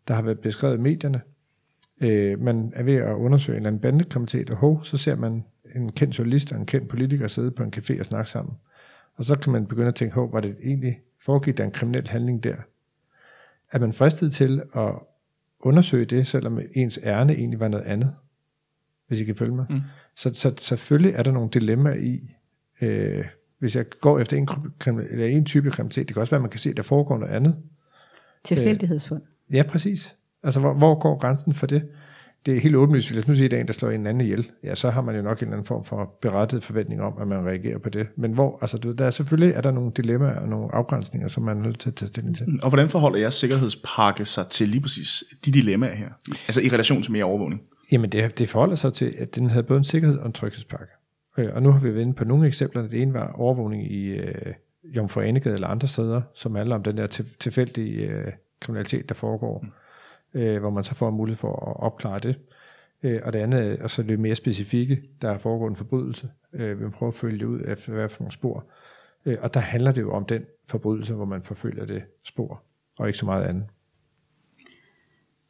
der 0.08 0.14
har 0.14 0.22
været 0.22 0.38
beskrevet 0.38 0.76
i 0.76 0.80
medierne, 0.80 1.20
øh, 2.00 2.40
man 2.40 2.72
er 2.74 2.82
ved 2.82 2.94
at 2.94 3.14
undersøge 3.14 3.56
en 3.56 3.60
eller 3.60 3.68
anden 3.68 3.80
bandekriminalitet, 3.82 4.50
og 4.50 4.56
hov, 4.56 4.84
så 4.84 4.96
ser 4.96 5.16
man 5.16 5.44
en 5.74 5.92
kendt 5.92 6.18
journalist 6.18 6.52
og 6.52 6.58
en 6.58 6.66
kendt 6.66 6.88
politiker 6.88 7.28
sidde 7.28 7.50
på 7.50 7.62
en 7.62 7.72
café 7.76 8.00
og 8.00 8.06
snakke 8.06 8.30
sammen. 8.30 8.54
Og 9.16 9.24
så 9.24 9.38
kan 9.38 9.52
man 9.52 9.66
begynde 9.66 9.88
at 9.88 9.94
tænke, 9.94 10.14
hov, 10.14 10.32
var 10.32 10.40
det 10.40 10.56
egentlig 10.64 11.00
foregik 11.20 11.58
der 11.58 11.64
en 11.64 11.70
kriminel 11.70 12.08
handling 12.08 12.44
der? 12.44 12.56
Er 13.72 13.78
man 13.78 13.92
fristet 13.92 14.32
til 14.32 14.62
at 14.76 14.92
undersøge 15.60 16.04
det, 16.04 16.26
selvom 16.26 16.60
ens 16.74 17.00
ærne 17.02 17.32
egentlig 17.32 17.60
var 17.60 17.68
noget 17.68 17.84
andet? 17.84 18.14
Hvis 19.08 19.20
I 19.20 19.24
kan 19.24 19.36
følge 19.36 19.54
mig. 19.54 19.66
Mm. 19.70 19.80
Så, 20.16 20.30
så 20.34 20.54
selvfølgelig 20.58 21.14
er 21.14 21.22
der 21.22 21.32
nogle 21.32 21.50
dilemmaer 21.50 21.94
i, 21.94 22.30
øh, 22.82 23.24
hvis 23.58 23.76
jeg 23.76 23.84
går 24.00 24.18
efter 24.18 24.36
en, 24.36 24.48
eller 24.86 25.26
en 25.26 25.44
type 25.44 25.70
kriminalitet, 25.70 26.08
det 26.08 26.14
kan 26.14 26.20
også 26.20 26.30
være, 26.30 26.38
at 26.38 26.42
man 26.42 26.50
kan 26.50 26.60
se, 26.60 26.70
at 26.70 26.76
der 26.76 26.82
foregår 26.82 27.18
noget 27.18 27.32
andet. 27.32 27.56
Tilfældighedsfund. 28.44 29.22
Øh, 29.50 29.56
ja, 29.56 29.62
præcis. 29.62 30.16
Altså, 30.42 30.60
hvor, 30.60 30.74
hvor 30.74 31.00
går 31.00 31.18
grænsen 31.18 31.52
for 31.52 31.66
det? 31.66 31.88
Det 32.46 32.56
er 32.56 32.60
helt 32.60 32.76
åbenlyst, 32.76 33.12
hvis 33.12 33.28
nu 33.28 33.34
siger, 33.34 33.46
at 33.46 33.50
der 33.50 33.56
er 33.56 33.60
en, 33.60 33.66
der 33.66 33.72
slår 33.72 33.90
en 33.90 34.06
anden 34.06 34.20
ihjel, 34.20 34.50
ja, 34.64 34.74
så 34.74 34.90
har 34.90 35.02
man 35.02 35.16
jo 35.16 35.22
nok 35.22 35.38
en 35.38 35.44
eller 35.44 35.52
anden 35.52 35.66
form 35.66 35.84
for 35.84 36.18
berettet 36.22 36.64
forventning 36.64 37.02
om, 37.02 37.14
at 37.20 37.28
man 37.28 37.46
reagerer 37.46 37.78
på 37.78 37.88
det. 37.88 38.06
Men 38.16 38.32
hvor, 38.32 38.58
altså, 38.60 38.78
du, 38.78 38.92
der 38.92 39.04
er 39.04 39.10
selvfølgelig 39.10 39.54
er 39.54 39.60
der 39.60 39.70
nogle 39.70 39.92
dilemmaer 39.96 40.40
og 40.40 40.48
nogle 40.48 40.74
afgrænsninger, 40.74 41.28
som 41.28 41.42
man 41.42 41.58
er 41.58 41.62
nødt 41.62 41.78
til 41.78 41.90
at 41.90 41.94
tage 41.94 42.08
stilling 42.08 42.36
til. 42.36 42.46
Og 42.62 42.68
hvordan 42.68 42.88
forholder 42.88 43.18
jeres 43.18 43.34
sikkerhedspakke 43.34 44.24
sig 44.24 44.46
til 44.46 44.68
lige 44.68 44.80
præcis 44.80 45.24
de 45.44 45.52
dilemmaer 45.52 45.94
her? 45.94 46.08
Altså 46.48 46.60
i 46.60 46.68
relation 46.68 47.02
til 47.02 47.12
mere 47.12 47.24
overvågning? 47.24 47.62
Jamen, 47.92 48.12
det, 48.12 48.38
det 48.38 48.48
forholder 48.48 48.76
sig 48.76 48.92
til, 48.92 49.14
at 49.18 49.34
den 49.34 49.50
havde 49.50 49.62
både 49.62 49.78
en 49.78 49.84
sikkerhed 49.84 50.18
og 50.18 50.26
en 50.26 50.32
tryghedspakke. 50.32 50.92
Øh, 51.38 51.48
og 51.54 51.62
nu 51.62 51.70
har 51.70 51.80
vi 51.80 51.94
været 51.94 52.16
på 52.16 52.24
nogle 52.24 52.46
eksempler. 52.46 52.82
Det 52.82 53.02
ene 53.02 53.14
var 53.14 53.32
overvågning 53.32 53.92
i 53.92 54.06
øh, 54.06 54.52
Jomfru 54.84 55.20
Anegade 55.20 55.54
eller 55.54 55.68
andre 55.68 55.88
steder, 55.88 56.22
som 56.34 56.54
handler 56.54 56.74
om 56.74 56.82
den 56.82 56.96
der 56.96 57.06
tilfældige 57.40 58.10
øh, 58.10 58.32
kriminalitet, 58.60 59.08
der 59.08 59.14
foregår. 59.14 59.60
Mm 59.62 59.70
øh, 60.34 60.60
hvor 60.60 60.70
man 60.70 60.84
så 60.84 60.94
får 60.94 61.10
mulighed 61.10 61.36
for 61.36 61.70
at 61.70 61.76
opklare 61.86 62.18
det. 62.18 62.38
Øh, 63.02 63.20
og 63.24 63.32
det 63.32 63.38
andet 63.38 63.82
er 63.82 63.88
så 63.88 64.02
lidt 64.02 64.20
mere 64.20 64.34
specifikke, 64.34 65.02
der 65.22 65.30
er 65.30 65.38
foregået 65.38 65.70
en 65.70 65.76
forbrydelse. 65.76 66.30
Øh, 66.52 66.80
vi 66.80 66.88
prøver 66.90 67.10
at 67.10 67.14
følge 67.14 67.48
ud 67.48 67.60
efter 67.66 67.92
hvad 67.92 68.08
for 68.08 68.22
nogle 68.22 68.32
spor. 68.32 68.66
Øh, 69.26 69.36
og 69.42 69.54
der 69.54 69.60
handler 69.60 69.92
det 69.92 70.02
jo 70.02 70.10
om 70.10 70.24
den 70.24 70.44
forbrydelse, 70.68 71.14
hvor 71.14 71.24
man 71.24 71.42
forfølger 71.42 71.86
det 71.86 72.02
spor, 72.24 72.62
og 72.98 73.06
ikke 73.06 73.18
så 73.18 73.26
meget 73.26 73.44
andet. 73.44 73.64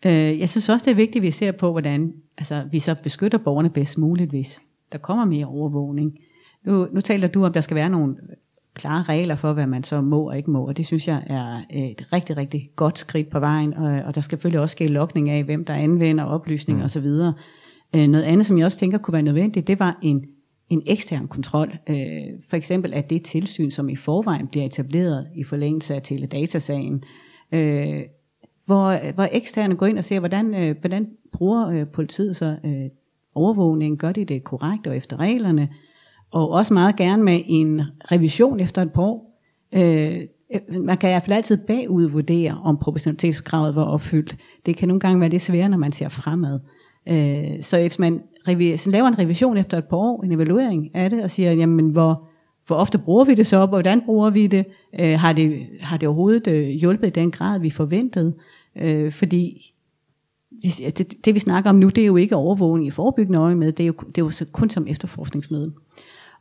Øh, 0.07 0.41
jeg 0.41 0.49
synes 0.49 0.69
også, 0.69 0.85
det 0.85 0.91
er 0.91 0.97
vigtigt, 0.97 1.17
at 1.17 1.23
vi 1.23 1.31
ser 1.31 1.53
på, 1.53 1.71
hvordan 1.71 2.15
altså, 2.39 2.69
vi 2.71 2.79
så 2.79 2.97
beskytter 3.03 3.39
borgerne 3.39 3.71
bedst 3.71 3.99
muligt, 3.99 4.31
hvis 4.31 4.61
der 4.93 4.99
kommer 4.99 5.25
mere 5.25 5.47
overvågning. 5.47 6.19
Nu, 6.65 6.89
nu 6.93 7.01
taler 7.01 7.29
du 7.29 7.41
om, 7.41 7.45
at 7.45 7.55
der 7.55 7.61
skal 7.61 7.75
være 7.75 7.91
nogle 7.91 8.17
klare 8.75 9.03
regler 9.03 9.37
for, 9.37 9.53
hvad 9.53 9.67
man 9.67 9.83
så 9.83 10.01
må 10.01 10.29
og 10.29 10.37
ikke 10.37 10.51
må, 10.51 10.67
og 10.67 10.77
det 10.77 10.87
synes 10.87 11.09
jeg 11.09 11.23
er 11.27 11.61
et 11.71 12.09
rigtig, 12.13 12.37
rigtig 12.37 12.71
godt 12.77 12.99
skridt 12.99 13.31
på 13.31 13.41
vejen, 13.41 13.75
og, 13.75 14.03
og 14.07 14.15
der 14.15 14.21
skal 14.21 14.37
selvfølgelig 14.37 14.61
også 14.61 14.73
ske 14.73 14.89
lokning 14.89 15.31
af, 15.31 15.45
hvem 15.45 15.65
der 15.65 15.75
anvender 15.75 16.25
oplysninger 16.25 16.83
mm. 16.83 16.85
osv. 16.85 17.07
Øh, 17.95 18.09
noget 18.09 18.25
andet, 18.25 18.47
som 18.47 18.59
jeg 18.59 18.67
også 18.67 18.79
tænker 18.79 18.99
kunne 18.99 19.13
være 19.13 19.23
nødvendigt, 19.23 19.67
det 19.67 19.81
var 19.81 19.99
en, 20.03 20.25
en 20.69 20.83
ekstern 20.87 21.29
kontrol. 21.29 21.73
Øh, 21.89 21.97
for 22.49 22.57
eksempel 22.57 22.95
at 22.95 23.11
det 23.11 23.23
tilsyn, 23.23 23.71
som 23.71 23.89
i 23.89 23.97
forvejen 23.97 24.47
bliver 24.47 24.67
etableret 24.67 25.27
i 25.35 25.45
forlængelse 25.45 25.95
af 25.95 26.03
teledatasagen, 26.03 27.05
øh, 27.53 28.01
hvor, 28.67 29.13
hvor 29.13 29.29
eksterne 29.33 29.75
går 29.75 29.87
ind 29.87 29.99
og 29.99 30.05
ser, 30.05 30.19
hvordan, 30.19 30.55
øh, 30.55 30.77
hvordan 30.81 31.09
bruger 31.33 31.69
øh, 31.69 31.87
politiet 31.87 32.37
så 32.37 32.57
øh, 32.65 32.91
overvågning, 33.35 33.99
gør 33.99 34.13
de 34.13 34.25
det 34.25 34.45
korrekt 34.45 34.87
og 34.87 34.97
efter 34.97 35.17
reglerne, 35.17 35.69
og 36.35 36.51
også 36.51 36.75
meget 36.75 36.97
gerne 36.97 37.23
med 37.23 37.41
en 37.47 37.83
revision 38.13 38.61
efter 38.61 38.83
et 38.83 38.93
par 38.93 39.03
år. 39.03 39.41
Øh, 39.75 40.21
man 40.81 40.97
kan 40.97 41.11
i 41.11 41.13
hvert 41.13 41.23
fald 41.23 41.37
altid 41.37 41.57
bagudvurdere, 41.57 42.61
om 42.65 42.79
proportionalitetskravet 42.79 43.75
var 43.75 43.83
opfyldt. 43.83 44.37
Det 44.67 44.77
kan 44.77 44.89
nogle 44.89 45.01
gange 45.01 45.21
være 45.21 45.29
lidt 45.29 45.43
sværere, 45.43 45.69
når 45.69 45.79
man 45.79 45.93
ser 45.93 46.09
fremad. 46.09 46.61
Øh, 47.09 47.63
så 47.63 47.79
hvis 47.81 47.99
man 47.99 48.23
laver 48.87 49.09
en 49.09 49.19
revision 49.19 49.57
efter 49.57 49.79
et 49.79 49.85
par 49.85 49.97
år, 49.97 50.23
en 50.23 50.33
evaluering 50.33 50.95
af 50.95 51.11
det, 51.11 51.23
og 51.23 51.31
siger, 51.31 51.53
jamen 51.53 51.89
hvor, 51.89 52.29
hvor 52.67 52.77
ofte 52.77 52.99
bruger 52.99 53.25
vi 53.25 53.35
det 53.35 53.47
så, 53.47 53.57
op, 53.57 53.69
og 53.69 53.75
hvordan 53.75 54.01
bruger 54.01 54.31
vi 54.31 54.47
det? 54.47 54.65
Øh, 55.01 55.19
har 55.19 55.33
det? 55.33 55.67
Har 55.81 55.97
det 55.97 56.09
overhovedet 56.09 56.47
øh, 56.47 56.69
hjulpet 56.69 57.07
i 57.07 57.11
den 57.11 57.31
grad, 57.31 57.61
vi 57.61 57.71
forventede? 57.71 58.35
Øh, 58.77 59.13
fordi 59.13 59.75
det, 60.63 61.15
det 61.25 61.35
vi 61.35 61.41
snakker 61.41 61.71
om 61.71 61.77
nu, 61.77 61.89
det 61.89 62.03
er 62.03 62.07
jo 62.07 62.17
ikke 62.17 62.37
overvågning 62.37 62.87
i 62.87 62.91
forebyggende 62.91 63.39
øje 63.39 63.55
med, 63.55 63.73
det 63.73 63.83
er 63.83 63.87
jo, 63.87 63.95
det 64.07 64.19
er 64.19 64.25
jo 64.41 64.47
kun 64.53 64.71
som 64.71 64.87
efterforskningsmiddel. 64.89 65.73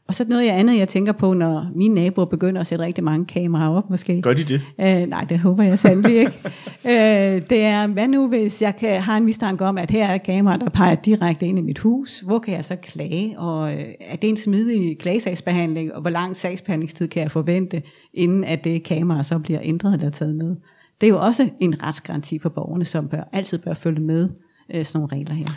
Og 0.08 0.16
så 0.16 0.26
noget 0.28 0.50
andet, 0.50 0.78
jeg 0.78 0.88
tænker 0.88 1.12
på, 1.12 1.34
når 1.34 1.72
mine 1.76 1.96
naboer 1.96 2.26
begynder 2.26 2.62
at 2.62 2.68
sætte 2.68 2.86
rigtig 2.86 3.04
mange 3.04 3.26
kameraer 3.26 3.70
op, 3.70 3.90
måske. 3.90 4.22
Gør 4.22 4.34
de 4.34 4.44
det? 4.44 4.62
Øh, 4.80 5.10
nej, 5.10 5.24
det 5.24 5.40
håber 5.40 5.64
jeg 5.64 5.80
sandelig 5.80 6.16
ikke. 6.16 6.32
øh, 6.92 7.42
det 7.50 7.64
er, 7.64 7.88
hvad 7.88 8.08
nu 8.08 8.28
hvis 8.28 8.62
jeg 8.62 8.76
kan, 8.76 9.02
har 9.02 9.18
en 9.18 9.26
mistanke 9.26 9.66
om, 9.66 9.78
at 9.78 9.92
her 9.92 10.08
er 10.08 10.16
et 10.16 10.24
kamera, 10.24 10.58
der 10.58 10.70
peger 10.70 10.96
direkte 10.96 11.46
ind 11.46 11.60
i 11.60 11.62
mit 11.62 11.80
hus. 11.80 12.20
Hvor 12.20 12.40
kan 12.40 12.54
jeg 12.54 12.66
så 12.66 12.76
klage? 12.76 13.40
Og 13.40 13.74
øh, 13.74 13.84
er 14.00 14.16
det 14.16 14.30
en 14.30 14.38
smidig 14.38 14.98
klagesagsbehandling? 14.98 15.94
Og 15.94 16.02
hvor 16.02 16.10
lang 16.10 16.36
sagsbehandlingstid 16.36 17.08
kan 17.08 17.24
jeg 17.24 17.32
forvente, 17.32 17.82
inden 18.14 18.44
at 18.44 18.64
det 18.64 18.84
kamera 18.84 19.24
så 19.24 19.40
bliver 19.40 19.60
ændret 19.64 19.94
eller 19.94 20.10
taget 20.10 20.36
med? 20.36 20.56
Det 21.02 21.08
er 21.08 21.12
jo 21.12 21.20
også 21.20 21.50
en 21.60 21.84
retsgaranti 21.84 22.40
for 22.40 22.50
borgerne, 22.50 22.86
som 22.86 23.08
bør, 23.08 23.30
altid 23.34 23.58
bør 23.58 23.74
følge 23.74 24.02
med 24.02 24.30
øh, 24.74 24.86
sådan 24.86 25.00
nogle 25.00 25.16
regler 25.16 25.34
her. 25.34 25.48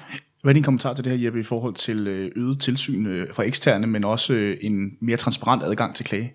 Hvad 0.42 0.52
er 0.52 0.54
din 0.54 0.62
kommentar 0.62 0.94
til 0.94 1.04
det 1.04 1.12
her, 1.12 1.24
Jeppe, 1.24 1.40
i 1.40 1.42
forhold 1.42 1.74
til 1.74 2.06
øh, 2.06 2.32
øget 2.36 2.60
tilsyn 2.60 3.06
øh, 3.06 3.32
fra 3.32 3.42
eksterne, 3.42 3.86
men 3.86 4.04
også 4.04 4.34
øh, 4.34 4.56
en 4.60 4.90
mere 5.00 5.16
transparent 5.16 5.62
adgang 5.62 5.94
til 5.94 6.06
klage? 6.06 6.34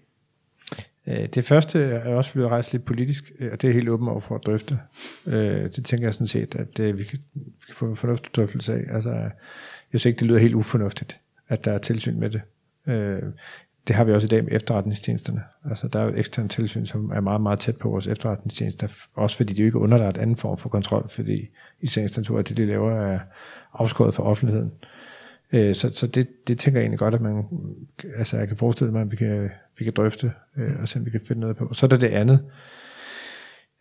Det 1.05 1.45
første 1.45 1.79
er 1.79 2.15
også 2.15 2.33
blevet 2.33 2.49
rejst 2.49 2.73
lidt 2.73 2.85
politisk, 2.85 3.31
og 3.51 3.61
det 3.61 3.69
er 3.69 3.73
helt 3.73 3.89
åben 3.89 4.07
over 4.07 4.19
for 4.19 4.35
at 4.35 4.41
drøfte. 4.45 4.79
Det 5.75 5.85
tænker 5.85 6.07
jeg 6.07 6.13
sådan 6.13 6.27
set, 6.27 6.55
at 6.55 6.97
vi 6.97 7.03
kan, 7.03 7.19
få 7.73 7.89
en 7.89 7.95
fornuftig 7.95 8.35
drøftelse 8.35 8.73
af. 8.73 8.95
Altså, 8.95 9.09
jeg 9.11 9.31
synes 9.89 10.05
ikke, 10.05 10.19
det 10.19 10.27
lyder 10.27 10.39
helt 10.39 10.55
ufornuftigt, 10.55 11.19
at 11.47 11.65
der 11.65 11.71
er 11.71 11.77
tilsyn 11.77 12.19
med 12.19 12.29
det. 12.29 12.41
Det 13.87 13.95
har 13.95 14.03
vi 14.03 14.11
også 14.11 14.25
i 14.25 14.29
dag 14.29 14.43
med 14.43 14.51
efterretningstjenesterne. 14.51 15.41
Altså, 15.69 15.87
der 15.87 15.99
er 15.99 16.03
jo 16.03 16.13
et 16.17 16.47
tilsyn, 16.49 16.85
som 16.85 17.11
er 17.11 17.21
meget, 17.21 17.41
meget 17.41 17.59
tæt 17.59 17.77
på 17.77 17.89
vores 17.89 18.07
efterretningstjenester, 18.07 18.87
også 19.13 19.37
fordi 19.37 19.53
de 19.53 19.61
jo 19.61 19.65
ikke 19.65 19.77
er 19.77 19.81
underlagt 19.81 20.17
anden 20.17 20.37
form 20.37 20.57
for 20.57 20.69
kontrol, 20.69 21.09
fordi 21.09 21.47
i 21.81 21.87
sagens 21.87 22.17
natur, 22.17 22.39
at 22.39 22.49
det, 22.49 22.57
de 22.57 22.65
laver, 22.65 22.91
er 22.91 23.19
afskåret 23.73 24.13
for 24.13 24.23
offentligheden. 24.23 24.71
Øh, 25.53 25.75
Så, 25.75 25.89
så 25.93 26.07
det, 26.07 26.27
det 26.47 26.59
tænker 26.59 26.79
jeg 26.79 26.83
egentlig 26.83 26.99
godt, 26.99 27.13
at 27.13 27.21
man, 27.21 27.43
altså 28.17 28.37
jeg 28.37 28.47
kan 28.47 28.57
forestille 28.57 28.91
mig, 28.91 29.01
at 29.01 29.11
vi 29.11 29.15
kan, 29.15 29.49
vi 29.79 29.83
kan 29.83 29.93
drøfte, 29.93 30.31
øh, 30.57 30.71
og 30.81 30.87
se 30.87 30.99
om 30.99 31.05
vi 31.05 31.11
kan 31.11 31.21
finde 31.27 31.39
noget 31.39 31.57
på. 31.57 31.73
Så 31.73 31.85
er 31.85 31.89
der 31.89 31.97
det 31.97 32.07
andet. 32.07 32.45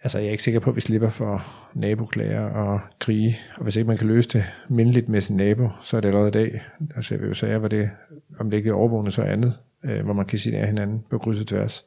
Altså 0.02 0.18
jeg 0.18 0.26
er 0.26 0.30
ikke 0.30 0.42
sikker 0.42 0.60
på, 0.60 0.70
at 0.70 0.76
vi 0.76 0.80
slipper 0.80 1.08
for 1.10 1.42
naboklager 1.74 2.40
og 2.40 2.80
krige, 2.98 3.38
og 3.56 3.62
hvis 3.62 3.76
ikke 3.76 3.88
man 3.88 3.96
kan 3.96 4.06
løse 4.06 4.28
det 4.28 4.44
mindeligt 4.68 5.08
med 5.08 5.20
sin 5.20 5.36
nabo, 5.36 5.68
så 5.82 5.96
er 5.96 6.00
det 6.00 6.08
allerede 6.08 6.28
i 6.28 6.32
dag. 6.32 6.62
Altså 6.96 7.14
jeg 7.14 7.20
vil 7.20 7.28
jo 7.28 7.34
sige, 7.34 7.58
hvor 7.58 7.68
det, 7.68 7.90
om 8.38 8.50
det 8.50 8.56
ikke 8.56 8.70
er 8.70 8.74
overvågende, 8.74 9.10
så 9.10 9.22
andet, 9.22 9.54
øh, 9.84 10.04
hvor 10.04 10.12
man 10.12 10.26
kan 10.26 10.38
sige 10.38 10.58
af 10.58 10.66
hinanden 10.66 11.04
på 11.10 11.18
kryds 11.18 11.40
og 11.40 11.46
tværs. 11.46 11.84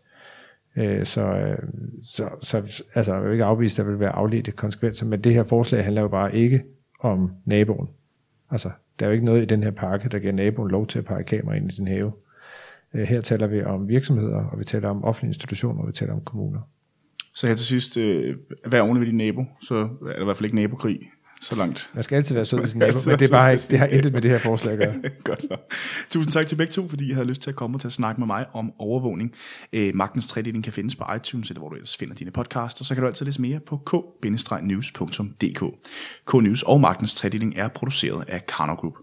Øh, 0.78 1.06
så, 1.06 1.22
øh, 1.22 1.58
så, 2.04 2.24
så 2.42 2.84
altså, 2.96 3.13
jeg 3.13 3.24
vil 3.24 3.32
ikke 3.32 3.44
afvise, 3.44 3.82
at 3.82 3.86
der 3.86 3.92
vil 3.92 4.00
være 4.00 4.16
afledte 4.16 4.52
konsekvenser, 4.52 5.06
men 5.06 5.22
det 5.22 5.34
her 5.34 5.44
forslag 5.44 5.84
handler 5.84 6.02
jo 6.02 6.08
bare 6.08 6.36
ikke 6.36 6.63
om 7.04 7.32
naboen. 7.46 7.88
Altså, 8.52 8.72
der 9.00 9.06
er 9.06 9.10
jo 9.10 9.13
ikke 9.13 9.26
noget 9.26 9.42
i 9.42 9.46
den 9.46 9.63
her 9.63 9.72
pakke, 9.72 10.10
der 10.10 10.20
giver 10.20 10.34
naboen 10.34 10.72
lov 10.72 10.88
til 10.88 11.00
at 11.00 11.06
pege 11.06 11.24
kamera 11.24 11.56
ind 11.56 11.72
i 11.72 11.76
din 11.76 11.88
have. 11.88 12.12
Øh, 12.94 13.02
her 13.02 13.22
taler 13.22 13.48
vi 13.48 13.63
om 13.63 13.88
virksomheder, 13.88 14.46
og 14.46 14.60
vi 14.60 14.63
taler 14.63 14.89
om 14.89 15.04
offentlige 15.04 15.30
institutioner, 15.30 15.82
og 15.82 15.88
vi 15.88 15.94
taler 15.94 16.13
om 16.13 16.22
kommuner. 16.22 16.60
Så 17.36 17.48
her 17.48 17.56
til 17.56 17.66
sidst, 17.66 17.98
øh, 17.98 18.38
vær 18.66 18.82
ordentlig 18.82 19.00
ved 19.00 19.08
din 19.08 19.18
nabo, 19.18 19.46
så 19.62 19.76
er 19.76 20.13
der 20.13 20.22
i 20.22 20.24
hvert 20.24 20.38
fald 20.38 20.46
ikke 20.46 20.56
nabokrig 20.56 21.00
så 21.43 21.56
langt. 21.56 21.89
Man 21.93 22.03
skal 22.03 22.15
altid 22.15 22.36
være 22.36 22.45
sød 22.45 22.60
ved 22.60 22.67
sin 22.67 22.79
nabo, 22.79 22.97
men 23.06 23.19
det, 23.19 23.25
er 23.25 23.32
bare 23.32 23.53
ikke, 23.53 23.63
det 23.69 23.79
har 23.79 23.86
intet 23.86 24.13
med 24.13 24.21
det 24.21 24.32
her 24.32 24.38
forslag 24.38 24.73
at 24.73 24.79
gøre. 24.79 25.12
Godt 25.23 25.41
så. 25.41 25.58
Tusind 26.10 26.32
tak 26.32 26.47
til 26.47 26.56
begge 26.56 26.71
to, 26.71 26.89
fordi 26.89 27.10
I 27.10 27.13
havde 27.13 27.27
lyst 27.27 27.41
til 27.41 27.49
at 27.49 27.56
komme 27.56 27.75
og 27.77 27.82
til 27.82 27.88
at 27.88 27.93
snakke 27.93 28.21
med 28.21 28.27
mig 28.27 28.45
om 28.53 28.73
overvågning. 28.79 29.34
Øh, 29.73 29.95
Magtens 29.95 30.27
tredeling 30.27 30.63
kan 30.63 30.73
findes 30.73 30.95
på 30.95 31.03
iTunes, 31.15 31.49
eller 31.49 31.60
hvor 31.60 31.69
du 31.69 31.75
ellers 31.75 31.97
finder 31.97 32.15
dine 32.15 32.32
podcasts, 32.32 32.79
og 32.79 32.86
så 32.86 32.93
kan 32.93 33.01
du 33.01 33.08
altid 33.08 33.25
læse 33.25 33.41
mere 33.41 33.60
på 33.60 33.77
k-news.dk. 33.77 35.63
K-News 36.27 36.63
og 36.63 36.82
Magtens 36.82 37.15
tredeling 37.15 37.53
er 37.58 37.67
produceret 37.67 38.25
af 38.27 38.45
Karno 38.45 38.73
Group. 38.73 38.93